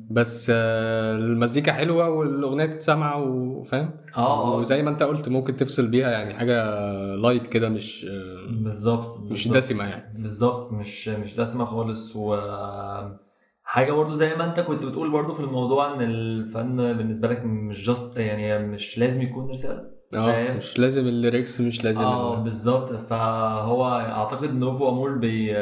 بس 0.10 0.52
آه، 0.56 1.16
المزيكا 1.16 1.72
حلوة 1.74 2.10
والأغنية 2.10 2.66
تتسمع 2.66 3.16
وفاهم 3.16 3.92
آه 4.18 4.56
وزي 4.56 4.84
ما 4.84 4.90
أنت 4.90 5.04
قلت 5.04 5.30
ممكن 5.30 5.56
تفصل 5.56 5.88
بيها 5.88 6.10
يعني 6.12 6.34
حاجة 6.34 6.86
light 7.16 7.48
كده 7.48 7.70
مش 7.70 8.06
آه، 8.06 8.52
بالظبط 8.64 9.20
مش. 9.20 9.48
دسمة 9.48 9.84
يعني. 9.84 10.22
بالظبط 10.22 10.72
مش 10.72 11.08
مش 11.10 11.36
دسمة 11.36 11.66
خالص. 11.66 12.16
و 12.16 12.38
حاجة 13.64 13.92
برضو 13.92 14.14
زي 14.14 14.36
ما 14.36 14.46
أنت 14.46 14.60
كنت 14.60 14.86
بتقول 14.86 15.12
برضو 15.12 15.34
في 15.34 15.40
الموضوع 15.40 15.94
إن 15.94 16.02
الفن 16.02 16.78
بالنسبة 16.98 17.28
لك 17.28 17.46
مش 17.46 17.86
just 17.86 18.18
يعني 18.18 18.68
مش 18.68 18.98
لازم 18.98 19.22
يكون 19.22 19.50
رسالة. 19.50 19.97
آه؟ 20.14 20.54
مش 20.54 20.80
لازم 20.80 21.08
ال 21.08 21.16
lyrics 21.16 21.62
مش 21.62 21.84
لازم 21.84 22.02
آه 22.04 22.38
ال- 22.38 22.44
بالظبط 22.44 22.94
فهو 22.94 23.88
أعتقد 23.88 24.54
Novo 24.56 24.90
Amor 24.90 25.12
بي 25.18 25.56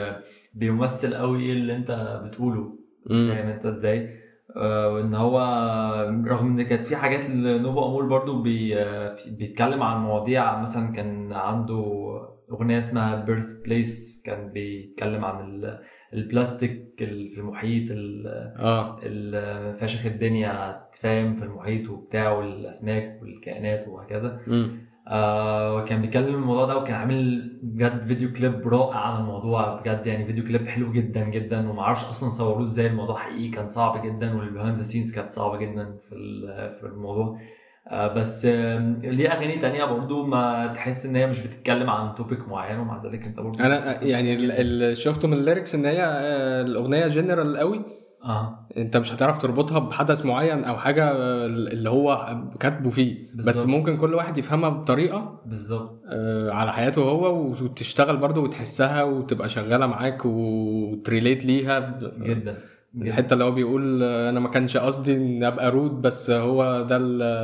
بيمثل 0.53 1.15
قوي 1.15 1.43
إيه 1.43 1.51
اللي 1.53 1.75
أنت 1.75 2.19
بتقوله. 2.25 2.75
فاهم 3.09 3.47
أنت 3.47 3.65
إزاي 3.65 4.09
آه، 4.57 4.89
وان 4.89 5.13
هو 5.15 5.39
رغم 6.27 6.47
إن 6.47 6.61
كانت 6.61 6.85
في 6.85 6.95
حاجات 6.95 7.29
ل 7.29 7.41
Novo 7.41 7.85
Amor 7.85 8.05
برضو 8.05 8.41
بي 8.41 8.75
في- 9.09 9.31
بيتكلم 9.31 9.83
عن 9.83 10.01
مواضيع 10.01 10.61
مثلا 10.61 10.91
كان 10.91 11.33
عنده 11.33 12.05
أغنية 12.51 12.77
اسمها 12.77 13.15
Birthplace 13.15 14.21
كان 14.25 14.49
بيتكلم 14.51 15.25
عن 15.25 15.45
ال- 15.49 15.79
البلاستيك 16.13 16.85
ال- 17.01 17.29
في 17.29 17.37
المحيط 17.37 17.91
ال- 17.91 18.27
آه. 18.57 18.99
فاشخ 19.73 20.05
الدنيا 20.05 20.81
فاهم 20.91 21.33
في 21.35 21.43
المحيط 21.43 21.89
وبتاع 21.89 22.31
والأسماك 22.31 23.19
والكائنات 23.21 23.87
وهكذا. 23.87 24.39
آه 25.07 25.75
وكان 25.75 26.01
بيتكلم 26.01 26.35
الموضوع 26.35 26.65
ده 26.65 26.77
وكان 26.77 26.95
عامل 26.95 27.51
بجد 27.63 28.05
فيديو 28.07 28.33
كليب 28.33 28.67
رائع 28.67 28.97
عن 28.97 29.21
الموضوع 29.21 29.81
بجد 29.81 30.07
يعني 30.07 30.25
فيديو 30.25 30.43
كليب 30.43 30.67
حلو 30.67 30.91
جدا 30.91 31.23
جدا 31.29 31.69
ومعرفش 31.69 32.03
أصلا 32.09 32.29
صوروه 32.29 32.61
إزاي 32.61 32.87
الموضوع 32.87 33.15
حقيقي 33.17 33.49
كان 33.49 33.67
صعب 33.67 34.05
جدا 34.05 34.35
وال 34.37 34.48
behind 34.48 34.81
scenes 34.81 35.11
كانت 35.15 35.31
صعبة 35.31 35.57
جدا 35.57 35.95
في 36.09 36.15
في 36.79 36.85
الموضوع. 36.87 37.39
آه 37.91 38.13
بس 38.13 38.45
ليه 38.45 39.29
أغاني 39.29 39.57
تانية 39.57 39.83
برضو 39.85 40.25
ما 40.25 40.67
تحس 40.75 41.05
إن 41.05 41.15
هي 41.15 41.27
مش 41.27 41.41
بتتكلم 41.47 41.89
عن 41.89 42.15
topic 42.15 42.47
معين 42.49 42.79
ومع 42.79 43.03
ذلك 43.05 43.25
أنت 43.27 43.39
برضو 43.39 43.59
أنا 43.59 43.79
بتحس 43.79 44.03
يعني 44.03 44.35
اللي 44.61 44.95
شفته 44.95 45.27
من 45.27 45.33
ال 45.37 45.43
lyrics 45.43 45.75
إن 45.75 45.85
هي 45.85 46.03
آه، 46.03 46.61
الأغنية 46.61 47.07
جنرال 47.07 47.57
قوي؟ 47.57 47.81
آه. 48.23 48.67
أنت 48.77 48.97
مش 48.97 49.13
هتعرف 49.13 49.37
تربطها 49.37 49.79
بحدث 49.79 50.25
معين 50.25 50.63
أو 50.63 50.77
حاجة 50.77 51.11
آه، 51.11 51.45
اللي 51.45 51.89
هو 51.89 52.37
كاتبه 52.59 52.89
فيه. 52.89 53.27
بس 53.35 53.45
بالظبط. 53.45 53.67
ممكن 53.69 53.97
كل 53.97 54.13
واحد 54.13 54.37
يفهمها 54.37 54.69
بطريقة 54.69 55.41
بالظبط. 55.45 56.01
آه، 56.11 56.51
على 56.51 56.73
حياته 56.73 57.01
هو 57.01 57.41
وتشتغل 57.51 58.17
برضه 58.17 58.41
وتحسها 58.41 59.03
وتبقى 59.03 59.49
شغالة 59.49 59.85
معاك 59.87 60.25
وت 60.25 60.55
relate 60.55 61.45
ليها. 61.45 61.79
ب- 61.79 62.23
جدا. 62.23 62.57
الحتة 63.01 63.33
اللي 63.33 63.43
هو 63.43 63.51
بيقول 63.51 64.03
أنا 64.03 64.39
ما 64.39 64.49
كانش 64.49 64.77
قصدي 64.77 65.15
ان 65.15 65.43
أبقى 65.43 65.71
rude 65.71 66.01
بس 66.01 66.31
هو 66.31 66.81
ده 66.81 66.97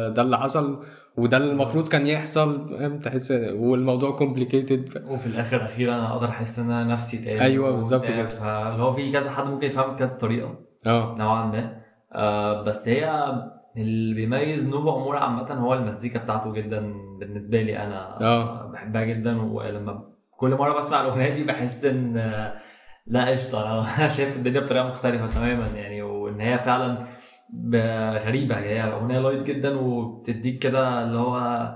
ده 0.10 0.22
اللي 0.22 0.38
حصل 0.38 0.84
وده 1.18 1.38
اللي 1.38 1.52
المفروض 1.52 1.88
كان 1.88 2.08
يحصل 2.08 2.70
فاهم 2.70 3.00
تحس 3.00 3.32
والموضوع 3.54 4.12
complicated 4.12 5.04
وفي 5.10 5.28
الآخر 5.28 5.64
أخيرا 5.64 5.96
أنا 5.96 6.14
أقدر 6.14 6.30
أحس 6.30 6.60
إن 6.60 6.72
أنا 6.72 6.94
نفسي 6.94 7.18
تاني 7.18 7.42
أيوة، 7.42 7.72
بالظبط. 7.72 8.06
كده. 8.06 8.28
فاللي 8.28 8.84
هو 8.84 8.94
في 8.94 9.12
كذا 9.12 9.32
حد 9.32 9.46
ممكن 9.46 9.68
يفهم 9.68 9.94
بكذا 9.94 10.18
طريقة 10.20 10.60
آه 10.86 11.16
نوعا 11.18 11.46
ما 11.46 11.78
آه 12.14 12.62
بس 12.64 12.88
هي 12.90 13.34
اللي 13.78 14.16
بيميز 14.16 14.68
نوفا 14.68 14.96
امور 14.96 15.18
عامة 15.18 15.54
هو 15.54 15.74
المزيكا 15.74 16.20
بتاعته 16.20 16.52
جدا 16.54 16.94
بالنسبة 17.20 17.62
لي 17.62 17.78
أنا 17.78 18.22
آه. 18.22 18.72
بحبها 18.72 19.04
جدا 19.04 19.42
ولما 19.42 20.04
كل 20.38 20.50
مرة 20.56 20.78
بسمع 20.78 21.02
الأغنية 21.02 21.30
دي 21.36 21.44
بحس 21.44 21.86
إن 21.86 22.18
آه، 22.18 22.54
لا 23.08 23.26
قشطة. 23.30 23.64
أنا 24.00 24.10
شايف 24.18 24.36
الدنيا 24.36 24.60
بطريقة 24.60 24.88
مختلفة 24.88 25.28
تماما 25.28 25.68
يعني 25.68 26.02
وإن 26.02 26.42
هي 26.42 26.60
فعلا 26.60 26.98
غريبة. 28.18 28.56
هي 28.58 28.82
أغنية 28.84 29.20
لايت 29.20 29.44
جدا 29.44 29.80
وبتديك 29.80 30.60
كده 30.64 31.04
اللي 31.04 31.18
هو 31.18 31.68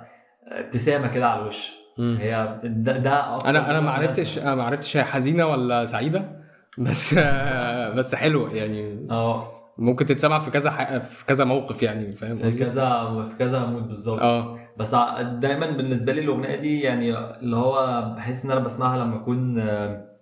ابتسامة 0.48 1.08
كده 1.08 1.28
على 1.30 1.42
الوش. 1.42 1.72
هي 2.00 2.60
ده, 2.64 2.98
ده 2.98 3.50
أنا 3.50 3.72
أنا 3.72 3.80
ما 3.80 3.92
عرفتش 3.92 4.40
أنا 4.40 4.56
ما 4.56 4.64
عرفتش 4.64 4.98
هي 4.98 5.04
حزينة 5.04 5.46
ولا 5.46 5.86
سعيدة 5.86 6.46
بس 6.80 7.14
بس 7.98 8.16
حلوة 8.16 8.54
يعني. 8.54 9.08
أه. 9.12 9.52
ممكن 9.78 10.06
تتسمع 10.06 10.40
في 10.40 10.52
كذا 10.52 10.72
ح... 10.72 10.98
في 10.98 11.26
كذا 11.26 11.44
موقف 11.44 11.84
يعني 11.84 12.10
فاهم 12.10 12.38
في؟ 12.38 12.60
كذا 12.60 13.26
في 13.30 13.36
كذا 13.40 13.66
مود 13.66 13.88
بالظبط. 13.88 14.22
أه. 14.22 14.58
بس 14.78 14.96
دايما 15.22 15.72
بالنسبة 15.72 16.14
لي 16.14 16.22
الأغنية 16.22 16.56
دي 16.56 16.82
يعني 16.82 17.18
اللي 17.18 17.56
هو 17.56 18.06
بحس 18.18 18.46
إن 18.46 18.52
أنا 18.52 18.60
بسمعها 18.60 18.98
لما 18.98 19.16
أكون 19.16 19.60
آه، 19.60 20.15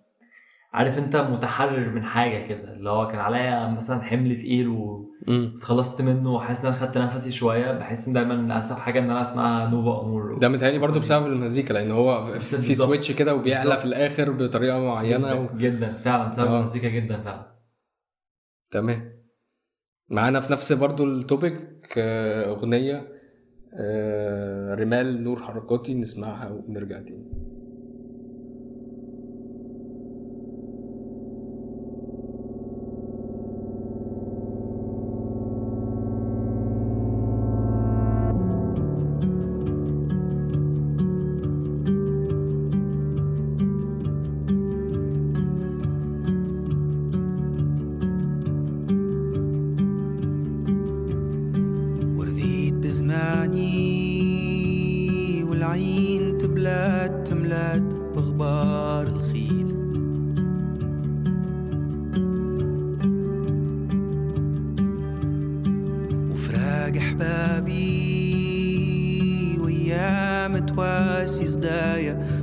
عارف 0.74 0.98
انت 0.98 1.16
متحرر 1.16 1.90
من 1.90 2.04
حاجة 2.04 2.48
كده 2.48 2.74
اللي 2.74 2.90
هو 2.90 3.08
كان 3.08 3.20
عليا 3.20 3.68
مثلا 3.68 4.02
حمل 4.02 4.36
تقيل 4.38 4.68
مم. 4.68 5.52
واتخلصت 5.54 6.02
منه 6.02 6.34
وحاسس 6.34 6.62
إن 6.66 6.68
أنا 6.68 6.76
خدت 6.76 6.98
نفسي 6.98 7.32
شوية 7.32 7.72
بحس 7.72 8.08
إن 8.08 8.14
دايما 8.14 8.56
انسب 8.56 8.76
حاجة 8.76 9.00
إن 9.00 9.10
أنا 9.10 9.22
أسمعها 9.22 9.70
نوفا 9.70 10.02
أمور 10.02 10.38
ده 10.38 10.50
متهيألي 10.50 10.80
برضه 10.80 11.00
بسبب 11.00 11.26
المزيكا 11.26 11.74
لأن 11.74 11.92
هو 11.92 12.40
في. 12.40 12.76
switch 12.76 13.12
كده 13.12 13.36
وبيعلى. 13.36 13.78
في 13.78 13.86
الآخر 13.86 14.32
بطريقة 14.32 14.80
معينة 14.80 15.36
و... 15.42 15.46
جدا, 15.46 15.58
جدا 15.58 15.98
فعلا 15.98 16.30
بسبب 16.30 16.48
آه. 16.52 16.58
المزيكا 16.58 16.88
جدا 16.90 17.18
فعلا 17.22 17.54
تمام 18.72 19.14
معانا 20.10 20.40
في 20.40 20.54
نفس 20.54 20.74
برضه 20.74 21.04
ال 21.04 21.13
topic 21.13 21.60
آه، 21.98 22.50
أغنية 22.50 23.08
آه، 23.80 24.76
رمال 24.76 25.24
نور 25.24 25.40
حركاتي 25.44 25.94
نسمعها 25.94 26.50
ونرجع 26.50 27.00
تاني 27.00 27.32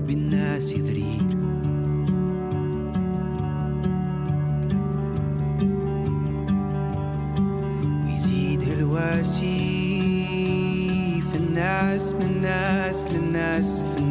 بالناس 0.07 0.75
ذرير 0.75 1.23
ويزيد 8.07 8.63
هالواسي 8.69 9.51
في 11.33 11.39
الناس 11.39 12.15
من 12.15 12.23
الناس 12.23 13.09
للناس 13.13 13.81
في 13.83 13.99
الناس 13.99 14.10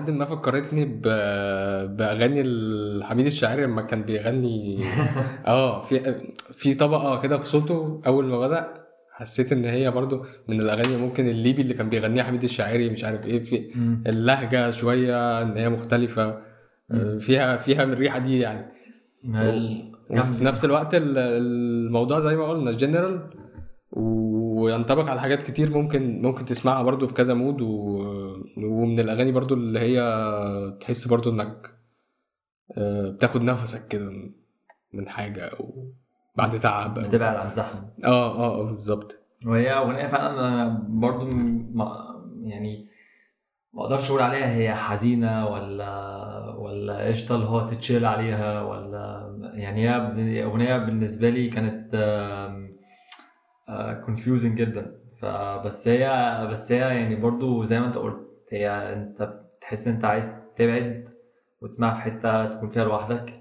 لحد 0.00 0.10
ما 0.10 0.24
فكرتني 0.24 0.84
ب... 0.84 1.02
بأغاني 1.96 2.40
حميد 2.40 3.26
الشاعري 3.26 3.62
لما 3.64 3.82
كان 3.82 4.02
بيغني. 4.02 4.76
آه 5.46 5.82
في 5.84 6.14
في 6.52 6.74
طبقة 6.74 7.20
كده 7.20 7.38
في 7.38 7.44
صوته 7.44 8.02
أول 8.06 8.24
ما 8.26 8.38
بدأ 8.40 8.66
حسيت 9.12 9.52
إن 9.52 9.64
هي 9.64 9.90
برضو 9.90 10.24
من 10.48 10.60
الأغاني 10.60 10.96
ممكن 10.96 11.28
الليبي 11.28 11.62
اللي 11.62 11.74
كان 11.74 11.90
بيغنيها 11.90 12.24
حميد 12.24 12.42
الشاعري 12.44 12.90
مش 12.90 13.04
عارف 13.04 13.26
إيه 13.26 13.42
في. 13.44 13.70
اللهجة 14.06 14.70
شوية 14.70 15.42
إن 15.42 15.56
هي 15.56 15.68
مختلفة. 15.68 16.38
آه، 16.90 17.18
فيها 17.18 17.56
فيها 17.56 17.84
من 17.84 17.92
الريحة 17.92 18.18
دي 18.18 18.38
يعني. 18.40 18.66
ال- 19.24 19.92
وفي 20.10 20.44
نفس 20.44 20.64
الوقت 20.64 20.94
ال- 20.94 21.18
الموضوع 21.18 22.20
زي 22.20 22.36
ما 22.36 22.48
قلنا 22.48 22.72
جنرال 22.72 23.20
وينطبق 24.60 25.08
على 25.10 25.20
حاجات 25.20 25.42
كتير 25.42 25.70
ممكن 25.70 26.22
ممكن 26.22 26.44
تسمعها 26.44 26.82
برضو 26.82 27.06
في 27.06 27.14
كذا 27.14 27.34
mood 27.34 27.60
و... 27.60 27.68
ومن 28.64 29.00
الأغاني 29.00 29.32
برضو 29.32 29.54
اللي 29.54 29.80
هي 29.80 30.00
تحس 30.80 31.08
برضو 31.08 31.30
إنك 31.30 31.70
آه، 32.78 33.10
بتاخد 33.10 33.42
نفسك 33.42 33.88
كده 33.88 34.10
من 34.92 35.08
حاجة 35.08 35.44
أو 35.44 35.92
بعد 36.36 36.60
تعب 36.60 36.98
أو... 36.98 37.04
بتبعد 37.04 37.36
عن 37.36 37.52
زحمة. 37.52 37.88
آه 38.04 38.36
آه 38.36 38.60
آه، 38.60 38.72
بالظبط. 38.72 39.16
وهي 39.46 39.70
أغنية 39.70 40.06
فعلا 40.06 40.30
أنا 40.48 40.84
برضو 40.88 41.24
ما 41.24 42.16
يعني 42.42 42.88
ما 43.74 43.82
أقدرش 43.82 44.10
أقول 44.10 44.22
عليها 44.22 44.54
هي 44.54 44.74
حزينة 44.74 45.48
ولا 45.48 45.90
ولا 46.58 47.06
قشطة 47.08 47.34
اللي 47.34 47.46
هو 47.46 47.66
تتشيل 47.66 48.04
عليها 48.04 48.62
ولا 48.62 49.34
يعني 49.54 49.88
هي 49.88 50.44
أغنية 50.44 50.76
بالنسبة 50.76 51.30
لي 51.30 51.48
كانت 51.48 51.94
كونفيوزنج 54.06 54.58
جدا. 54.58 55.00
فبس 55.22 55.88
هي 55.88 56.08
بس 56.50 56.72
هي 56.72 56.78
يعني 56.78 57.16
برضو 57.16 57.64
زي 57.64 57.80
ما 57.80 57.86
انت 57.86 57.98
قلت 57.98 58.26
هي 58.52 58.70
انت 58.92 59.22
بتحس 59.58 59.88
إن 59.88 59.94
انت 59.94 60.04
عايز 60.04 60.32
تبعد 60.56 61.08
وتسمعها 61.62 61.94
في 61.94 62.00
حتة 62.00 62.46
تكون 62.46 62.68
فيها 62.68 62.84
لوحدك. 62.84 63.40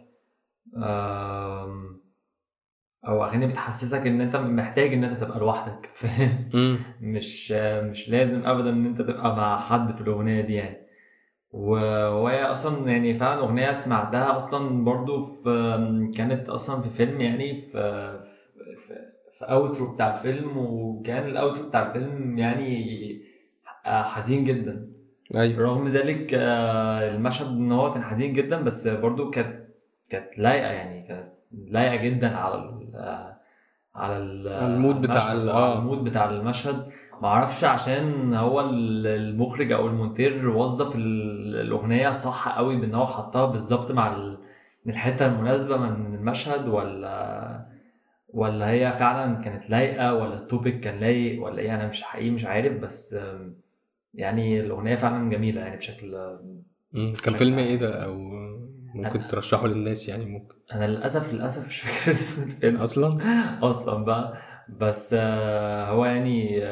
أو 3.08 3.24
أغاني 3.24 3.48
بتحسسك 3.48 4.08
إن 4.08 4.22
أنت 4.22 4.36
محتاج 4.36 4.94
إن 4.94 5.04
أنت 5.04 5.22
تبقى 5.24 5.40
لوحدك. 5.40 5.86
فاهم. 5.96 6.80
مش 7.02 7.52
مش 7.84 8.10
لازم 8.10 8.46
ابدا 8.46 8.70
إن 8.70 8.86
أنت 8.86 9.02
تبقى 9.02 9.36
مع 9.36 9.58
حد 9.60 9.92
في 9.96 10.02
الأغنية 10.02 10.42
دي 10.42 10.54
يعني. 10.54 10.78
وهي 11.52 12.44
أصلا 12.44 12.92
يعني 12.92 13.20
فعلا 13.20 13.40
أغنية 13.40 13.72
سمعتها 13.72 14.36
أصلا 14.36 14.84
برضو 14.84 15.24
في 15.26 16.12
كانت 16.18 16.50
أصلا 16.50 16.82
في 16.82 16.90
فيلم 16.90 17.22
يعني 17.22 17.62
في 17.62 18.29
في, 19.40 19.46
outro 19.46 19.94
بتاع 19.94 20.10
الفيلم 20.16 20.58
وكان 20.58 21.28
ال 21.28 21.35
outro 21.35 21.70
بتاع 21.70 21.88
الفيلم 21.88 22.38
يعني 22.40 23.22
حزين 23.86 24.44
جدا. 24.44 24.88
أيوه. 25.36 25.60
رغم 25.64 25.88
ذلك 25.88 26.34
آه، 26.34 27.16
المشهد 27.16 27.48
إن 27.48 27.72
هو 27.72 27.92
كان 27.94 28.04
حزين 28.04 28.34
جدا 28.34 28.62
بس 28.62 28.88
برضو 28.88 29.30
كانت 29.30 29.66
كانت 30.10 30.40
لايقة 30.40 30.72
يعني 30.72 31.08
كانت 31.08 31.30
لايقة 31.52 31.96
جدا 31.96 32.38
على 32.38 32.56
ال 32.56 32.90
على 33.96 34.18
ال- 34.18 34.48
على 34.64 34.74
ال 34.74 34.80
mood 34.80 35.02
بتاع 35.02 35.32
آه. 35.32 35.78
ال 35.80 35.85
mood 35.85 36.04
بتاع 36.04 36.30
المشهد. 36.30 36.88
ما 37.22 37.28
أعرفش 37.28 37.64
عشان 37.64 38.34
هو 38.34 38.62
ال- 38.62 39.08
المخرج 39.08 39.72
أو 39.72 39.88
المونتير 39.88 40.50
وظف 40.50 40.96
ال- 40.96 41.56
الأغنية 41.62 42.12
صح 42.12 42.58
قوي 42.58 42.76
بإن 42.78 42.96
هو 42.96 43.06
حطها 43.06 43.46
بالظبط 43.46 43.92
مع 43.92 44.16
ال- 44.16 44.38
الحتة 44.88 45.26
المناسبة 45.26 45.78
من 45.78 46.16
المشهد 46.16 46.68
ولا 46.68 47.66
ولا 48.34 48.70
هي 48.70 48.98
فعلا 48.98 49.42
كانت 49.42 49.70
لايقة 49.70 50.14
ولا 50.16 50.34
التوبيك 50.34 50.80
كان 50.80 51.00
لايق 51.00 51.44
ولا 51.44 51.60
إيه؟ 51.60 51.76
أنا 51.76 51.88
مش 51.88 52.04
حقيقي 52.04 52.32
مش 52.32 52.46
عارف 52.46 52.74
بس 52.78 53.18
يعني 54.14 54.60
الأغنية 54.60 54.96
فعلا 54.96 55.30
جميلة 55.30 55.62
يعني 55.62 55.78
بشكل. 55.78 56.12
كان 56.94 57.12
بشكل 57.14 57.36
فيلم. 57.38 57.60
إيه 57.60 57.76
ده؟ 57.76 58.04
أو 58.04 58.14
ممكن 58.94 59.28
ترشحه 59.28 59.68
للناس 59.68 60.10
يعني 60.10 60.26
ممكن. 60.26 60.56
أنا 60.74 60.86
للأسف 60.88 61.34
للأسف 61.34 61.68
مش 61.68 61.82
فاكر 61.82 62.12
اسم 62.20 62.44
الفيلم. 62.44 62.78
أصلا؟ 62.78 63.10
أصلا 63.70 64.04
بقى. 64.06 64.38
بس 64.70 65.16
آه، 65.20 65.86
هو 65.92 66.06
يعني 66.06 66.64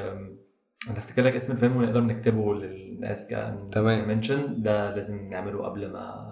أنا 0.90 0.98
أفتكر 0.98 1.22
لك 1.22 1.34
اسم 1.36 1.54
الفيلم 1.54 1.78
ونقدر 1.78 2.02
نكتبه 2.02 2.54
للناس 2.56 3.28
كان 3.30 3.70
تمام. 3.72 4.08
منشن 4.08 4.62
ده 4.62 4.96
لازم 4.96 5.30
نعمله 5.30 5.64
قبل 5.66 5.92
ما 5.92 6.28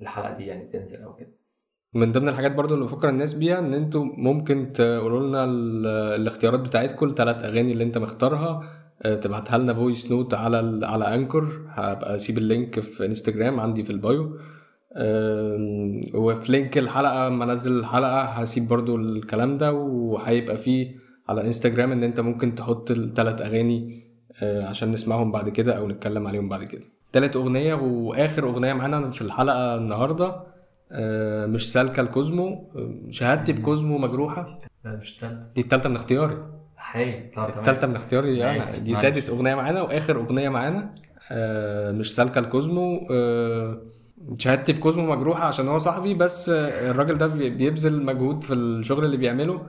الحلقة 0.00 0.36
دي 0.36 0.46
يعني 0.46 0.66
تنزل 0.66 1.02
أو 1.02 1.14
كده. 1.14 1.30
من 1.94 2.12
ضمن 2.12 2.28
الحاجات 2.28 2.54
برضو 2.54 2.74
اللي 2.74 2.84
بفكر 2.84 3.08
الناس 3.08 3.34
بيها 3.34 3.58
إن 3.58 3.74
أنتوا 3.74 4.04
ممكن 4.04 4.72
تقولوا 4.72 5.26
لنا 5.28 5.44
ال- 5.44 5.86
الاختيارات 6.20 6.60
بتاعتكم 6.60 7.06
الثلاث 7.06 7.44
أغاني 7.44 7.72
اللي 7.72 7.84
أنت 7.84 7.98
مختارها 7.98 8.62
آه، 9.02 9.14
تبعتها 9.14 9.58
لنا 9.58 9.74
voice 9.74 10.12
note 10.12 10.34
على 10.34 10.86
على 10.86 11.14
Anchor 11.14 11.48
هبقى 11.68 12.14
أسيب 12.14 12.38
ال 12.38 12.46
link 12.46 12.80
في 12.80 13.06
انستجرام 13.06 13.60
عندي 13.60 13.84
في 13.84 13.90
ال 13.90 13.99
bio. 13.99 14.36
وفي 16.14 16.52
link 16.52 16.78
الحلقة 16.78 17.28
لما 17.28 17.44
أنزل 17.44 17.78
الحلقة 17.78 18.20
هسيب 18.22 18.68
برضو 18.68 18.96
الكلام 18.96 19.58
ده 19.58 19.72
وهيبقى 19.72 20.56
فيه 20.56 20.94
على 21.28 21.40
انستجرام 21.40 21.92
إن 21.92 22.02
أنت 22.02 22.20
ممكن 22.20 22.54
تحط 22.54 22.90
الثلاث 22.90 23.42
أغاني 23.42 24.04
آه، 24.42 24.64
عشان 24.66 24.90
نسمعهم 24.92 25.32
بعد 25.32 25.48
كده 25.48 25.72
أو 25.72 25.88
نتكلم 25.88 26.26
عليهم 26.26 26.48
بعد 26.48 26.64
كده. 26.64 26.82
تالت 27.12 27.36
أغنية 27.36 27.74
وآخر 27.74 28.44
أغنية 28.48 28.72
معانا 28.72 29.10
في 29.10 29.22
الحلقة 29.22 29.74
النهارده 29.76 30.36
مش 31.46 31.72
سالكة 31.72 32.00
لكوزمو 32.00 32.70
آه، 32.76 32.94
شهادتي 33.10 33.54
في 33.54 33.60
كوزمو 33.62 33.98
مجروحة؟ 33.98 34.60
لا 34.84 34.96
مش 34.96 35.16
تالتة 35.16 35.36
دي 35.54 35.60
التالتة 35.60 35.88
من 35.88 35.96
اختياري. 35.96 36.36
تمام. 37.32 37.48
التالتة 37.58 37.86
من 37.86 37.96
اختياري 37.96 38.42
ماشي، 38.42 38.80
دي. 38.80 38.94
سادس 38.94 39.30
أغنية 39.30 39.54
معانا 39.54 39.82
وآخر 39.82 40.16
أغنية 40.16 40.48
معانا. 40.48 40.94
آه، 41.30 41.92
مش 41.92 42.14
سالكة 42.14 42.38
لكوزمو 42.38 43.06
آه، 43.10 43.78
شهادتي 44.38 44.74
في 44.74 44.80
كوزمو 44.80 45.12
مجروحة 45.16 45.44
عشان 45.44 45.68
هو 45.68 45.78
صاحبي 45.78 46.14
بس 46.14 46.48
آه، 46.48 46.90
الراجل 46.90 47.18
ده 47.18 47.26
بي- 47.26 47.50
بيبذل 47.50 48.02
مجهود 48.04 48.44
في 48.44 48.54
الشغل 48.54 49.04
اللي 49.04 49.16
بيعمله. 49.16 49.62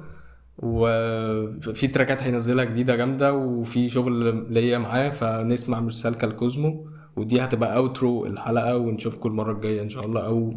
وفي 0.57 1.87
تراكات 1.87 2.23
هينزلها 2.23 2.65
جديدة 2.65 2.95
جامدة 2.95 3.33
وفي 3.33 3.89
شغل 3.89 4.45
ليا 4.53 4.77
معاه 4.77 5.09
فنسمع 5.09 5.79
مش 5.79 6.01
سالكة 6.01 6.25
لكوزمو 6.25 6.87
ودي 7.15 7.41
هتبقى 7.41 7.77
اوترو 7.77 8.25
الحلقة 8.25 8.77
ونشوفكم 8.77 9.29
المرة 9.29 9.51
الجاية 9.51 9.81
إن 9.81 9.89
شاء 9.89 10.05
الله 10.05 10.25
أو 10.25 10.53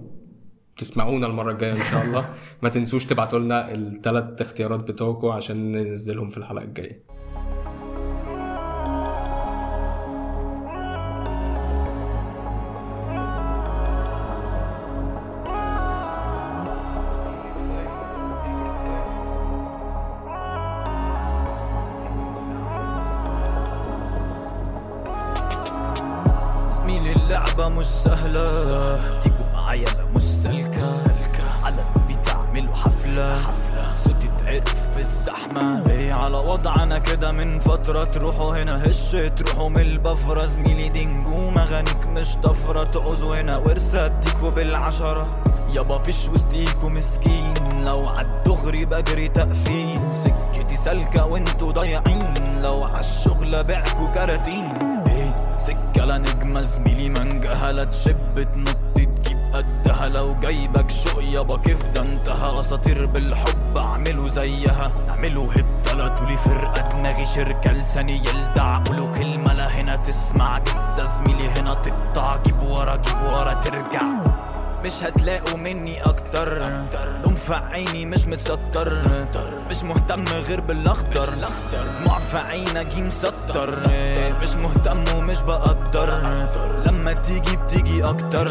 تسمعونا 0.78 1.26
المرة 1.26 1.52
الجاية 1.52 1.70
إن 1.70 1.90
شاء 1.90 2.04
الله. 2.04 2.34
ما 2.62 2.68
تنسوش 2.68 3.04
تبعتوا 3.04 3.38
لنا 3.38 3.74
الثلاث 3.74 4.42
اختيارات 4.42 4.80
بتوعكم 4.80 5.28
عشان 5.28 5.72
ننزلهم 5.72 6.28
في 6.28 6.36
الحلقة 6.36 6.64
الجاية. 6.64 7.02
هنا 39.28 39.36
هش 39.36 39.40
تروحوا 39.40 39.68
من 39.68 39.80
البفرة 39.80 40.46
زميلي 40.46 40.88
دي 40.88 41.06
نجوم 41.06 41.58
اغانيك 41.58 42.06
مش 42.06 42.36
طفرة 42.36 42.84
تعوزوا 42.84 43.40
هنا 43.40 43.56
ورثة 43.56 44.06
اديكوا 44.06 44.50
بالعشرة. 44.50 45.42
يابا 45.76 45.98
فيش 45.98 46.28
وسطيكوا 46.28 46.90
مسكين 46.90 47.54
لو 47.84 48.08
عالدغري 48.08 48.84
بجري 48.84 49.28
تقفيل. 49.28 50.00
سكتي 50.24 50.76
سالكة 50.76 51.26
وانتوا 51.26 51.72
ضايعين 51.72 52.34
لو 52.62 52.84
عالشغل 52.84 53.64
بعكوا 53.64 54.06
كراتين. 54.06 54.72
إيه 55.08 55.34
سكة 55.56 56.04
لا 56.04 56.18
نجمة 56.18 56.62
زميلي 56.62 57.08
منجها 57.08 57.72
لا 57.72 57.84
تشب 57.84 58.34
تنط 58.34 58.76
تجيب 58.94 59.38
قدها 59.54 60.08
لو 60.08 60.34
جايبك 60.40 60.87
يابا 61.32 61.56
كيف 61.56 61.86
ده 61.86 62.02
انتهى؟ 62.02 62.60
أساطير 62.60 63.06
بالحب 63.06 63.78
اعملوا 63.78 64.28
زيها. 64.28 64.92
اعملوا 65.08 65.52
هيت 65.52 65.88
طلعتوا 65.88 66.26
لي 66.26 66.36
فرقة 66.36 66.88
دماغي 66.88 67.26
شركة 67.26 67.72
لساني 67.72 68.16
يلدع. 68.16 68.82
قولوا 68.84 69.12
كلمة 69.12 69.52
لا 69.52 69.80
هنا 69.80 69.96
تسمع. 69.96 70.58
جسة 70.58 71.04
زميلي 71.04 71.48
هنا 71.48 71.74
تقطع. 71.74 72.36
جيب 72.36 72.62
ورا 72.62 72.96
جيب 72.96 73.22
ورا 73.22 73.54
ترجع. 73.54 74.27
مش 74.88 75.02
هتلاقوا 75.02 75.56
مني 75.58 76.02
أكتر. 76.02 76.58
دمفع 77.24 77.64
عيني 77.64 78.06
مش 78.06 78.26
متستر. 78.26 78.92
مش 79.70 79.82
مهتم 79.82 80.24
غير 80.24 80.60
بالأخضر. 80.60 81.34
دموع 82.00 82.18
في 82.18 82.38
عيني 82.38 82.80
أجي 82.80 83.02
مسطر. 83.02 83.74
مش 84.42 84.56
مهتم 84.56 85.04
ومش 85.16 85.42
بقدر. 85.42 86.22
لما 86.86 87.12
تيجي 87.12 87.56
بتيجي 87.56 88.04
أكتر. 88.04 88.48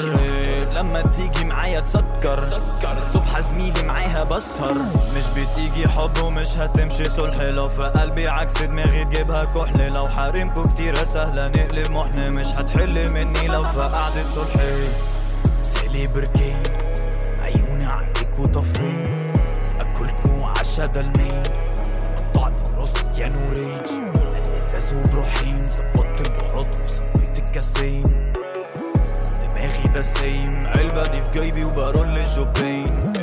لما 0.76 1.02
تيجي 1.02 1.46
معايا 1.46 1.80
تسكر. 1.80 2.62
الصبح 2.98 3.40
زميلي 3.40 3.84
معاها 3.84 4.24
بسهر. 4.24 4.74
مش 5.18 5.30
بتيجي 5.30 5.88
حب 5.88 6.24
ومش 6.24 6.58
هتمشي 6.58 7.06
صلح. 7.06 7.42
لو 7.42 7.66
في 7.66 7.84
قلبي 7.84 8.28
عكس 8.28 8.62
دماغي 8.62 9.06
تجيبها 9.06 9.44
كحل. 9.44 9.94
لو 9.94 10.06
حارمكوا 10.06 10.68
كتير 10.68 11.04
سهلة 11.04 11.48
نقلب 11.48 11.92
محن. 11.92 12.32
مش 12.32 12.48
هتحل 12.48 13.10
مني 13.10 13.48
لو 13.48 13.64
في 13.64 13.80
قعدة 13.80 14.24
صلحي 14.36 14.84
سالي 15.88 16.08
بركين 16.08 16.64
عيوني 17.42 17.88
عليك 17.88 18.40
وطفرين 18.40 19.04
اكلكوا 19.80 20.46
عشا 20.46 20.86
دلمين 20.86 21.44
قطعني 22.18 22.56
راسك 22.78 23.20
يا 23.20 23.30
نوريج. 23.30 23.90
ازاز 24.58 24.94
وبروحين 24.94 25.64
ظبطت 25.64 26.28
البهارات 26.28 26.68
وصبيت 26.82 27.48
الكاسين. 27.48 28.34
دماغي 29.42 29.84
ده 29.94 30.02
سيم 30.02 30.68
علبة 30.68 31.04
دي 31.04 31.22
في 31.22 31.40
جيبي 31.40 31.64
وبرول 31.64 32.24
جوبين. 32.24 33.14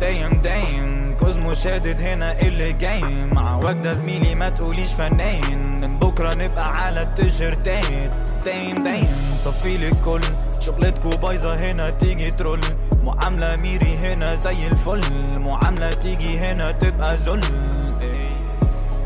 دايم 0.00 0.40
دايم. 0.40 1.16
كوزمو 1.20 1.54
شادد 1.54 2.02
هنا 2.02 2.40
اللي 2.40 2.72
جاي 2.72 3.02
مع 3.24 3.56
وجدة 3.56 3.94
زميلي 3.94 4.34
ما 4.34 4.48
تقوليش 4.48 4.92
فنان. 4.92 5.80
من 5.80 5.98
بكرة 5.98 6.34
نبقى 6.34 6.84
على 6.84 7.02
التيشيرتات 7.02 8.10
دايم 8.44 8.82
دايم. 8.82 9.30
صفي 9.44 9.76
لي 9.76 9.88
الكل 9.88 10.20
شغلتكو 10.66 11.10
بايظة 11.10 11.54
هنا 11.54 11.90
تيجي 11.90 12.30
ترول. 12.30 12.60
معاملة 13.02 13.56
ميري 13.56 13.96
هنا 13.96 14.34
زي 14.34 14.66
الفل. 14.66 15.00
معاملة 15.38 15.90
تيجي 15.90 16.38
هنا 16.38 16.72
تبقى 16.72 17.10
ذل. 17.16 17.40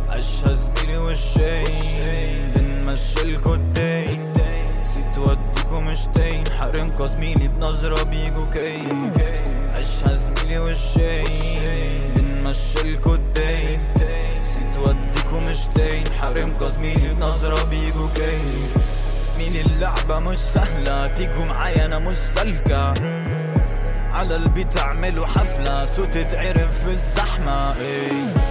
عشها 0.08 0.52
زميلي 0.52 0.96
والشاي 0.96 1.64
بنمشيلكوا 2.56 3.54
الدين 3.54 4.32
نسيت 4.82 5.18
وديكوا 5.18 5.80
مش 5.80 6.06
تاين 6.14 6.44
حارمكوا 6.58 7.04
زميلي 7.06 7.48
بنظرة 7.48 8.02
بيجوا 8.02 8.46
كيف 8.52 9.26
عشها 9.78 10.14
زميلي 10.14 10.58
والشاي 10.58 11.24
بنمشيلكوا 12.16 13.14
الدين 13.14 13.80
نسيت 14.40 14.78
وديكوا 14.78 15.40
مش 15.40 15.66
تاين 15.74 16.04
حارمكوا 16.20 16.66
زميلي 16.68 17.08
بنظرة 17.14 17.64
بيجوا 17.64 18.08
كيف 18.14 18.87
زميلي 19.38 19.60
اللعبة 19.60 20.18
مش 20.18 20.36
سهلة. 20.36 21.06
تيجوا 21.06 21.44
معايا 21.44 21.86
أنا 21.86 21.98
مش 21.98 22.16
سالكة. 22.16 22.94
على 24.14 24.36
البيت 24.36 24.76
أعملوا 24.76 25.26
حفلة. 25.26 25.84
صوت 25.84 26.18
تعرف 26.18 26.84
في 26.84 26.92
الزحمة. 26.92 27.76
إيه. 27.80 28.47